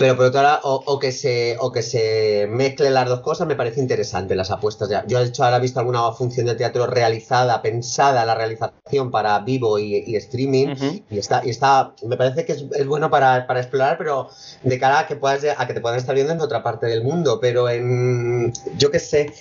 [0.00, 3.54] Pero por otro lado, o, que se, o que se mezclen las dos cosas, me
[3.54, 4.88] parece interesante las apuestas.
[4.88, 5.04] Ya.
[5.06, 9.38] Yo, de hecho, ahora he visto alguna función de teatro realizada, pensada la realización para
[9.40, 10.74] vivo y, streaming,
[11.10, 14.30] y está, y está, me parece que es, bueno para, explorar, pero
[14.62, 17.04] de cara a que puedas, a que te puedan estar viendo en otra parte del
[17.04, 17.38] mundo.
[17.38, 19.34] Pero en, yo qué sé,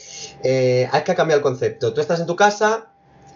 [0.43, 1.93] eh, hay que cambiar el concepto.
[1.93, 2.88] Tú estás en tu casa,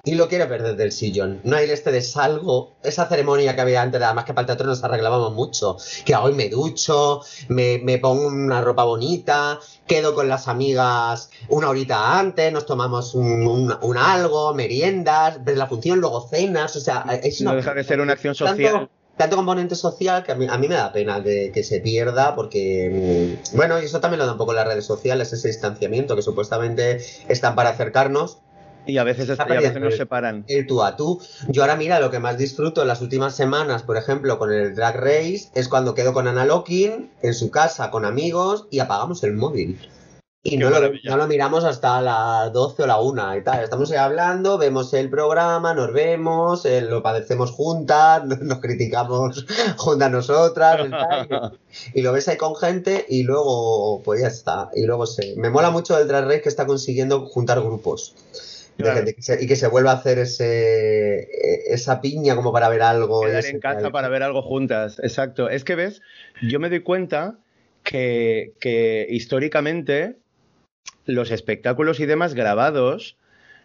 [0.06, 1.40] y lo quiere perder del sillón.
[1.46, 4.68] No hay este de salgo, esa ceremonia que había antes, además que para el teatro
[4.68, 10.50] nos arreglábamos mucho, que hoy me ducho, me, pongo una ropa bonita, quedo con las
[10.50, 16.82] amigas una horita antes, nos tomamos un, algo, meriendas, ves la función, luego cenas, o
[16.82, 18.90] sea, es No deja de ser una acción social.
[19.16, 22.36] Tanto, componente social que a mí, a mí me da pena de que se pierda
[22.36, 26.16] porque, mm, bueno, y eso también lo da un poco las redes sociales, ese distanciamiento
[26.16, 27.00] que supuestamente
[27.30, 28.40] están para acercarnos,
[28.86, 30.46] y a veces, a veces nos separan.
[30.48, 31.22] El tú a tú.
[31.48, 34.76] Yo ahora mira, lo que más disfruto en las últimas semanas, por ejemplo, con el
[34.76, 39.24] Drag Race, es cuando quedo con Ana Locking en su casa con amigos y apagamos
[39.24, 39.80] el móvil.
[40.46, 43.64] Y no lo, no lo, miramos hasta las 12 o la 1 y tal.
[43.64, 49.46] Estamos ahí hablando, vemos el programa, nos vemos, eh, lo padecemos juntas, nos criticamos
[49.78, 50.82] juntas nosotras
[51.94, 54.70] y, lo ves ahí con gente y luego, pues ya está.
[54.76, 55.34] Y luego se.
[55.38, 58.14] Me mola mucho el Drag Race que está consiguiendo juntar grupos
[58.78, 63.22] y que se vuelva a hacer ese, e, esa piña como para ver algo.
[63.22, 65.50] Quedar en casa para ver algo juntas, exacto.
[65.50, 66.02] Es que ves,
[66.42, 67.38] yo me doy cuenta
[67.84, 70.18] que, que históricamente
[71.06, 73.18] los espectáculos y demás grabados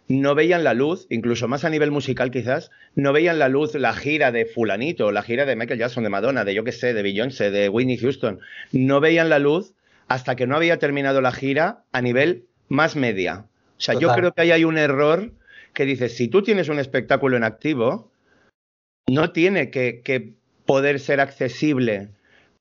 [0.09, 3.93] no veían la luz, incluso más a nivel musical quizás, no veían la luz la
[3.93, 7.03] gira de fulanito, la gira de Michael Jackson, de Madonna, de yo qué sé, de
[7.03, 8.39] Beyoncé, de Whitney Houston,
[8.71, 9.73] no veían la luz
[10.07, 13.45] hasta que no había terminado la gira a nivel más media.
[13.79, 15.31] O sea, yo creo que ahí hay un error
[15.73, 18.11] que dice, si tú tienes un espectáculo en activo,
[19.07, 20.33] no tiene que,
[20.65, 22.09] poder ser accesible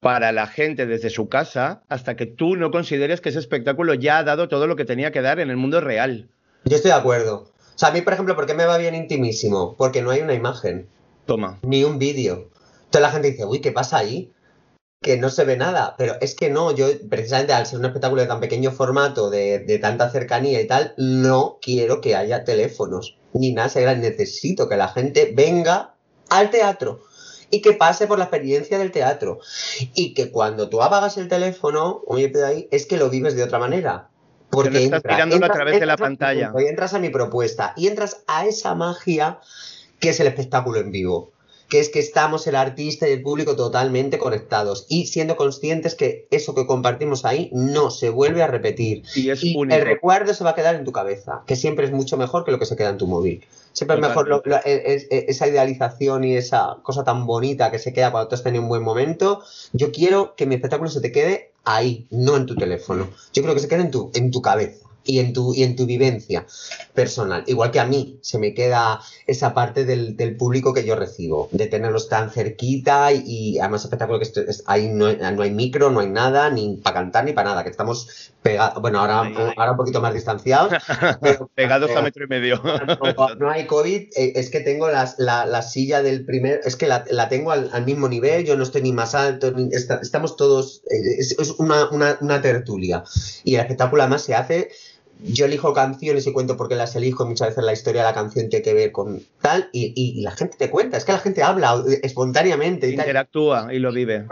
[0.01, 4.19] para la gente desde su casa hasta que tú no consideres que ese espectáculo ya
[4.19, 6.29] ha dado todo lo que tenía que dar en el mundo real.
[6.65, 7.53] Yo estoy de acuerdo.
[7.75, 9.75] O sea, a mí, por ejemplo, ¿por qué me va bien intimísimo?
[9.77, 10.89] Porque no hay una imagen.
[11.27, 11.59] Toma.
[11.63, 12.49] Ni un vídeo.
[12.85, 14.33] Entonces la gente dice, uy, ¿qué pasa ahí?
[15.01, 18.23] Que no se ve nada, pero es que no, yo precisamente al ser un espectáculo
[18.23, 23.53] de tan pequeño formato, de, tanta cercanía y tal, no quiero que haya teléfonos, ni
[23.53, 25.95] nada, necesito que la gente venga
[26.31, 27.01] al teatro
[27.51, 29.39] y que pase por la experiencia del teatro
[29.95, 33.59] y que cuando tú apagas el teléfono, oye, ahí, es que lo vives de otra
[33.59, 34.11] manera.
[34.51, 36.53] Porque estás mirándolo a través de la pantalla.
[36.59, 39.41] Y entras a mi propuesta y entras a esa magia
[40.01, 41.33] que es el espectáculo en vivo
[41.69, 46.27] que es que estamos el artista y el público totalmente conectados y siendo conscientes que
[46.31, 49.03] eso que compartimos ahí no se vuelve a repetir.
[49.15, 52.17] Y, es el recuerdo se va a quedar en tu cabeza, que siempre es mucho
[52.17, 53.45] mejor que lo que se queda en tu móvil.
[53.73, 58.35] Siempre es mejor esa idealización y esa cosa tan bonita que se queda cuando tú
[58.35, 59.43] has tenido un buen momento.
[59.73, 63.09] Yo quiero que mi espectáculo se te quede ahí, no en tu teléfono.
[63.33, 65.75] Yo creo que se quede en tu, en tu cabeza y en tu, y en
[65.75, 66.47] tu vivencia
[66.95, 67.43] personal.
[67.47, 71.67] Igual que a mí, se me queda esa parte del, público que yo recibo, de
[71.67, 74.29] tenerlos tan cerquita y, además espectáculo que
[74.67, 77.71] ahí no, no, hay micro, no hay nada, ni para cantar ni para nada, que
[77.71, 80.73] estamos pegados, bueno, ahora, ahora un poquito más distanciados.
[81.55, 82.61] pegados a metro y medio.
[83.39, 87.05] no, hay COVID, eh, es que tengo la, la, silla del primer, es que la,
[87.11, 89.55] la tengo al, al, mismo nivel, yo no estoy ni más alto,
[90.03, 93.05] estamos todos, eh, es, es una, una, una tertulia.
[93.45, 94.71] Y el espectáculo además se hace
[95.25, 97.27] yo elijo canciones y cuento por qué las elijo.
[97.27, 100.57] Muchas veces la historia de la canción tiene que ver con tal y, la gente
[100.57, 100.97] te cuenta.
[100.97, 102.89] Es que la gente habla espontáneamente.
[102.89, 104.27] Y Interactúa y lo vive.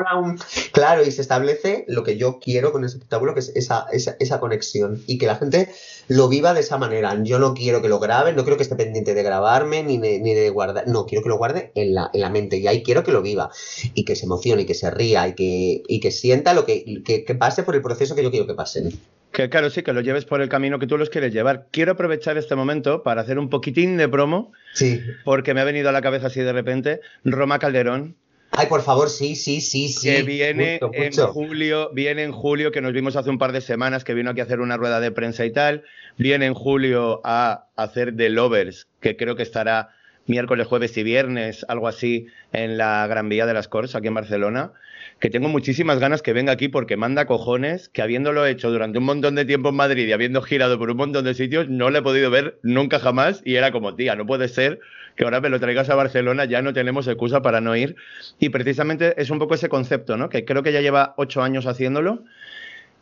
[0.72, 4.40] Claro, y se establece lo que yo quiero con ese espectáculo, que es esa, esa,
[4.40, 5.68] conexión y que la gente
[6.08, 7.16] lo viva de esa manera.
[7.22, 10.20] Yo no quiero que lo graben, no quiero que esté pendiente de grabarme ni de,
[10.20, 10.86] ni de guardar.
[10.86, 13.22] No, quiero que lo guarde en la, en la, mente y ahí quiero que lo
[13.22, 13.50] viva
[13.94, 17.02] y que se emocione y que se ría y que, y que sienta lo que,
[17.04, 18.92] que, que pase por el proceso que yo quiero que pasen.
[19.36, 21.66] Que claro, sí, que lo lleves por el camino que tú los quieres llevar.
[21.70, 24.50] Quiero aprovechar este momento para hacer un poquitín de promo.
[24.72, 25.02] Sí.
[25.26, 27.02] Porque me ha venido a la cabeza así de repente.
[27.22, 28.16] Roma Calderón.
[28.52, 30.08] Ay, por favor, sí, sí, sí, sí.
[30.08, 34.04] Que viene en julio, viene en julio, que nos vimos hace un par de semanas,
[34.04, 35.82] que vino aquí a hacer una rueda de prensa y tal.
[36.16, 39.90] Viene en julio a hacer The Lovers, que creo que estará
[40.27, 44.15] miércoles, jueves y viernes, algo así, en la Gran Vía de las Corts, aquí en
[44.15, 44.73] Barcelona
[45.19, 49.05] que tengo muchísimas ganas que venga aquí porque manda cojones, que habiéndolo hecho durante un
[49.05, 52.01] montón de tiempo en Madrid y habiendo girado por un montón de sitios, no le
[52.01, 54.81] he podido ver nunca jamás y era como, tía, no puede ser
[55.16, 57.97] que ahora me lo traigas a Barcelona, ya no tenemos excusa para no ir.
[58.39, 60.28] Y precisamente es un poco ese concepto, ¿no?
[60.28, 62.24] Que creo que ya lleva ocho años haciéndolo.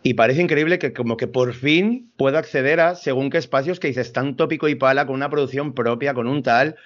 [0.06, 3.88] Y parece increíble que como que por fin pueda acceder a según qué espacios que
[3.88, 6.76] dices tan tópico y pala, con una producción propia, con un tal.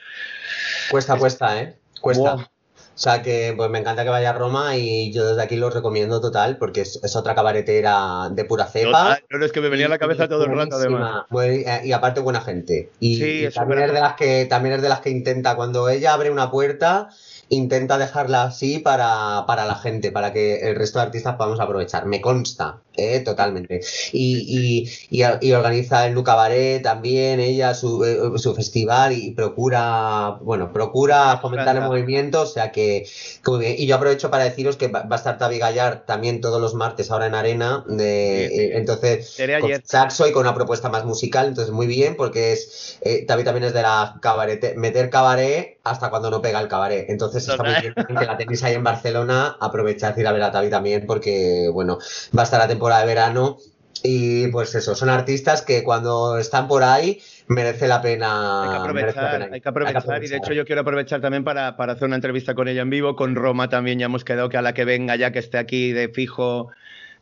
[0.89, 1.77] Cuesta, cuesta, ¿eh?
[2.01, 2.35] Cuesta.
[2.35, 5.69] O sea que pues me encanta que vaya a Roma y yo desde aquí lo
[5.69, 9.19] recomiendo total porque es, otra cabaretera de pura cepa.
[9.31, 11.24] No, es que me venía a la cabeza todo el rato además.
[11.43, 12.90] Eh, y aparte buena gente.
[13.01, 16.31] Y, también, es de las que, también es de las que intenta cuando ella abre
[16.31, 17.09] una puerta
[17.51, 22.07] intenta dejarla así para, para, la gente, para que el resto de artistas podamos aprovechar.
[22.07, 23.20] Me consta, ¿eh?
[23.20, 23.80] totalmente.
[24.12, 30.38] Y, y, y, organiza el Luca Baré también, ella, su, eh, su, festival y procura,
[30.42, 33.06] bueno, procura fomentar el movimiento, o sea que,
[33.46, 33.74] muy bien.
[33.78, 37.10] Y yo aprovecho para deciros que va, a estar Tavi Gallar también todos los martes
[37.10, 41.72] ahora en Arena, de, eh, entonces, con saxo y con una propuesta más musical, entonces
[41.72, 46.30] muy bien, porque es, eh, Tavi también es de la cabaret, meter cabaret hasta cuando
[46.30, 47.06] no pega el cabaret.
[47.08, 49.56] Entonces está muy bien que la tenéis ahí en Barcelona.
[49.60, 51.98] Aprovechad ir a ver a Tavi también porque, bueno,
[52.36, 53.59] va a estar la temporada de verano.
[54.02, 58.62] Y pues eso, son artistas que cuando están por ahí merece la pena.
[58.62, 61.94] Hay que aprovechar, hay que aprovechar, y de hecho yo quiero aprovechar también para, para,
[61.94, 63.16] hacer una entrevista con ella en vivo.
[63.16, 65.93] Con Roma también ya hemos quedado que a la que venga ya que esté aquí
[65.93, 66.70] de fijo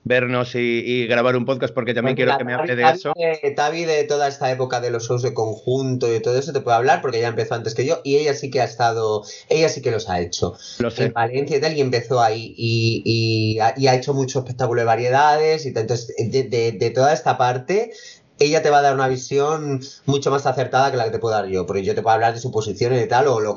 [0.07, 3.13] vernos y, grabar un podcast porque también quiero que me hable de eso.
[3.57, 6.77] Tavi de toda esta época de los shows de conjunto y todo eso te puede
[6.77, 9.83] hablar porque ella empezó antes que yo y ella sí que ha estado, ella sí
[9.83, 10.57] que los ha hecho.
[10.79, 11.07] Lo sé.
[11.07, 15.65] En Valencia y tal y empezó ahí y, y, ha, hecho mucho espectáculo de variedades
[15.67, 17.91] y entonces de, de toda esta parte
[18.39, 21.35] ella te va a dar una visión mucho más acertada que la que te puedo
[21.35, 23.57] dar yo, porque yo te puedo hablar de su posición y tal, o, lo,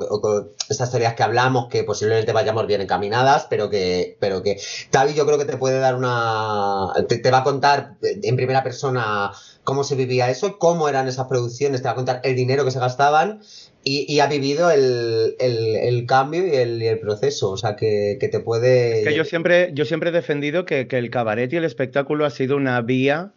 [0.70, 4.58] estas teorías que hablamos que posiblemente vayamos bien encaminadas, pero que, pero que
[4.90, 9.32] Tavi yo creo que te puede dar una, te, va a contar en primera persona
[9.64, 12.72] cómo se vivía eso, cómo eran esas producciones, te va a contar el dinero que
[12.72, 13.42] se gastaban
[13.84, 19.00] y, ha vivido el, el, cambio y el, proceso, o sea, que, que, te puede...
[19.00, 22.26] Es que yo siempre, yo siempre he defendido que, que el cabaret y el espectáculo
[22.26, 23.34] ha sido una vía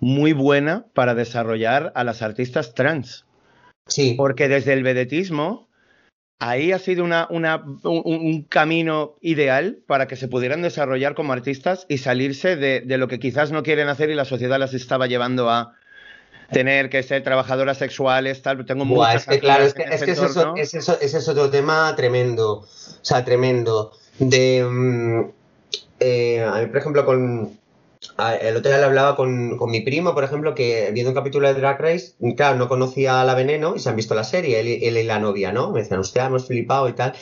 [0.00, 3.24] muy buena para desarrollar a las artistas trans.
[3.86, 4.14] Sí.
[4.16, 5.68] Porque desde el vedetismo,
[6.38, 11.86] ahí ha sido una, una, un, camino ideal para que se pudieran desarrollar como artistas
[11.88, 15.06] y salirse de, de, lo que quizás no quieren hacer y la sociedad las estaba
[15.06, 15.76] llevando a
[16.50, 18.64] tener que ser trabajadoras sexuales, tal.
[18.66, 22.60] Tengo muchas es que claro, es que, es que ese es otro tema tremendo.
[22.60, 22.66] O
[23.02, 23.92] sea, tremendo.
[24.18, 24.64] De.
[24.64, 25.30] Mm,
[26.00, 27.58] eh, a mí, por ejemplo, con
[28.40, 31.54] el otro día le hablaba con, mi primo, por ejemplo, que viendo un capítulo de
[31.54, 34.96] Drag Race, claro, no conocía a la Veneno y se han visto la serie, él,
[34.96, 35.70] y la novia, ¿no?
[35.72, 37.14] Me decían, usted hemos flipado y tal.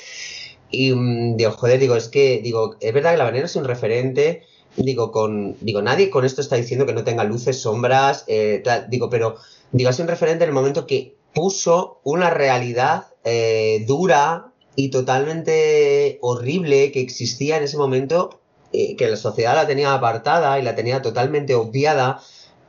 [0.70, 3.64] Y mm, digo, joder, digo, es que, digo, es verdad que la Veneno es un
[3.64, 4.42] referente,
[4.76, 9.10] digo, con, digo, nadie con esto está diciendo que no tenga luces, sombras, eh, digo,
[9.10, 9.36] pero,
[9.72, 16.18] digo, es un referente en el momento que puso una realidad eh, dura, y totalmente
[16.20, 18.40] horrible que existía en ese momento,
[18.74, 22.20] eh, que la sociedad la tenía apartada y la tenía totalmente obviada,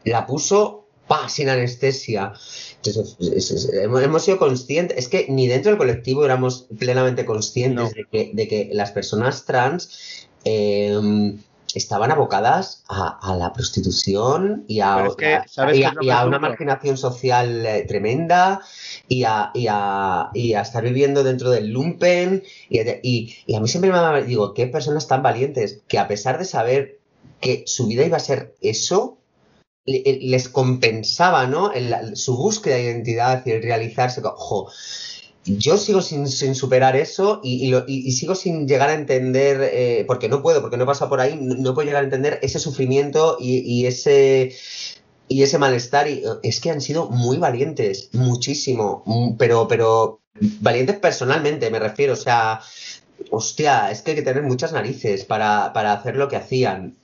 [0.03, 2.33] la puso pa, sin anestesia.
[2.83, 8.31] Entonces, hemos, sido conscientes, es que ni dentro del colectivo éramos plenamente conscientes de, que,
[8.33, 10.95] de, que, las personas trans eh,
[11.75, 15.07] estaban abocadas a, la prostitución y a,
[16.25, 18.61] una marginación social eh, tremenda
[19.07, 22.43] y a, estar viviendo dentro del lumpen.
[22.69, 26.99] Y, a mí siempre me digo, qué personas tan valientes que a pesar de saber
[27.41, 29.17] que su vida iba a ser eso,
[29.85, 31.71] les compensaba, ¿no?
[32.15, 34.21] su búsqueda de identidad y el realizarse.
[34.23, 34.71] Ojo,
[35.45, 40.61] yo sigo sin, superar eso y, sigo sin llegar a entender, eh, porque no puedo,
[40.61, 44.55] porque no he pasado por ahí, no, puedo llegar a entender ese sufrimiento y, ese
[45.27, 46.09] y malestar.
[46.09, 50.21] Y es que han sido muy valientes, muchísimo, mm, pero,
[50.61, 52.13] valientes personalmente, me refiero.
[52.13, 52.59] O sea,
[53.29, 56.95] hostia, es que hay que tener muchas narices para hacer lo que hacían.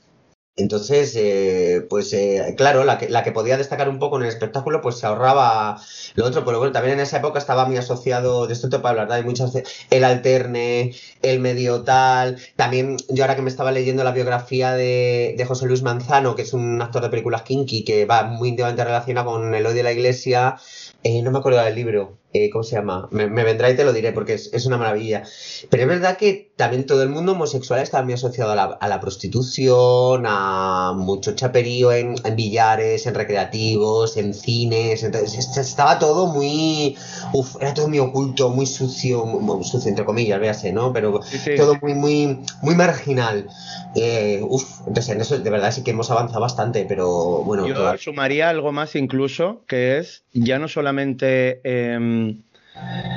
[0.58, 4.30] Entonces, eh, pues eh, claro, la que, la que podía destacar un poco en el
[4.30, 5.82] espectáculo, pues se ahorraba
[6.14, 8.90] lo otro, pero bueno, también en esa época estaba muy asociado, de esto te puedo
[8.90, 9.54] hablar, hay muchas,
[9.90, 15.36] el alterne, el medio tal, también yo ahora que me estaba leyendo la biografía de,
[15.38, 18.84] de José Luis Manzano, que es un actor de películas kinky, que va muy íntimamente
[18.84, 20.58] relacionado con el odio de la iglesia,
[21.04, 23.10] eh, no me acuerdo del libro, eh, ¿cómo se llama?
[23.12, 25.24] Me, vendrá y te lo diré porque es, una maravilla.
[25.70, 30.24] Pero es verdad que también todo el mundo homosexual está muy asociado a la, prostitución,
[30.26, 35.04] a mucho chaperío en, billares, en recreativos, en cines.
[35.04, 36.96] Entonces estaba todo muy.
[37.34, 40.94] Uf, era todo muy oculto, muy sucio, muy, sucio entre comillas, véase, ¿no?
[40.94, 41.20] Pero
[41.58, 43.48] todo muy, muy, muy marginal.
[43.94, 47.68] Eh, uf, entonces en eso de verdad sí que hemos avanzado bastante, pero bueno.
[47.68, 51.60] Yo sumaría algo más incluso, que es ya no solamente.
[51.64, 52.21] Em,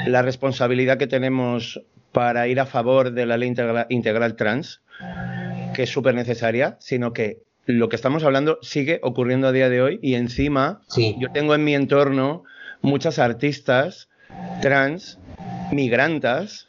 [0.07, 1.83] la responsabilidad que tenemos
[2.13, 3.53] para ir a favor de la ley
[3.89, 4.83] integral, trans,
[5.75, 9.83] que es súper necesaria, sino que lo que estamos hablando sigue ocurriendo a día de
[9.83, 10.83] hoy y encima
[11.19, 12.45] yo tengo en mi entorno
[12.83, 14.09] muchas artistas
[14.61, 15.19] trans,
[15.73, 16.69] migrantas,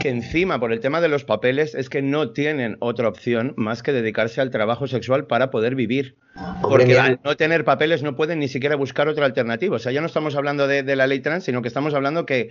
[0.00, 3.82] que encima por el tema de los papeles es que no tienen otra opción más
[3.82, 6.16] que dedicarse al trabajo sexual para poder vivir.
[6.60, 9.76] Porque al no tener papeles no pueden ni siquiera buscar otra alternativa.
[9.76, 12.50] O sea, ya no estamos hablando de, la ley trans, sino que estamos hablando que,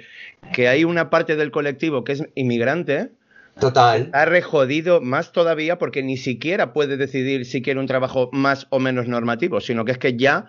[0.53, 3.11] que hay una parte del colectivo que es inmigrante.
[3.59, 4.09] Total.
[4.11, 8.79] Ha rejodido más todavía porque ni siquiera puede decidir si quiere un trabajo más o
[8.79, 10.47] menos normativo, sino que es que ya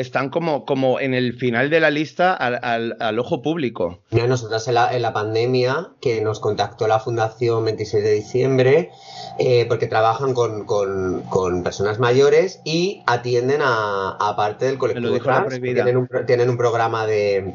[0.00, 4.00] están como, como en el final de la lista al, ojo público.
[4.10, 8.90] Mira, nosotros en la, en la, pandemia, que nos contactó la Fundación 26 de diciembre,
[9.38, 16.08] eh, porque trabajan con, personas mayores y atienden a, parte del colectivo trans, tienen un,
[16.26, 17.54] tienen un programa de,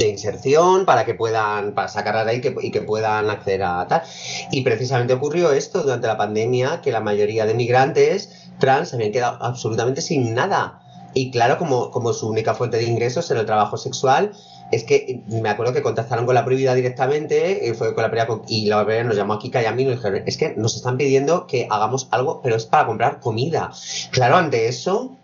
[0.00, 4.02] inserción para que puedan para sacar a ahí y que puedan acceder a tal.
[4.50, 9.42] Y precisamente ocurrió esto durante la pandemia, que la mayoría de migrantes trans habían quedado
[9.42, 10.81] absolutamente sin nada
[11.14, 14.32] y claro, como, como su única fuente de ingresos era el trabajo sexual,
[14.70, 18.44] es que me acuerdo que contactaron con la prohibida directamente, eh, fue con la prohibida
[18.48, 20.96] y la prohibida nos llamó aquí y a mí nos dijeron, es que nos están
[20.96, 23.70] pidiendo que hagamos algo, pero es para comprar comida.
[24.10, 25.16] Claro, ante eso,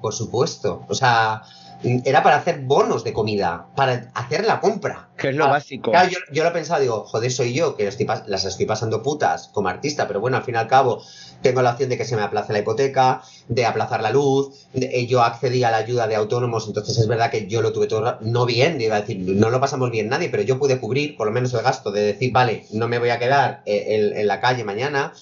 [0.00, 1.42] por supuesto, o sea,
[1.82, 5.08] era para hacer bonos de comida, para hacer la compra.
[5.16, 5.90] Que es lo ah, básico.
[5.90, 9.48] Claro, yo, yo, lo he pensado, digo, joder, soy yo que las estoy pasando putas
[9.52, 11.02] como artista, pero bueno, al fin y al cabo
[11.42, 15.06] tengo la opción de que se me aplace la hipoteca, de aplazar la luz, eh,
[15.06, 18.18] yo accedí a la ayuda de autónomos, entonces es verdad que yo lo tuve todo,
[18.20, 21.26] no bien, iba a decir, no lo pasamos bien nadie, pero yo pude cubrir por
[21.26, 24.40] lo menos el gasto de decir, vale, no me voy a quedar eh, en la
[24.40, 25.12] calle mañana,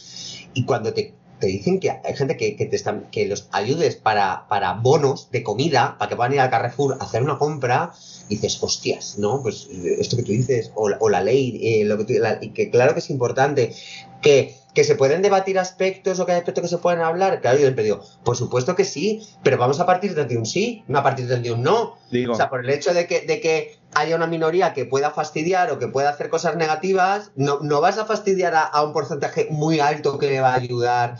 [0.53, 4.75] y cuando te te dicen que hay gente que, te que los ayudes para, para
[4.75, 7.93] bonos de comida, para que puedan ir al Carrefour a hacer una compra,
[8.29, 9.43] y dices, hostias, ¿no?
[9.43, 12.51] Pues eh, esto que tú dices, o, o la ley, eh, lo que tú, y
[12.51, 13.75] que claro que es importante,
[14.21, 17.41] que ¿Que se pueden debatir aspectos o que hay aspectos que se pueden hablar?
[17.41, 20.85] Claro, yo siempre digo, por supuesto que sí, pero vamos a partir de un sí,
[20.87, 21.97] no a partir de un no.
[22.31, 25.73] O sea, por el hecho de que, de que haya una minoría que pueda fastidiar
[25.73, 29.49] o que pueda hacer cosas negativas, no, no vas a fastidiar a, a un porcentaje
[29.51, 31.19] muy alto que le va a ayudar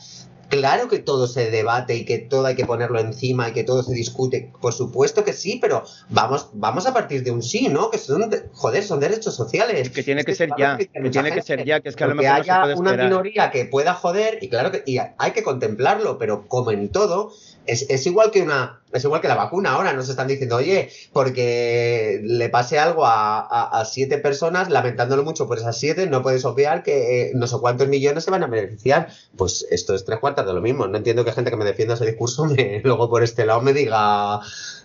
[0.51, 3.85] Claro que todo se debate y que todo hay que ponerlo encima y que todo
[3.85, 4.53] se discute.
[4.61, 7.91] Por supuesto que sí, pero vamos, vamos a partir de un sí, ¿no?
[7.91, 9.91] Que son, joder, son derechos sociales.
[9.91, 12.17] Que tiene que, ser ya, que, tiene que ser ya, que es que a lo
[12.17, 16.49] mejor haya una minoría que pueda joder y claro que y hay que contemplarlo, pero
[16.49, 17.33] como en todo,
[17.71, 18.81] es, igual que una.
[18.93, 23.85] Es igual que la vacuna ahora, nos están diciendo, oye, porque le pase algo a,
[23.91, 27.89] siete personas, lamentándolo mucho por esas siete, no puedes obviar que eh, no sé cuántos
[27.89, 29.09] millones se van a beneficiar.
[29.37, 30.87] Pues esto es tres cuartas de lo mismo.
[30.89, 33.73] No entiendo que gente que me defienda ese discurso me, luego por este lado me
[33.73, 34.41] diga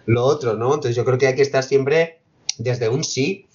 [0.05, 0.75] lo otro, ¿no?
[0.75, 2.19] Entonces yo creo que hay que estar siempre
[2.57, 3.47] desde un sí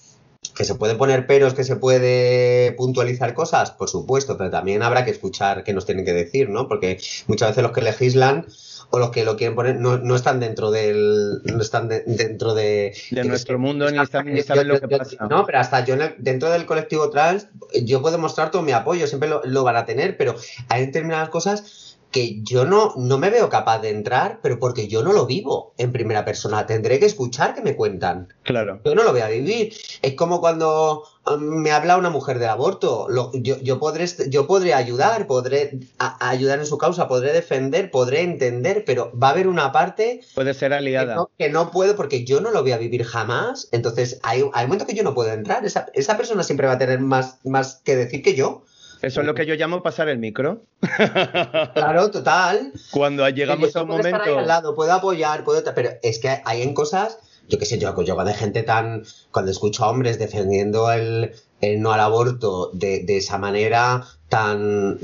[0.55, 5.05] que se puede poner peros, que se puede puntualizar cosas, por supuesto, pero también habrá
[5.05, 6.67] que escuchar qué nos tienen que decir, ¿no?
[6.67, 8.47] Porque muchas veces los que legislan
[8.91, 13.23] o los que lo quieren poner no, están dentro del no están dentro de, de
[13.23, 15.27] nuestro mundo ni, saben lo que pasa.
[15.27, 17.47] no pero hasta yo dentro del colectivo trans
[17.83, 20.35] yo puedo mostrar todo mi apoyo siempre lo, lo van a tener pero
[20.67, 25.03] hay determinadas cosas que yo no, no me veo capaz de entrar, pero porque yo
[25.03, 26.65] no lo vivo en primera persona.
[26.65, 28.33] Tendré que escuchar que me cuentan.
[28.43, 28.81] Claro.
[28.83, 29.73] Yo no lo voy a vivir.
[30.01, 33.07] Es como cuando um, me habla una mujer del aborto.
[33.33, 38.83] yo, yo, podré, yo podré ayudar, podré ayudar en su causa, podré defender, podré entender,
[38.85, 40.21] pero va a haber una parte.
[40.35, 41.27] Puede ser aliada.
[41.37, 43.69] Que no, puedo porque yo no lo voy a vivir jamás.
[43.71, 45.65] Entonces, hay, hay momentos que yo no puedo entrar.
[45.65, 48.65] Esa, esa persona siempre va a tener más, más que decir que yo.
[49.01, 50.63] Eso es lo que yo llamo pasar el micro.
[51.73, 52.73] Claro, total.
[52.91, 54.09] Cuando llegamos a un momento.
[54.09, 55.63] Estar ahí al lado, puedo apoyar, puedo.
[55.73, 57.17] Pero es que hay en cosas.
[57.49, 59.03] Yo qué sé, yo, yo de gente tan.
[59.31, 61.31] Cuando escucho a hombres defendiendo el,
[61.79, 64.99] no al aborto de, de esa manera tan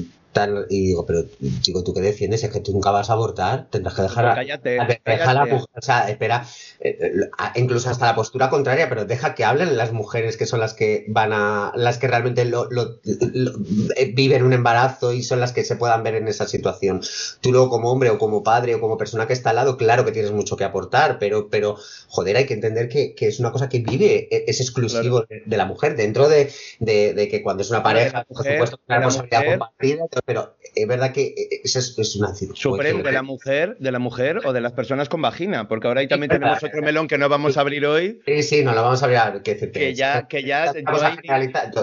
[0.70, 2.44] y digo, pero digo, ¿tú qué defiendes?
[2.44, 5.82] Es que tú nunca vas a abortar, tendrás que dejar, cállate, a, la mujer, o
[5.82, 6.46] sea, espera,
[6.80, 10.60] eh, eh, incluso hasta la postura contraria, pero deja que hablen las mujeres que son
[10.60, 15.54] las que van a, las que realmente lo, eh, viven un embarazo y son las
[15.54, 17.02] que se puedan ver en esa situación.
[17.42, 20.06] Tú luego como hombre o como padre o como persona que está al lado, claro
[20.06, 21.78] que tienes mucho que aportar, pero, pero
[22.08, 25.66] joder, hay que entender que, es una cosa que vive, e, es exclusivo de, la
[25.66, 30.86] mujer, dentro de, que cuando es una pareja, por supuesto, una responsabilidad compartida, pero es
[30.86, 31.34] verdad que
[31.64, 35.22] eso es, una Supremo de la mujer, de la mujer o de las personas con
[35.22, 38.20] vagina, porque ahora ahí también tenemos otro melón que no vamos a abrir hoy.
[38.26, 39.42] Sí, sí, no lo vamos a abrir.
[39.42, 40.74] Que, ya, que ya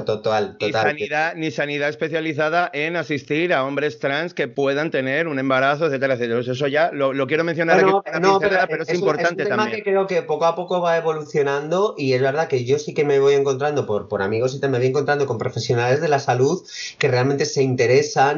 [0.05, 5.39] total, ni, sanidad, ni sanidad especializada en asistir a hombres trans que puedan tener un
[5.39, 6.41] embarazo, etcétera, etcétera.
[6.41, 10.21] Eso ya lo, quiero mencionar aquí, pero, es, importante es un tema que creo que
[10.21, 13.87] poco a poco va evolucionando y es verdad que yo sí que me voy encontrando
[13.87, 16.62] por, por amigos y te me voy encontrando con profesionales de la salud
[16.99, 18.34] que realmente se interesan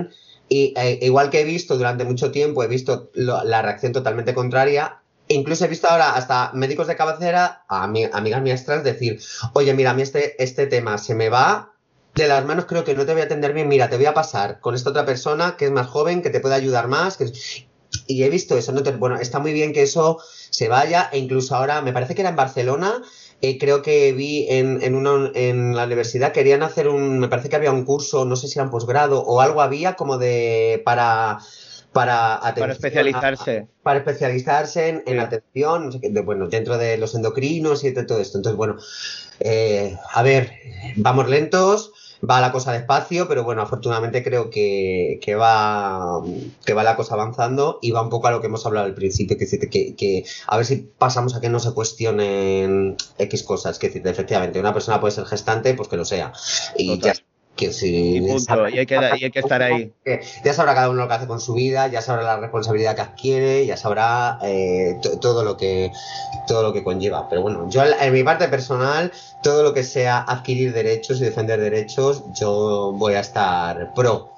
[0.48, 5.00] y e, igual que he visto durante mucho tiempo, he visto la reacción totalmente contraria.
[5.28, 9.20] Incluso he visto ahora hasta médicos de cabecera, a amigas mías trans, decir,
[9.54, 11.72] oye, mira, a mí este, este tema se me va
[12.14, 14.14] de las manos, creo que no te voy a atender bien, mira, te voy a
[14.14, 17.18] pasar con esta otra persona que es más joven, que te puede ayudar más.
[18.06, 18.82] Y he visto eso, ¿no?
[18.98, 20.18] bueno, está muy bien que eso
[20.50, 23.02] se vaya, e incluso ahora, me parece que era en Barcelona,
[23.42, 27.48] eh, creo que vi en, en, una, en la universidad, querían hacer un, me parece
[27.48, 30.80] que había un curso, no sé si era un posgrado o algo había como de,
[30.84, 31.38] para,
[31.92, 33.68] para, para especializarse.
[33.82, 38.38] para especializarse en, atención, bueno, dentro de los endocrinos y de todo esto.
[38.38, 38.76] Entonces, bueno,
[39.40, 40.52] eh, a ver,
[40.96, 41.92] vamos lentos,
[42.28, 46.22] va la cosa despacio, pero bueno, afortunadamente creo que, va,
[46.64, 48.94] que va la cosa avanzando y va un poco a lo que hemos hablado al
[48.94, 53.78] principio, que, que, que a ver si pasamos a que no se cuestionen X cosas,
[53.78, 56.32] que efectivamente una persona puede ser gestante, pues que lo sea.
[56.76, 57.14] Y ya
[57.56, 58.30] que si y,
[58.78, 59.92] hay que, hay que, estar ahí.
[60.44, 63.02] Ya sabrá cada uno lo que hace con su vida, ya sabrá la responsabilidad que
[63.02, 65.90] adquiere, ya sabrá eh, todo lo que
[66.46, 67.28] todo lo que conlleva.
[67.28, 69.10] Pero bueno, yo en mi parte personal,
[69.42, 74.30] todo lo que sea adquirir derechos y defender derechos, yo voy a estar pro.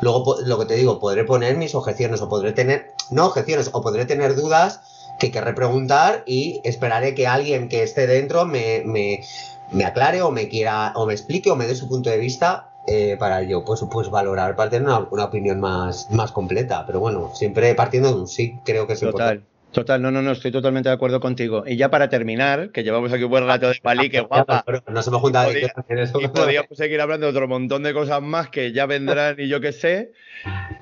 [0.00, 3.82] Luego, lo que te digo, podré poner mis objeciones o podré tener, no objeciones, o
[3.82, 4.80] podré tener dudas
[5.20, 9.24] que querré preguntar y esperaré que alguien que esté dentro me, me
[9.72, 12.72] me aclare o me quiera o me explique o me dé su punto de vista
[12.86, 16.84] eh, para yo pues, pues valorar para tener una, opinión más, más completa.
[16.86, 19.42] Pero bueno, siempre partiendo de un sí, creo que es Total.
[19.72, 21.64] Total, no, no, no, estoy totalmente de acuerdo contigo.
[21.66, 24.62] Y ya para terminar, que llevamos aquí un buen rato de palí, que guapa.
[24.86, 28.84] Nos hemos juntado y podríamos seguir hablando de otro montón de cosas más que ya
[28.84, 30.12] vendrán y yo qué sé.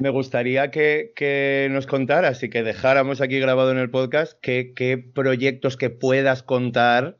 [0.00, 5.04] Me gustaría que, que, nos contaras y que dejáramos aquí grabado en el podcast qué
[5.14, 7.16] proyectos que puedas contar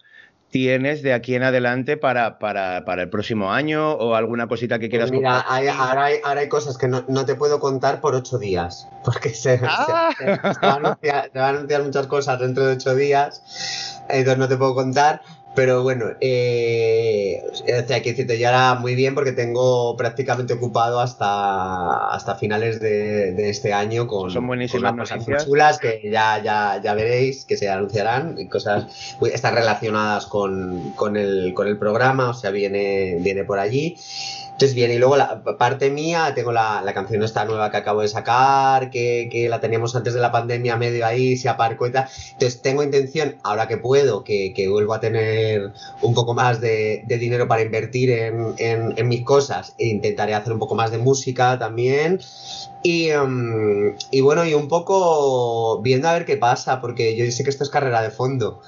[0.50, 4.88] tienes de aquí en adelante para, para, para, el próximo año o alguna cosita que
[4.88, 8.14] quieras pues mira, ahora, hay, ahora, hay, cosas que no, no, te puedo contar por
[8.14, 10.10] ocho días, porque se, ah.
[10.18, 15.22] se, van a anunciar, muchas cosas dentro de ocho días, entonces no te puedo contar,
[15.54, 21.00] pero bueno, eh, o sea, que decirte, ya era muy bien porque tengo prácticamente ocupado
[21.00, 26.94] hasta, hasta finales de, este año con, Son buenísimas cosas chulas que ya, ya, ya
[26.94, 32.34] veréis que se anunciarán y cosas están relacionadas con, con, el, con el programa, o
[32.34, 33.96] sea, viene, viene por allí.
[34.60, 38.08] Entonces bien, y luego la parte mía, tengo la, canción esta nueva que acabo de
[38.08, 42.08] sacar, que, la teníamos antes de la pandemia medio ahí, se aparcó y tal.
[42.32, 45.72] Entonces tengo intención, ahora que puedo, que, que vuelvo a tener
[46.02, 50.74] un poco más de, dinero para invertir en, mis cosas, e intentaré hacer un poco
[50.74, 52.20] más de música también.
[52.82, 57.44] Y, em, y bueno, y un poco viendo a ver qué pasa, porque yo sé
[57.44, 58.60] que esto es carrera de fondo.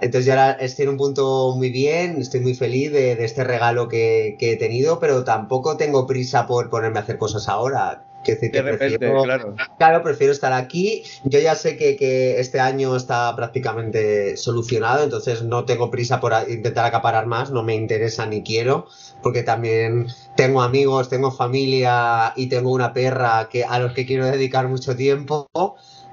[0.00, 3.88] Entonces yo ahora estoy en un punto muy bien, estoy muy feliz de, este regalo
[3.88, 8.06] que, he tenido, pero tampoco tengo prisa por ponerme a hacer cosas ahora.
[8.24, 9.54] Que, de repente, prefiero, claro.
[9.78, 10.02] claro.
[10.02, 11.04] prefiero estar aquí.
[11.24, 16.34] Yo ya sé que, que, este año está prácticamente solucionado, entonces no tengo prisa por
[16.48, 18.88] intentar acaparar más, no me interesa ni quiero,
[19.22, 24.26] porque también tengo amigos, tengo familia y tengo una perra que, a los que quiero
[24.26, 25.48] dedicar mucho tiempo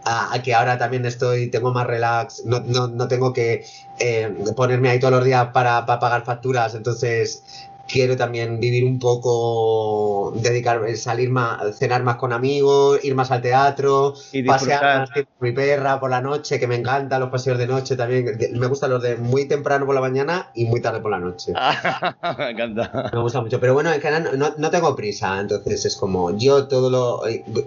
[0.07, 3.65] a, que ahora también estoy, tengo más relax, no, no, no tengo que
[3.99, 7.43] eh, ponerme ahí todos los días para, para, pagar facturas, entonces
[7.87, 13.41] quiero también vivir un poco, dedicar, salir más, cenar más con amigos, ir más al
[13.41, 14.13] teatro,
[14.45, 17.95] pasear más con mi perra por la noche, que me encantan los paseos de noche
[17.95, 18.37] también.
[18.53, 21.53] Me gustan los de muy temprano por la mañana y muy tarde por la noche.
[22.37, 23.09] me encanta.
[23.13, 23.59] Me gusta mucho.
[23.59, 27.21] Pero bueno, en general no, no tengo prisa, entonces es como yo todo lo,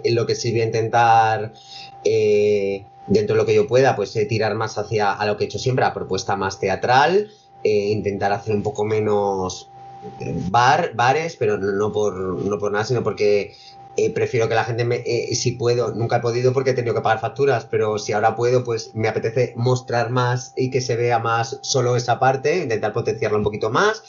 [0.05, 1.53] lo que sí voy a intentar
[2.03, 5.45] eh, dentro de lo que yo pueda, pues eh, tirar más hacia a lo que
[5.45, 7.31] he hecho siempre, a propuesta más teatral,
[7.63, 9.70] eh, intentar hacer un poco menos
[10.49, 13.55] bar, bares, pero no por, no por nada, sino porque
[14.15, 15.03] prefiero que la gente me,
[15.33, 18.63] si puedo, nunca he podido porque he tenido que pagar facturas, pero si ahora puedo,
[18.63, 23.37] pues me apetece mostrar más y que se vea más solo esa parte, intentar potenciarla
[23.37, 24.03] un poquito más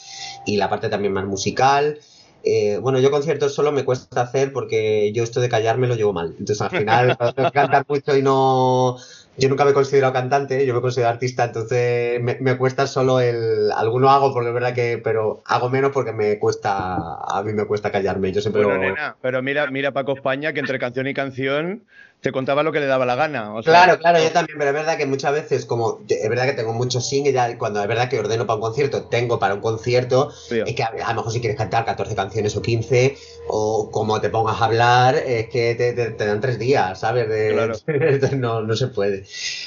[0.45, 1.99] y la parte también más musical.
[2.45, 6.11] Eh, bueno, yo conciertos solo me cuesta hacer porque yo esto de callarme lo llevo
[6.11, 6.35] mal.
[6.37, 7.17] Entonces al final
[7.53, 8.97] cantar mucho y no...
[9.37, 13.71] Yo nunca me he considerado cantante, yo me considero artista, entonces me, cuesta solo el...
[13.75, 15.01] Alguno hago porque es verdad que...
[15.03, 16.95] Pero hago menos porque me cuesta...
[16.95, 18.31] A mí me cuesta callarme.
[18.31, 21.83] Yo siempre bueno, pero mira, mira Paco España que entre canción y canción
[22.23, 23.53] te contaba lo que le daba la gana.
[23.65, 26.71] claro, claro, yo también, pero es verdad que muchas veces, como es verdad que tengo
[26.71, 30.31] muchos singles, ya cuando es verdad que ordeno para un concierto, tengo para un concierto,
[30.49, 33.17] es que a, lo mejor si quieres cantar 14 canciones o 15,
[33.49, 37.27] o como te pongas a hablar, es que te, dan tres días, ¿sabes?
[38.37, 39.25] no, no se puede.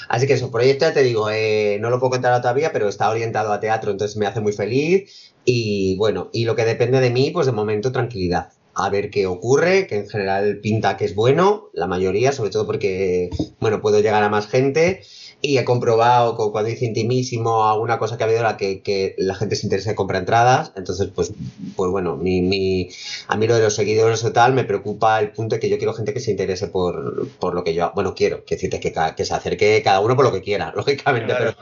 [0.08, 3.10] Así que eso, proyecto ya te digo, eh, no lo puedo contar todavía, pero está
[3.10, 5.34] orientado a teatro, entonces me hace muy feliz.
[5.44, 9.26] Y bueno, y lo que depende de mí, pues de momento tranquilidad a ver qué
[9.26, 14.00] ocurre, que en general pinta que es bueno, la mayoría, sobre todo porque, bueno, puedo
[14.00, 15.00] llegar a más gente
[15.40, 19.56] y he comprobado cuando dice intimísimo alguna cosa que ha habido la que, la gente
[19.56, 21.32] se interesa y compra entradas, entonces pues,
[21.74, 22.90] pues bueno, mi, mi,
[23.28, 25.78] a mí lo de los seguidores o tal me preocupa el punto de que yo
[25.78, 29.24] quiero gente que se interese por, por lo que yo, bueno, quiero, que que, que
[29.24, 31.54] se acerque cada uno por lo que quiera, lógicamente, pero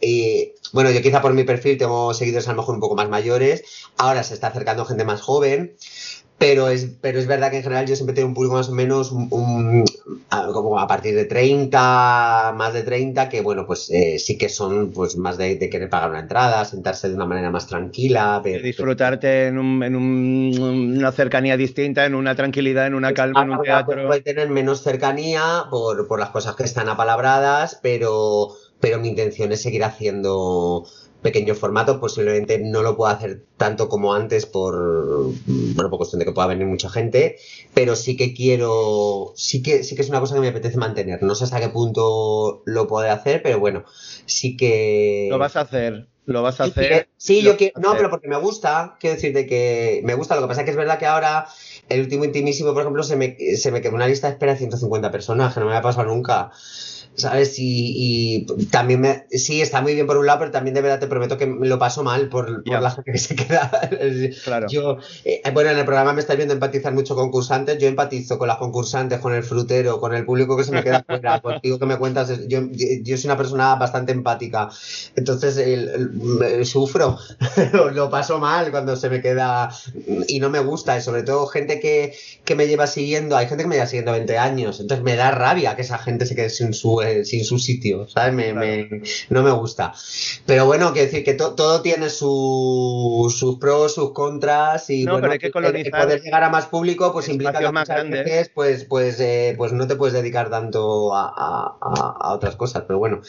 [0.00, 3.08] y, bueno, yo quizá por mi perfil tengo seguidores a lo mejor un poco más
[3.08, 3.62] mayores,
[3.96, 5.76] ahora se está acercando gente más joven,
[6.42, 8.72] pero es, pero es verdad que en general yo siempre tengo un público más o
[8.72, 9.84] menos un,
[10.52, 14.90] como a partir de 30, más de 30, que bueno, pues eh, sí que son
[14.90, 18.40] pues más de, querer pagar una entrada, sentarse de una manera más tranquila.
[18.44, 23.50] Ver, disfrutarte en, un, en una cercanía distinta, en una tranquilidad, en una calma, en
[23.50, 24.08] un teatro.
[24.08, 28.48] Puede tener menos cercanía por, por las cosas que están apalabradas, pero,
[28.80, 30.88] pero mi intención es seguir haciendo
[31.22, 34.74] pequeño formato, posiblemente no lo pueda hacer tanto como antes por,
[35.46, 37.36] bueno, por cuestión de que pueda venir mucha gente,
[37.72, 41.22] pero sí que quiero, sí que, sí que es una cosa que me apetece mantener.
[41.22, 43.84] No sé hasta qué punto lo podré hacer, pero bueno,
[44.26, 45.28] sí que...
[45.30, 46.08] Lo vas a hacer.
[46.24, 47.08] Lo vas a hacer.
[47.16, 47.80] Sí, yo quiero.
[47.80, 48.96] No, pero porque me gusta.
[49.00, 50.36] Quiero decirte que me gusta.
[50.36, 51.48] Lo que pasa es que es verdad que ahora,
[51.88, 54.58] el último intimísimo, por ejemplo, se me, se me quedó una lista de espera de
[54.58, 55.56] 150 personajes.
[55.56, 56.52] No me ha pasado nunca.
[57.14, 57.54] ¿Sabes?
[57.58, 61.06] Y, también me, sí, está muy bien por un lado, pero también de verdad te
[61.06, 63.70] prometo que me lo paso mal por, por la gente que se queda.
[64.44, 64.66] claro.
[64.68, 68.38] Yo, eh, bueno, en el programa me estáis viendo empatizar mucho con concursantes, yo empatizo
[68.38, 71.78] con las concursantes, con el frutero, con el público que se me queda fuera, contigo
[71.78, 74.68] que me cuentas, yo, yo soy una persona bastante empática,
[75.16, 75.60] entonces
[76.64, 77.18] sufro,
[77.94, 79.70] lo, paso mal cuando se me queda
[80.28, 82.14] y no me gusta, y sobre todo gente que,
[82.44, 85.30] que me lleva siguiendo, hay gente que me lleva siguiendo 20 años, entonces me da
[85.30, 88.54] rabia que esa gente se quede sin su eh, sin su sitio, ¿sabes?
[89.28, 89.92] no me gusta.
[90.46, 95.50] Pero bueno, quiero decir que todo tiene sus pros, sus contras y bueno, hay que
[95.50, 99.86] poder llegar a más público pues implica que más veces, pues, pues, eh, pues no
[99.86, 103.20] te puedes dedicar tanto a, otras cosas, pero bueno,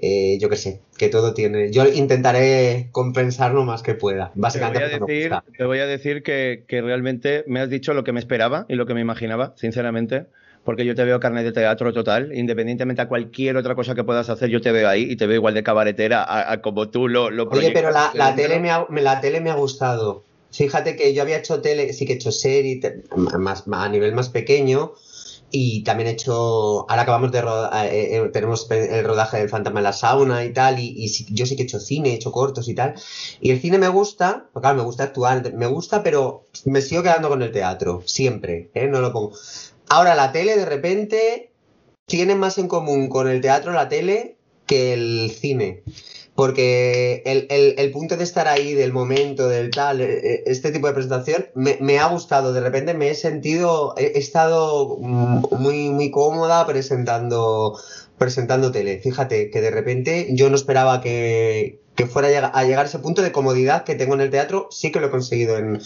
[0.00, 1.70] eh, yo qué sé, que todo tiene...
[1.70, 4.88] Yo intentaré compensar lo más que pueda, básicamente.
[4.88, 8.12] Te voy a decir, voy a decir que, que realmente me has dicho lo que
[8.12, 10.26] me esperaba y lo que me imaginaba, sinceramente
[10.64, 14.28] porque yo te veo carnet de teatro total, independientemente a cualquier otra cosa que puedas
[14.28, 17.30] hacer, yo te veo ahí y te veo igual de cabaretera a, como tú lo,
[17.30, 20.22] lo Oye, pero la, la tele me ha, la tele me ha gustado.
[20.52, 22.80] Fíjate que yo había hecho tele, sí que he hecho serie,
[23.16, 24.92] más, a nivel más pequeño,
[25.52, 29.80] y también he hecho, ahora acabamos de rodar, eh, eh, tenemos el rodaje del Fantasma
[29.80, 32.68] en la sauna y tal, y, yo sí que he hecho cine, he hecho cortos
[32.68, 32.94] y tal.
[33.40, 37.02] Y el cine me gusta, porque claro, me gusta actuar, me gusta, pero me sigo
[37.02, 38.86] quedando con el teatro, siempre, ¿eh?
[38.86, 39.32] no lo pongo.
[39.90, 41.52] Ahora la tele de repente
[42.06, 45.82] tiene más en común con el teatro, la tele, que el cine
[46.40, 50.94] porque el, punto de estar ahí, del momento, del tal, eh, eh, este tipo de
[50.94, 52.54] presentación, me, ha gustado.
[52.54, 57.78] De repente me he sentido, he, estado muy, muy cómoda presentando,
[58.16, 59.00] presentando tele.
[59.00, 63.20] Fíjate que de repente yo no esperaba que, que fuera a llegar a ese punto
[63.20, 65.58] de comodidad que tengo en el teatro, sí que lo he conseguido.
[65.58, 65.82] En,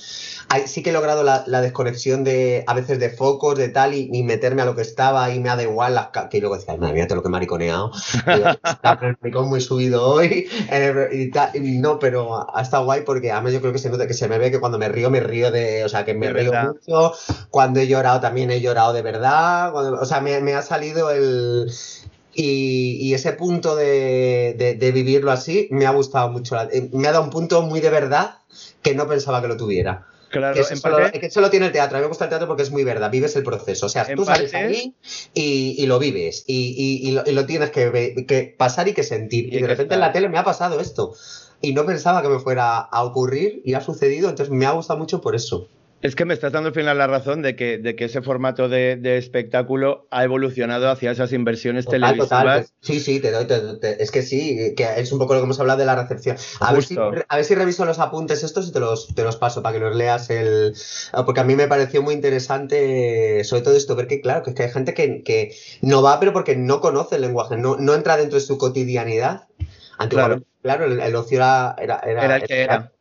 [0.66, 4.62] sí que he logrado la, desconexión de a veces de focos, de tal, y, meterme
[4.62, 7.08] a lo que estaba y me ha da igual las que luego decía, madre mía,
[7.08, 7.90] todo lo que he mariconeado.
[8.64, 10.48] Está el muy subido hoy.
[10.70, 14.14] Eh, y, no, pero ha estado guay porque además yo creo que se nota que
[14.14, 16.52] se me ve que cuando me río, me río de, o sea, que me río
[16.52, 17.12] mucho.
[17.50, 19.74] Cuando he llorado también he llorado de verdad.
[19.74, 21.68] o sea, me, me ha salido el
[22.34, 26.56] y, ese punto de, vivirlo así me ha gustado mucho.
[26.70, 28.38] Eh, me ha dado un punto muy de verdad
[28.82, 30.06] que no pensaba que lo tuviera.
[30.30, 30.74] Claro, que eso,
[31.30, 31.96] solo, tiene el teatro.
[31.96, 33.08] A mí me gusta el teatro porque es muy verdad.
[33.08, 33.86] Vives el proceso.
[33.86, 34.94] O sea, tú sales ahí
[35.32, 36.44] y, lo vives.
[36.48, 39.52] Y, lo, tienes que, pasar y que sentir.
[39.54, 41.14] Y, de repente en la tele me ha pasado esto.
[41.60, 44.28] Y no pensaba que me fuera a ocurrir y ha sucedido.
[44.28, 45.68] Entonces me ha gustado mucho por eso.
[46.04, 48.68] Es que me estás dando al final la razón de que, de que ese formato
[48.68, 52.74] de, espectáculo ha evolucionado hacia esas inversiones televisivas.
[52.82, 53.46] Sí, sí, te doy,
[53.80, 56.36] es que sí, que es un poco lo que hemos hablado de la recepción.
[56.60, 59.38] A ver, si, a ver si reviso los apuntes estos y te los, te los
[59.38, 60.28] paso para que los leas.
[60.28, 60.74] el
[61.24, 64.56] Porque a mí me pareció muy interesante, sobre todo esto, ver que, claro, que, es
[64.56, 67.94] que hay gente que, que, no va, pero porque no conoce el lenguaje, no, no
[67.94, 69.48] entra dentro de su cotidianidad.
[70.10, 70.42] claro.
[70.60, 72.92] claro, el, ocio era, era, era, el que era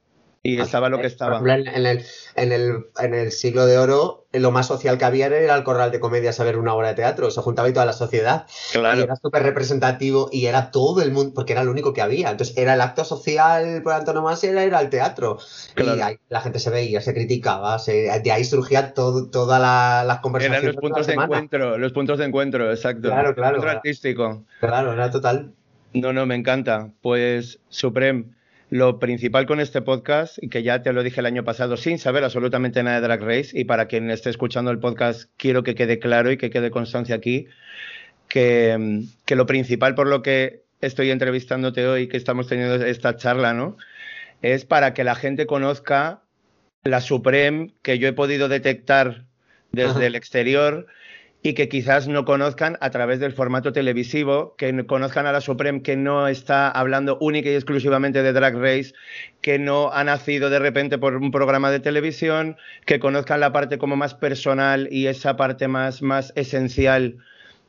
[0.45, 1.39] y estaba lo que estaba.
[1.39, 2.05] En el,
[2.35, 5.89] en, el, en el siglo de oro, lo más social que había era el corral
[5.89, 7.31] de comedia a ver una obra de teatro.
[7.31, 8.45] Se juntaba y toda la sociedad.
[8.73, 8.99] Claro.
[8.99, 12.29] Y era súper representativo y era todo el mundo, porque era lo único que había.
[12.29, 15.39] Entonces era el acto social por antonomasia, era, era el teatro.
[15.77, 20.61] Y ahí la gente se veía, se criticaba, de ahí surgía todo, todas las conversaciones.
[20.61, 23.07] Eran los puntos de, encuentro, los puntos de encuentro, exacto.
[23.07, 23.63] Claro, claro.
[23.63, 24.43] El artístico.
[24.59, 25.53] Claro, era total.
[25.93, 26.89] No, no, me encanta.
[27.01, 28.25] Pues, Supreme.
[28.73, 31.99] Lo principal con este podcast, y que ya te lo dije el año pasado sin
[31.99, 35.75] saber absolutamente nada de Drag Race, y para quien esté escuchando el podcast, quiero que
[35.75, 37.45] quede claro y que quede constancia aquí,
[38.27, 43.53] que, que lo principal por lo que estoy entrevistándote hoy, que estamos teniendo esta charla,
[43.53, 43.77] ¿no?
[44.41, 46.23] Es para que la gente conozca
[46.83, 49.25] la Supreme que yo he podido detectar
[49.71, 50.87] desde el exterior
[51.45, 55.81] y que quizás no conozcan a través del formato televisivo, que conozcan a la Supreme
[55.81, 58.93] que no está hablando única y exclusivamente de Drag Race,
[59.41, 62.55] que no ha nacido de repente por un programa de televisión,
[62.85, 67.17] que conozcan la parte como más personal y esa parte más, más esencial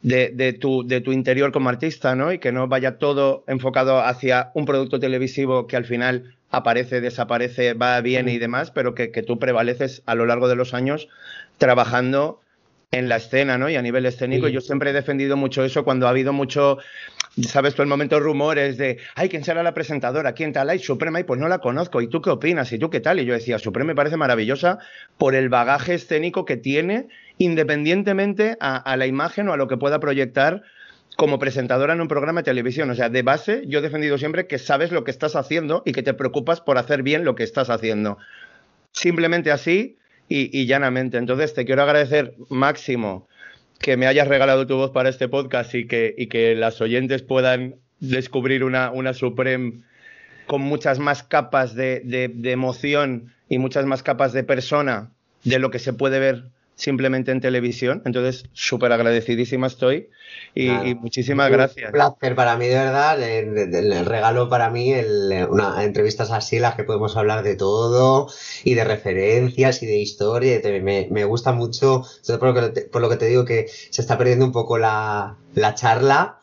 [0.03, 2.33] de, tu, de tu interior como artista, ¿no?
[2.33, 7.75] Y que no vaya todo enfocado hacia un producto televisivo que al final aparece, desaparece,
[7.75, 11.09] va bien y demás, pero que, que tú prevaleces a lo largo de los años
[11.59, 12.44] trabajando
[12.95, 13.69] en la escena, ¿no?
[13.69, 16.79] Y a nivel escénico, yo siempre he defendido mucho eso cuando ha habido mucho,
[17.43, 20.33] sabes tú, el momento rumores de, ay, ¿quién será la presentadora?
[20.33, 20.71] ¿Quién tal?
[20.71, 22.01] Ay, Suprema, y pues no la conozco.
[22.01, 22.73] ¿Y tú qué opinas?
[22.73, 23.19] ¿Y tú qué tal?
[23.19, 24.79] Y yo decía, Suprema me parece maravillosa
[25.19, 27.09] por el bagaje escénico que tiene,
[27.39, 30.63] independientemente a, la imagen o a lo que pueda proyectar
[31.17, 32.91] como presentadora en un programa de televisión.
[32.91, 35.93] O sea, de base, yo he defendido siempre que sabes lo que estás haciendo y
[35.93, 38.19] que te preocupas por hacer bien lo que estás haciendo.
[38.93, 39.97] Simplemente así
[40.29, 41.19] y, llanamente.
[41.19, 43.29] Entonces, te quiero agradecer, Máximo,
[43.79, 47.23] que me hayas regalado tu voz para este podcast y que, y que las oyentes
[47.23, 49.83] puedan descubrir una, una Supreme
[50.47, 55.11] con muchas más capas de, de emoción y muchas más capas de persona
[55.45, 56.45] de lo que se puede ver
[56.75, 58.03] simplemente en televisión.
[58.05, 60.09] Entonces, súper agradecidísima estoy
[60.55, 61.87] y, muchísimas gracias.
[61.87, 63.23] Un placer para mí, de verdad.
[63.23, 68.29] El, regalo para mí, el, una, entrevistas así, las que podemos hablar de todo
[68.65, 70.61] y de referencias y de historia.
[70.83, 72.05] me, me, gusta mucho,
[72.39, 74.79] por lo, que te, por lo que te digo que se está perdiendo un poco
[74.79, 76.41] la, la charla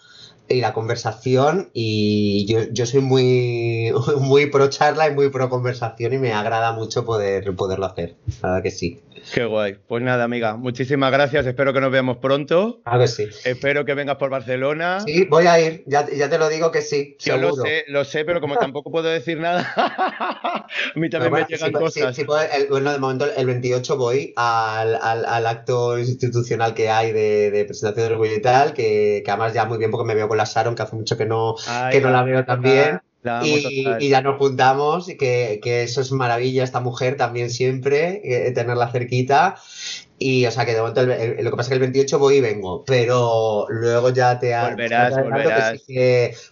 [0.47, 6.13] y la conversación y yo, yo, soy muy, muy pro charla y muy pro conversación
[6.13, 8.15] y me agrada mucho poder, poderlo hacer.
[8.41, 9.01] La verdad que sí.
[9.33, 9.77] Qué guay.
[9.87, 11.45] Pues nada, amiga, muchísimas gracias.
[11.45, 12.81] Espero que nos veamos pronto.
[12.85, 13.27] A ver sí.
[13.45, 14.99] Espero que vengas por Barcelona.
[15.01, 15.83] Sí, voy a ir.
[15.87, 17.17] Ya, ya te lo digo que sí.
[17.19, 21.45] Yo lo sé, lo sé, pero como tampoco puedo decir nada, a mí también me
[21.45, 22.17] llegan cosas.
[22.69, 27.65] bueno, de momento el 28 voy al, al, al acto institucional que hay de, de
[27.65, 30.37] presentación de orgullo y tal, que, que, además ya muy bien porque me veo con
[30.37, 31.55] la Sharon, que hace mucho que no,
[31.91, 33.01] que no la veo también
[33.43, 38.91] y, ya nos juntamos y que, eso es maravilla, esta mujer también siempre, eh, tenerla
[38.91, 39.55] cerquita.
[40.17, 42.41] Y, o sea, que de momento, lo que pasa es que el 28 voy y
[42.41, 45.81] vengo, pero luego ya te Volverás, volverás.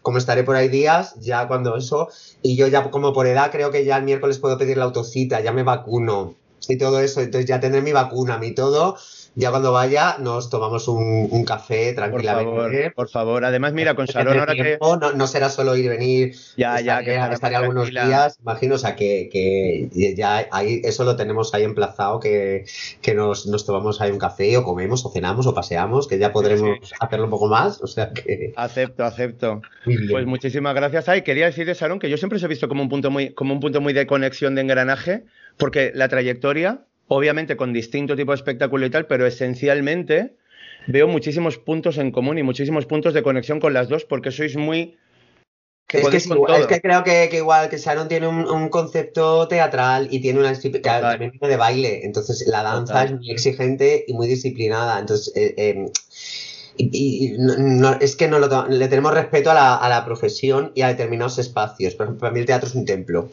[0.02, 2.10] como estaré por ahí días, ya cuando eso,
[2.42, 5.42] y yo ya como por edad creo que ya el miércoles puedo pedir la autocita,
[5.42, 6.36] ya me vacuno
[6.68, 8.98] y todo eso, entonces ya tendré mi vacuna, mi todo,
[9.40, 12.52] ya cuando vaya nos tomamos un, café tranquilamente.
[12.52, 13.46] Por favor, por favor.
[13.46, 14.78] Además, mira, con Sharon ahora que...
[15.16, 16.36] No, será solo ir y venir.
[16.58, 21.54] Ya, ya, que estaré algunos días, imagino, o sea, que, ya ahí, eso lo tenemos
[21.54, 22.66] ahí emplazado, que,
[23.16, 26.92] nos, nos, tomamos ahí un café o comemos o cenamos o paseamos, que ya podremos
[27.00, 28.52] hacerlo un poco más, o sea que...
[28.58, 29.62] Acepto, acepto.
[29.86, 31.08] Pues muchísimas gracias.
[31.08, 33.54] Ay, quería decirle, Sharon, que yo siempre os he visto como un punto muy, como
[33.54, 35.24] un punto muy de conexión de engranaje,
[35.56, 40.36] porque la trayectoria obviamente con distinto tipo de espectáculo y tal, pero esencialmente
[40.88, 44.56] veo muchísimos puntos en común y muchísimos puntos de conexión con las dos porque sois
[44.56, 44.96] muy...
[45.92, 46.28] es,
[46.68, 51.58] que creo que, igual que Sharon tiene un, concepto teatral y tiene una también de
[51.58, 55.86] baile, entonces la danza es muy exigente y muy disciplinada, entonces eh, eh,
[56.78, 57.36] y,
[58.00, 61.96] es que no le tenemos respeto a la, a la, profesión y a determinados espacios.
[61.96, 63.30] Por ejemplo, para mí el teatro es un templo.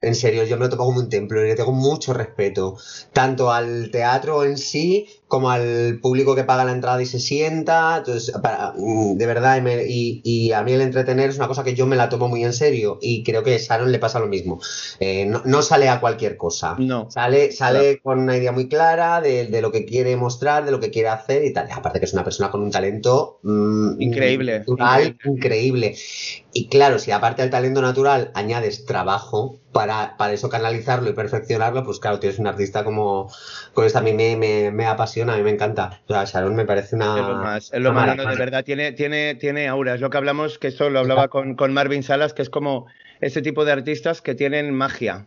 [0.00, 2.78] En serio, yo me lo tomo como un templo y le tengo mucho respeto,
[3.12, 7.96] tanto al teatro en sí como al público que paga la entrada y se sienta.
[7.98, 8.32] Entonces,
[8.76, 12.08] mm, de verdad, y, a mí el entretener es una cosa que yo me la
[12.08, 14.60] tomo muy en serio y creo que a Sharon le pasa lo mismo.
[15.00, 16.76] Eh, no, sale a cualquier cosa.
[16.78, 17.10] No.
[17.10, 20.90] Sale, sale con una idea muy clara de, lo que quiere mostrar, de lo que
[20.90, 21.68] quiere hacer y tal.
[21.72, 25.16] Aparte que es una persona con un talento mm, increíble, increíble.
[25.24, 25.96] increíble.
[26.52, 31.84] Y claro, si aparte del talento natural añades trabajo para, para eso canalizarlo y perfeccionarlo,
[31.84, 33.30] pues claro, tienes un artista como,
[33.74, 36.00] con esto a mí me, me, me apasiona a mí me encanta.
[36.06, 37.20] O sea, Sharon me parece una.
[37.20, 38.64] Es lo más, es lo más de verdad.
[38.64, 39.94] Tiene, tiene, tiene aura.
[39.94, 42.86] Es lo que hablamos, que esto lo hablaba con, con Marvin Salas, que es como
[43.20, 45.26] ese tipo de artistas que tienen magia.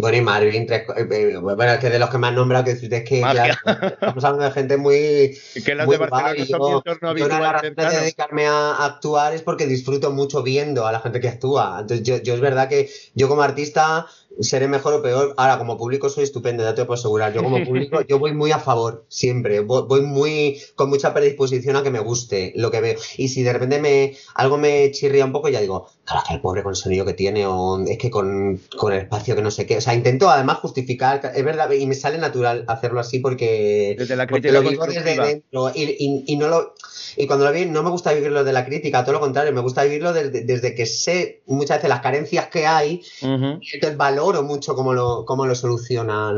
[0.00, 2.70] Bueno, y Marvin, eh, eh, bueno, es que de los que me han nombrado, que
[2.70, 5.36] es que claro, estamos hablando de gente muy.
[5.64, 6.46] que las de Barcelona guay.
[6.46, 10.92] son yo, yo una razón de dedicarme a actuar es porque disfruto mucho viendo a
[10.92, 11.78] la gente que actúa.
[11.80, 14.06] Entonces, yo, yo es verdad que yo como artista
[14.40, 15.34] seré mejor o peor.
[15.36, 17.32] Ahora, como público soy estupendo, ya te puedo asegurar.
[17.32, 19.60] Yo como público, yo voy muy a favor, siempre.
[19.60, 22.98] Voy, muy con mucha predisposición a que me guste lo que veo.
[23.16, 26.40] Y si de repente me algo me chirría un poco, ya digo, claro, que el
[26.40, 29.50] pobre con el sonido que tiene, o es que con, con, el espacio que no
[29.50, 29.78] sé qué.
[29.78, 34.16] O sea, intento además justificar, es verdad, y me sale natural hacerlo así porque, desde
[34.16, 35.70] la porque lo vivo desde dentro.
[35.74, 36.74] Y, y, no lo,
[37.16, 39.60] y cuando lo vi, no me gusta vivirlo de la crítica, todo lo contrario, me
[39.60, 44.27] gusta vivirlo desde, desde que sé muchas veces las carencias que hay y el valor
[44.42, 46.32] mucho cómo lo, cómo lo soluciona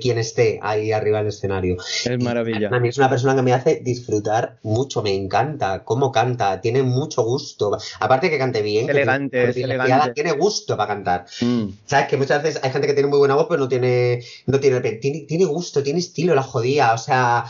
[0.00, 1.76] quien esté ahí arriba del escenario.
[2.04, 2.68] Es maravilla.
[2.72, 6.82] a mí es una persona que me hace disfrutar mucho, me encanta cómo canta, tiene
[6.82, 7.76] mucho gusto.
[7.98, 8.88] Aparte que cante bien.
[8.90, 9.52] elegante,
[10.14, 11.26] Tiene gusto para cantar.
[11.40, 11.68] Mm.
[11.86, 14.60] Sabes que muchas veces hay gente que tiene muy buena voz, pero no tiene, no
[14.60, 16.92] tiene, tiene, gusto, tiene estilo, la jodía.
[16.92, 17.44] O sea,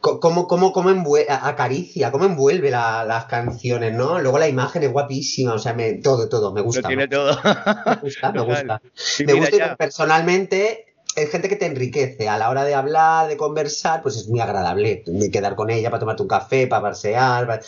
[0.00, 4.18] cómo, cómo, cómo acaricia, cómo envuelve las canciones, ¿no?
[4.18, 6.82] Luego la imagen es guapísima, o sea, me, todo, todo, me gusta.
[6.82, 7.38] Lo tiene todo.
[7.44, 8.55] Me gusta, me gusta.
[8.64, 14.02] me gusta personalmente es gente que te enriquece a la hora de hablar, de conversar,
[14.02, 15.02] pues es muy agradable.
[15.32, 17.60] Quedar con ella para tomarte un café, para pasear,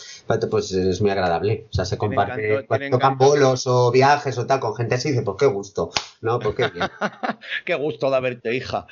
[0.51, 1.65] pues es muy agradable.
[1.71, 5.23] O sea, se comparte, cuando tocan bolos o viajes o tal, con gente así, dice,
[5.23, 5.89] pues qué gusto,
[6.21, 6.39] ¿no?
[6.39, 6.87] Pues qué bien.
[7.65, 8.85] qué gusto de verte, hija.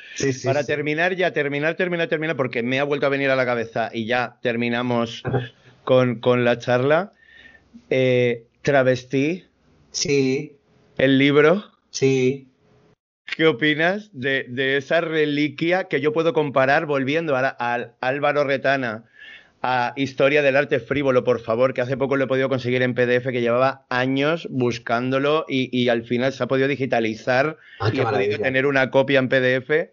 [0.43, 3.91] para terminar ya, terminar, terminar, terminar, porque me ha vuelto a venir a la cabeza
[3.93, 5.21] y ya terminamos
[5.83, 7.13] con, la charla.
[7.89, 9.43] Eh, travestí.
[9.89, 10.55] Sí.
[10.97, 11.76] El libro.
[11.91, 12.47] Sí.
[13.25, 17.49] ¿Qué opinas de, esa reliquia que yo puedo comparar volviendo a,
[17.99, 19.05] Álvaro Retana?
[19.63, 22.93] a Historia del Arte Frívolo, por favor, que hace poco lo he podido conseguir en
[22.93, 28.03] PDF, que llevaba años buscándolo y, al final se ha podido digitalizar ah, y he
[28.03, 29.89] podido tener una copia en PDF.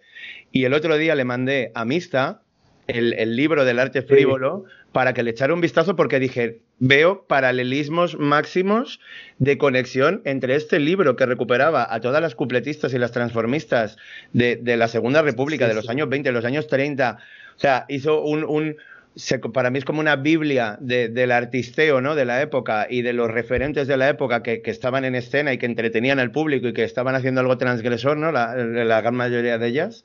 [0.53, 2.43] Y el otro día le mandé a Mista
[2.87, 8.19] el, libro del arte frívolo para que le echara un vistazo porque dije, veo paralelismos
[8.19, 9.01] máximos
[9.39, 13.97] de conexión entre este libro que recuperaba a todas las cupletistas y las transformistas
[14.33, 17.19] de, la Segunda República, de los años 20, de los años 30.
[17.57, 18.77] O sea, hizo un,
[19.53, 22.15] para mí es como una Biblia del artisteo ¿no?
[22.17, 25.59] de la época y de los referentes de la época que, estaban en escena y
[25.59, 28.33] que entretenían al público y que estaban haciendo algo transgresor, ¿no?
[28.33, 30.05] la, la gran mayoría de ellas.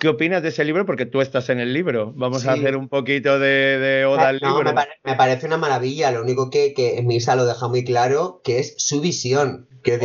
[0.00, 0.86] ¿Qué opinas de ese libro?
[0.86, 2.14] Porque tú estás en el libro.
[2.16, 4.74] Vamos a hacer un poquito de, oda al libro.
[5.04, 6.10] Me, parece una maravilla.
[6.10, 9.68] Lo único que, que Misa lo deja muy claro, que es su visión.
[9.82, 9.98] Que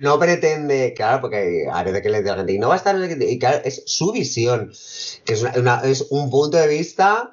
[0.00, 2.74] no, pretende, claro, porque a veces que le dice a la gente, y no va
[2.74, 4.72] a estar, y claro, es su visión,
[5.24, 5.44] que es,
[5.84, 7.32] es un punto de vista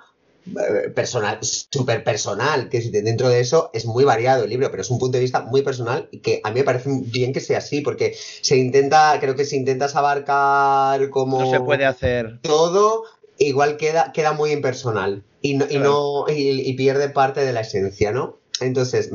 [0.93, 4.99] personal, súper personal, que dentro de eso es muy variado el libro, pero es un
[4.99, 7.81] punto de vista muy personal y que a mí me parece bien que sea así,
[7.81, 11.41] porque se intenta, creo que se intenta abarcar como...
[11.41, 12.39] No se puede hacer.
[12.41, 13.03] Todo,
[13.37, 18.11] igual queda, queda muy impersonal y, no, y, no y, pierde parte de la esencia,
[18.11, 18.37] ¿no?
[18.61, 19.11] Entonces,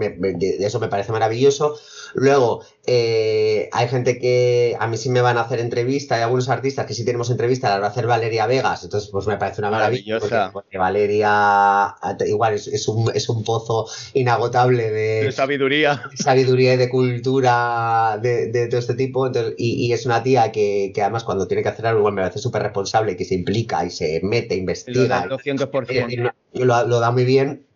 [0.60, 1.78] eso me parece maravilloso.
[2.14, 6.48] Luego, eh, hay gente que a mí sí me van a hacer entrevista, hay algunos
[6.48, 9.60] artistas que sí tenemos entrevista, la va a hacer Valeria Vegas, entonces pues me parece
[9.60, 10.18] una maravilla.
[10.52, 11.94] Porque, Valeria
[12.26, 16.02] igual es, un, es, un, pozo inagotable de, sabiduría.
[16.14, 19.30] sabiduría y de cultura de, todo este tipo.
[19.56, 22.62] y, es una tía que, además cuando tiene que hacer algo igual me parece súper
[22.62, 25.26] responsable, que se implica y se mete, investiga.
[25.26, 26.32] Lo da 200%.
[26.54, 27.69] lo da muy bien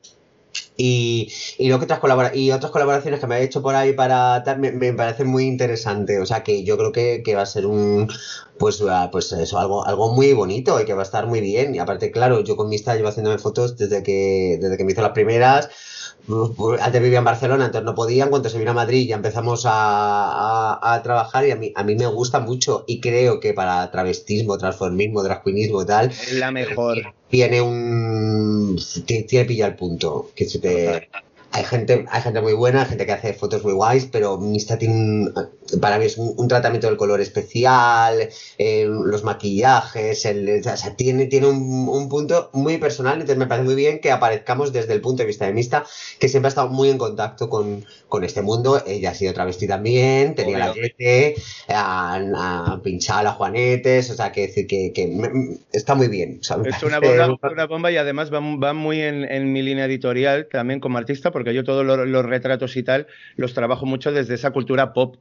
[0.76, 2.01] y, y, que otras
[2.35, 6.18] y otras colaboraciones que me ha hecho por ahí para me, me parece muy interesante.
[6.20, 8.09] O sea que yo creo que, que va a ser un
[8.59, 11.74] pues, pues eso, algo, algo muy bonito y que va a estar muy bien.
[11.74, 15.02] Y aparte, claro, yo con Mista llevo haciéndome fotos desde que, desde que me hizo
[15.02, 15.68] las primeras
[16.81, 18.25] antes vivía en Barcelona, entonces no podía.
[18.25, 21.95] En cuanto se vino a Madrid ya empezamos a, trabajar y a mí, a mí
[21.95, 26.11] me gusta mucho y creo que para travestismo, transformismo, dragquinismo y tal.
[26.11, 27.15] Es la mejor.
[27.29, 28.81] Tiene un.
[29.07, 30.31] Tiene, pilla el punto.
[30.35, 31.09] Que se te
[31.55, 34.77] hay gente, hay gente muy buena, hay gente que hace fotos muy guays, pero Mista
[34.77, 35.31] tiene
[35.81, 38.28] para mí es un, tratamiento del color especial,
[38.59, 43.65] eh, los maquillajes, el, o sea, tiene, tiene un, punto muy personal, entonces me parece
[43.65, 45.85] muy bien que aparezcamos desde el punto de vista de Mista,
[46.19, 49.66] que siempre ha estado muy en contacto con, con este mundo, ella ha sido travesti
[49.66, 51.36] también, tenía la Yete,
[51.69, 54.93] ha, pinchado a Juanetes, o sea, que decir que,
[55.73, 56.41] está muy bien.
[56.41, 60.49] es una bomba, una bomba, y además va, va muy en, en, mi línea editorial
[60.51, 64.35] también como artista, porque porque yo todos los, retratos y tal los trabajo mucho desde
[64.35, 65.16] esa cultura pop.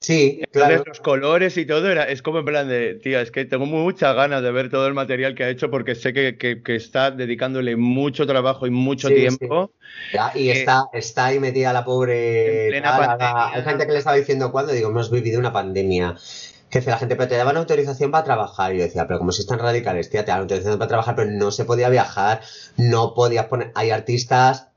[0.00, 0.84] Sí, claro.
[0.86, 4.14] Los colores y todo era, es como en plan de, tía, es que tengo muchas
[4.14, 7.76] ganas de ver todo el material que ha hecho porque sé que, que, está dedicándole
[7.76, 9.72] mucho trabajo y mucho tiempo.
[10.34, 12.76] y eh, está, está ahí metida la pobre.
[12.78, 16.14] Hay gente que le estaba diciendo cuando, digo, hemos vivido una pandemia
[16.70, 18.74] que la gente, pero te daban autorización para trabajar.
[18.74, 21.30] Y yo decía, pero como si están radicales, tía, te dan autorización para trabajar, pero
[21.30, 22.42] no se podía viajar,
[22.76, 23.72] no podías poner.
[23.74, 24.68] Hay artistas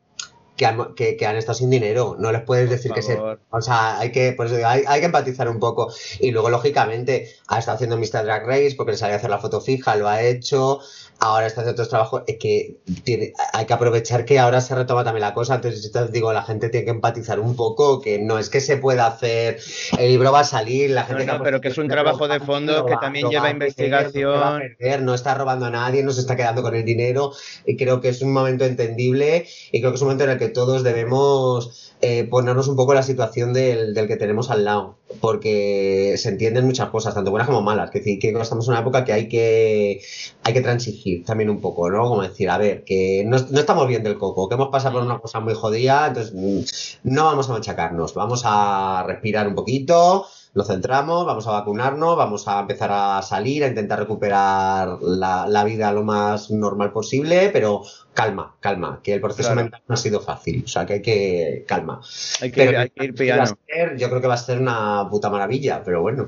[0.60, 2.18] que han, que, han, estado sin dinero.
[2.20, 3.18] No les puedes decir que se.
[3.50, 5.92] O sea, hay que, pues, hay, hay, que empatizar un poco.
[6.20, 8.26] Y luego, lógicamente, ha estado haciendo Mr.
[8.26, 10.82] Drag Race porque le salía a hacer la foto fija, lo ha hecho
[11.20, 15.04] ahora está haciendo otros trabajos, es que tiene, hay que aprovechar que ahora se retoma
[15.04, 18.50] también la cosa, entonces digo, la gente tiene que empatizar un poco, que no es
[18.50, 19.60] que se pueda hacer,
[19.98, 21.26] el libro va a salir, la gente...
[21.26, 24.62] No, pero que es un trabajo de fondo que también lleva investigación.
[25.02, 27.34] no está robando a nadie, no se está quedando con el dinero,
[27.66, 30.38] y creo que es un momento entendible, y creo que es un momento en el
[30.38, 34.98] que todos debemos eh, ponernos un poco la situación del, del, que tenemos al lado,
[35.20, 39.04] porque se entienden muchas cosas, tanto buenas como malas, que, que estamos en una época
[39.04, 40.02] que hay que,
[40.44, 42.08] hay que transigir también un poco, ¿no?
[42.08, 45.04] Como decir, a ver, que no, no estamos bien del coco, que hemos pasado por
[45.04, 50.26] una cosa muy jodida, entonces mm, no vamos a machacarnos, vamos a respirar un poquito,
[50.54, 55.92] nos centramos, vamos a vacunarnos, vamos a empezar a salir, a intentar recuperar la, vida
[55.92, 57.84] lo más normal posible, pero
[58.14, 61.66] calma, calma, que el proceso mental no ha sido fácil, o sea que hay que
[61.68, 62.02] calma.
[62.42, 63.58] Hay que, ir piano.
[63.98, 66.28] yo creo que va a ser una puta maravilla, pero bueno.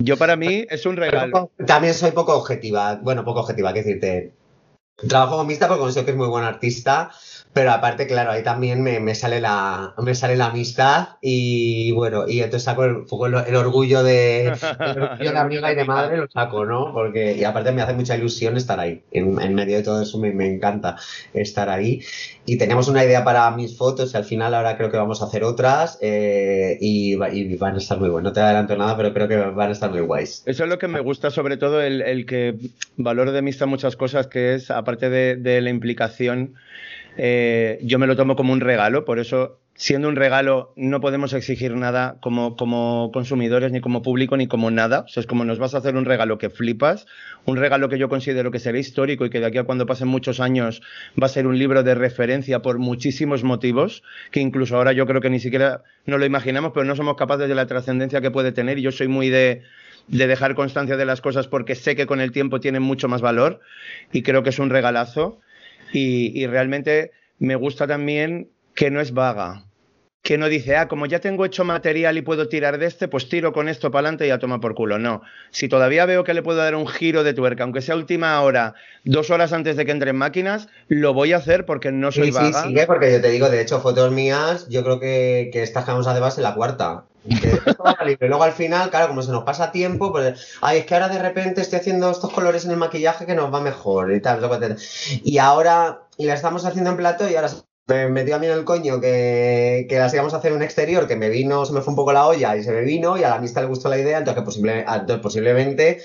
[0.00, 1.50] Yo para mí es un regalo.
[1.66, 4.34] también soy poco objetiva, bueno, poco objetiva, que decirte.
[5.08, 7.10] Trabajo con Mista porque considero que es muy buen artista
[7.52, 12.26] pero aparte, claro, ahí también me, me, sale la me sale la amistad y bueno,
[12.26, 13.04] y entonces saco el,
[13.46, 14.54] el, orgullo de,
[15.18, 16.92] el amiga y de madre, lo saco, ¿no?
[16.94, 19.02] Porque, y aparte me hace mucha ilusión estar ahí.
[19.10, 20.96] En, en medio de todo eso me, me, encanta
[21.34, 22.00] estar ahí.
[22.46, 25.26] Y tenemos una idea para mis fotos y al final ahora creo que vamos a
[25.26, 28.30] hacer otras eh, y, y, van a estar muy buenas.
[28.30, 30.42] No te adelanto nada, pero creo que van a estar muy guays.
[30.46, 32.56] Eso es lo que me gusta, sobre todo el, el que
[32.96, 36.54] valoro de Mista muchas cosas, que es, aparte de, de la implicación,
[37.16, 41.32] eh, yo me lo tomo como un regalo, por eso, siendo un regalo, no podemos
[41.32, 45.00] exigir nada como, como consumidores, ni como público, ni como nada.
[45.00, 47.06] O sea, es como nos vas a hacer un regalo que flipas,
[47.44, 50.08] un regalo que yo considero que será histórico y que de aquí a cuando pasen
[50.08, 50.82] muchos años
[51.20, 55.20] va a ser un libro de referencia por muchísimos motivos, que incluso ahora yo creo
[55.20, 58.52] que ni siquiera nos lo imaginamos, pero no somos capaces de la trascendencia que puede
[58.52, 58.78] tener.
[58.78, 59.62] Y yo soy muy de
[60.08, 63.20] de dejar constancia de las cosas porque sé que con el tiempo tienen mucho más
[63.20, 63.60] valor
[64.12, 65.40] y creo que es un regalazo
[65.92, 69.64] y, realmente me gusta también que no es vaga,
[70.22, 73.28] que no dice, ah, como ya tengo hecho material y puedo tirar de este, pues
[73.28, 74.98] tiro con esto para adelante y ya toma por culo.
[74.98, 78.40] No, si todavía veo que le puedo dar un giro de tuerca, aunque sea última
[78.40, 78.74] hora,
[79.04, 82.30] dos horas antes de que entre en máquinas, lo voy a hacer porque no soy
[82.30, 82.62] vaga.
[82.62, 85.84] Sí, sí, porque yo te digo, de hecho, fotos mías, yo creo que, que estas
[85.84, 87.04] que vamos a base la cuarta.
[88.20, 91.20] Luego al final, claro, como se nos pasa tiempo, pues, ay, es que ahora de
[91.20, 94.40] repente estoy haciendo estos colores en el maquillaje que nos va mejor y tal.
[95.24, 97.48] Y ahora, y la estamos haciendo en plato y ahora
[97.86, 100.62] me metió a mí en el coño que, que las íbamos a hacer en un
[100.62, 103.16] exterior, que me vino, se me fue un poco la olla y se me vino,
[103.16, 106.02] y a la mista le gustó la idea, entonces, que posible, entonces posiblemente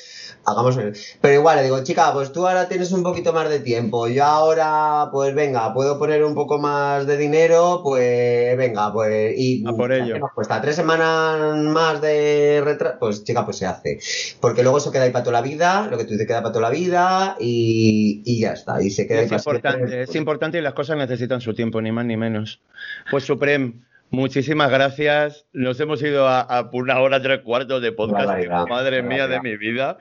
[0.48, 0.80] hagamos.
[1.22, 4.08] Pero igual le digo, chica, pues tú ahora tienes un poquito más de tiempo.
[4.08, 9.38] Yo ahora, pues venga, puedo poner un poco más de dinero, pues venga, pues.
[9.38, 10.18] Y a por ello.
[10.18, 12.98] Nos cuesta tres semanas más de retraso.
[13.00, 14.00] Pues chica, pues se hace.
[14.40, 16.54] Porque luego eso queda ahí para toda la vida, lo que tú dices queda para
[16.54, 18.82] toda la vida y, y ya está.
[18.82, 22.06] Y se queda es importante, es importante y las cosas necesitan su tiempo, ni más
[22.06, 22.62] ni menos.
[23.10, 23.88] Pues Suprem.
[24.10, 25.46] Muchísimas gracias.
[25.52, 28.30] Nos hemos ido a, una hora tres cuartos de podcast.
[28.70, 29.98] Madre mía de mi vida.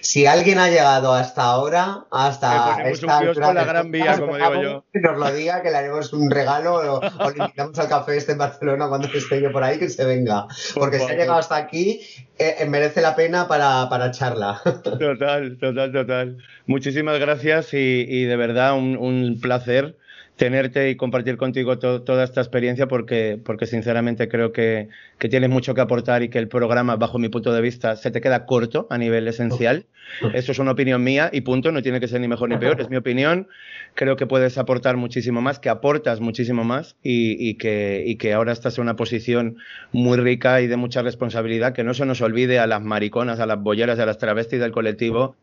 [0.00, 4.84] Si alguien ha llegado hasta ahora, hasta esta un la Gran Vía, como digo yo.
[4.94, 8.38] Nos lo diga, que le haremos un regalo o, le invitamos al café este en
[8.38, 10.46] Barcelona cuando esté yo por ahí, que se venga.
[10.74, 12.00] Porque si ha llegado hasta aquí,
[12.38, 14.62] eh, eh, merece la pena para, para, charla.
[14.82, 16.38] Total, total, total.
[16.64, 19.96] Muchísimas gracias y, de verdad un, un placer
[20.36, 24.88] tenerte y compartir contigo toda esta experiencia porque, porque sinceramente creo que,
[25.18, 28.10] que, tienes mucho que aportar y que el programa, bajo mi punto de vista, se
[28.10, 29.86] te queda corto a nivel esencial.
[30.34, 32.80] Eso es una opinión mía y punto, no tiene que ser ni mejor ni peor,
[32.80, 33.48] es mi opinión.
[33.94, 38.34] Creo que puedes aportar muchísimo más, que aportas muchísimo más y, y, que, y que
[38.34, 39.56] ahora estás en una posición
[39.92, 43.46] muy rica y de mucha responsabilidad, que no se nos olvide a las mariconas, a
[43.46, 45.34] las bolleras, a las travestis del colectivo,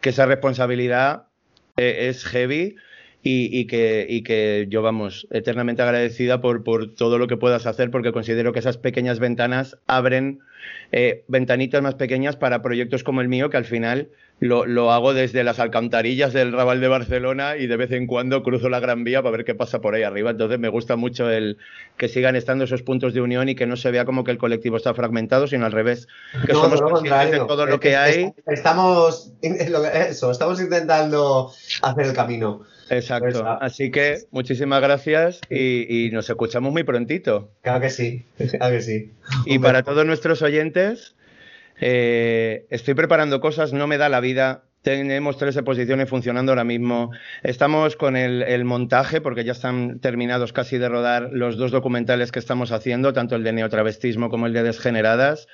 [0.00, 1.24] que esa responsabilidad
[1.76, 2.76] eh, es heavy
[3.22, 7.90] y, que, y que yo, vamos, eternamente agradecida por, por todo lo que puedas hacer,
[7.90, 10.40] porque considero que esas pequeñas ventanas abren
[10.92, 14.08] eh, ventanitas más pequeñas para proyectos como el mío, que al final
[14.40, 18.42] lo, lo, hago desde las alcantarillas del Raval de Barcelona y de vez en cuando
[18.42, 20.30] cruzo la Gran Vía para ver qué pasa por ahí arriba.
[20.30, 21.58] Entonces me gusta mucho el
[21.98, 24.38] que sigan estando esos puntos de unión y que no se vea como que el
[24.38, 26.08] colectivo está fragmentado, sino al revés,
[26.46, 28.32] que somos conscientes de todo lo que hay.
[28.46, 31.52] Estamos, eso, estamos intentando
[31.82, 32.62] hacer el camino.
[32.90, 33.46] Exacto.
[33.60, 37.52] Así que muchísimas gracias y, nos escuchamos muy prontito.
[37.62, 39.12] Claro que sí, claro que sí.
[39.46, 41.14] Y para todos nuestros oyentes,
[41.80, 44.64] eh, estoy preparando cosas, no me da la vida.
[44.82, 47.10] Tenemos tres exposiciones funcionando ahora mismo.
[47.42, 52.32] Estamos con el, el, montaje, porque ya están terminados casi de rodar los dos documentales
[52.32, 55.48] que estamos haciendo, tanto el de neotravestismo como el de desgeneradas.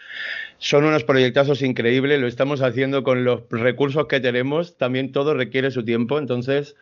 [0.59, 4.79] Son unos proyectazos increíbles, lo estamos haciendo con los recursos que tenemos.
[4.79, 6.77] También todo requiere su tiempo, entonces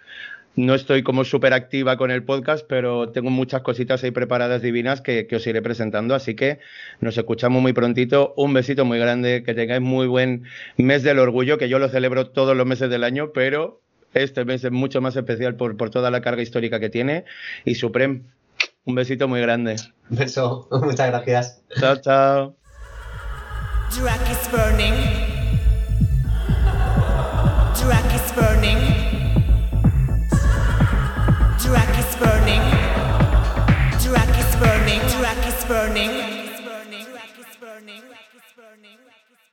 [0.56, 5.01] no estoy como súper activa con el podcast, pero tengo muchas cositas ahí preparadas divinas
[5.01, 6.14] que, os iré presentando.
[6.14, 6.60] Así que
[7.01, 8.35] nos escuchamos muy prontito.
[8.36, 10.44] Un besito muy grande, que tengáis muy buen
[10.76, 13.81] mes del orgullo, que yo lo celebro todos los meses del año, pero
[14.12, 17.24] este mes es mucho más especial por, por toda la carga histórica que tiene.
[17.64, 18.22] Y Suprem,
[18.85, 19.76] un besito muy grande.
[20.09, 21.62] Un beso, muchas gracias.
[21.81, 22.56] Chao, chao.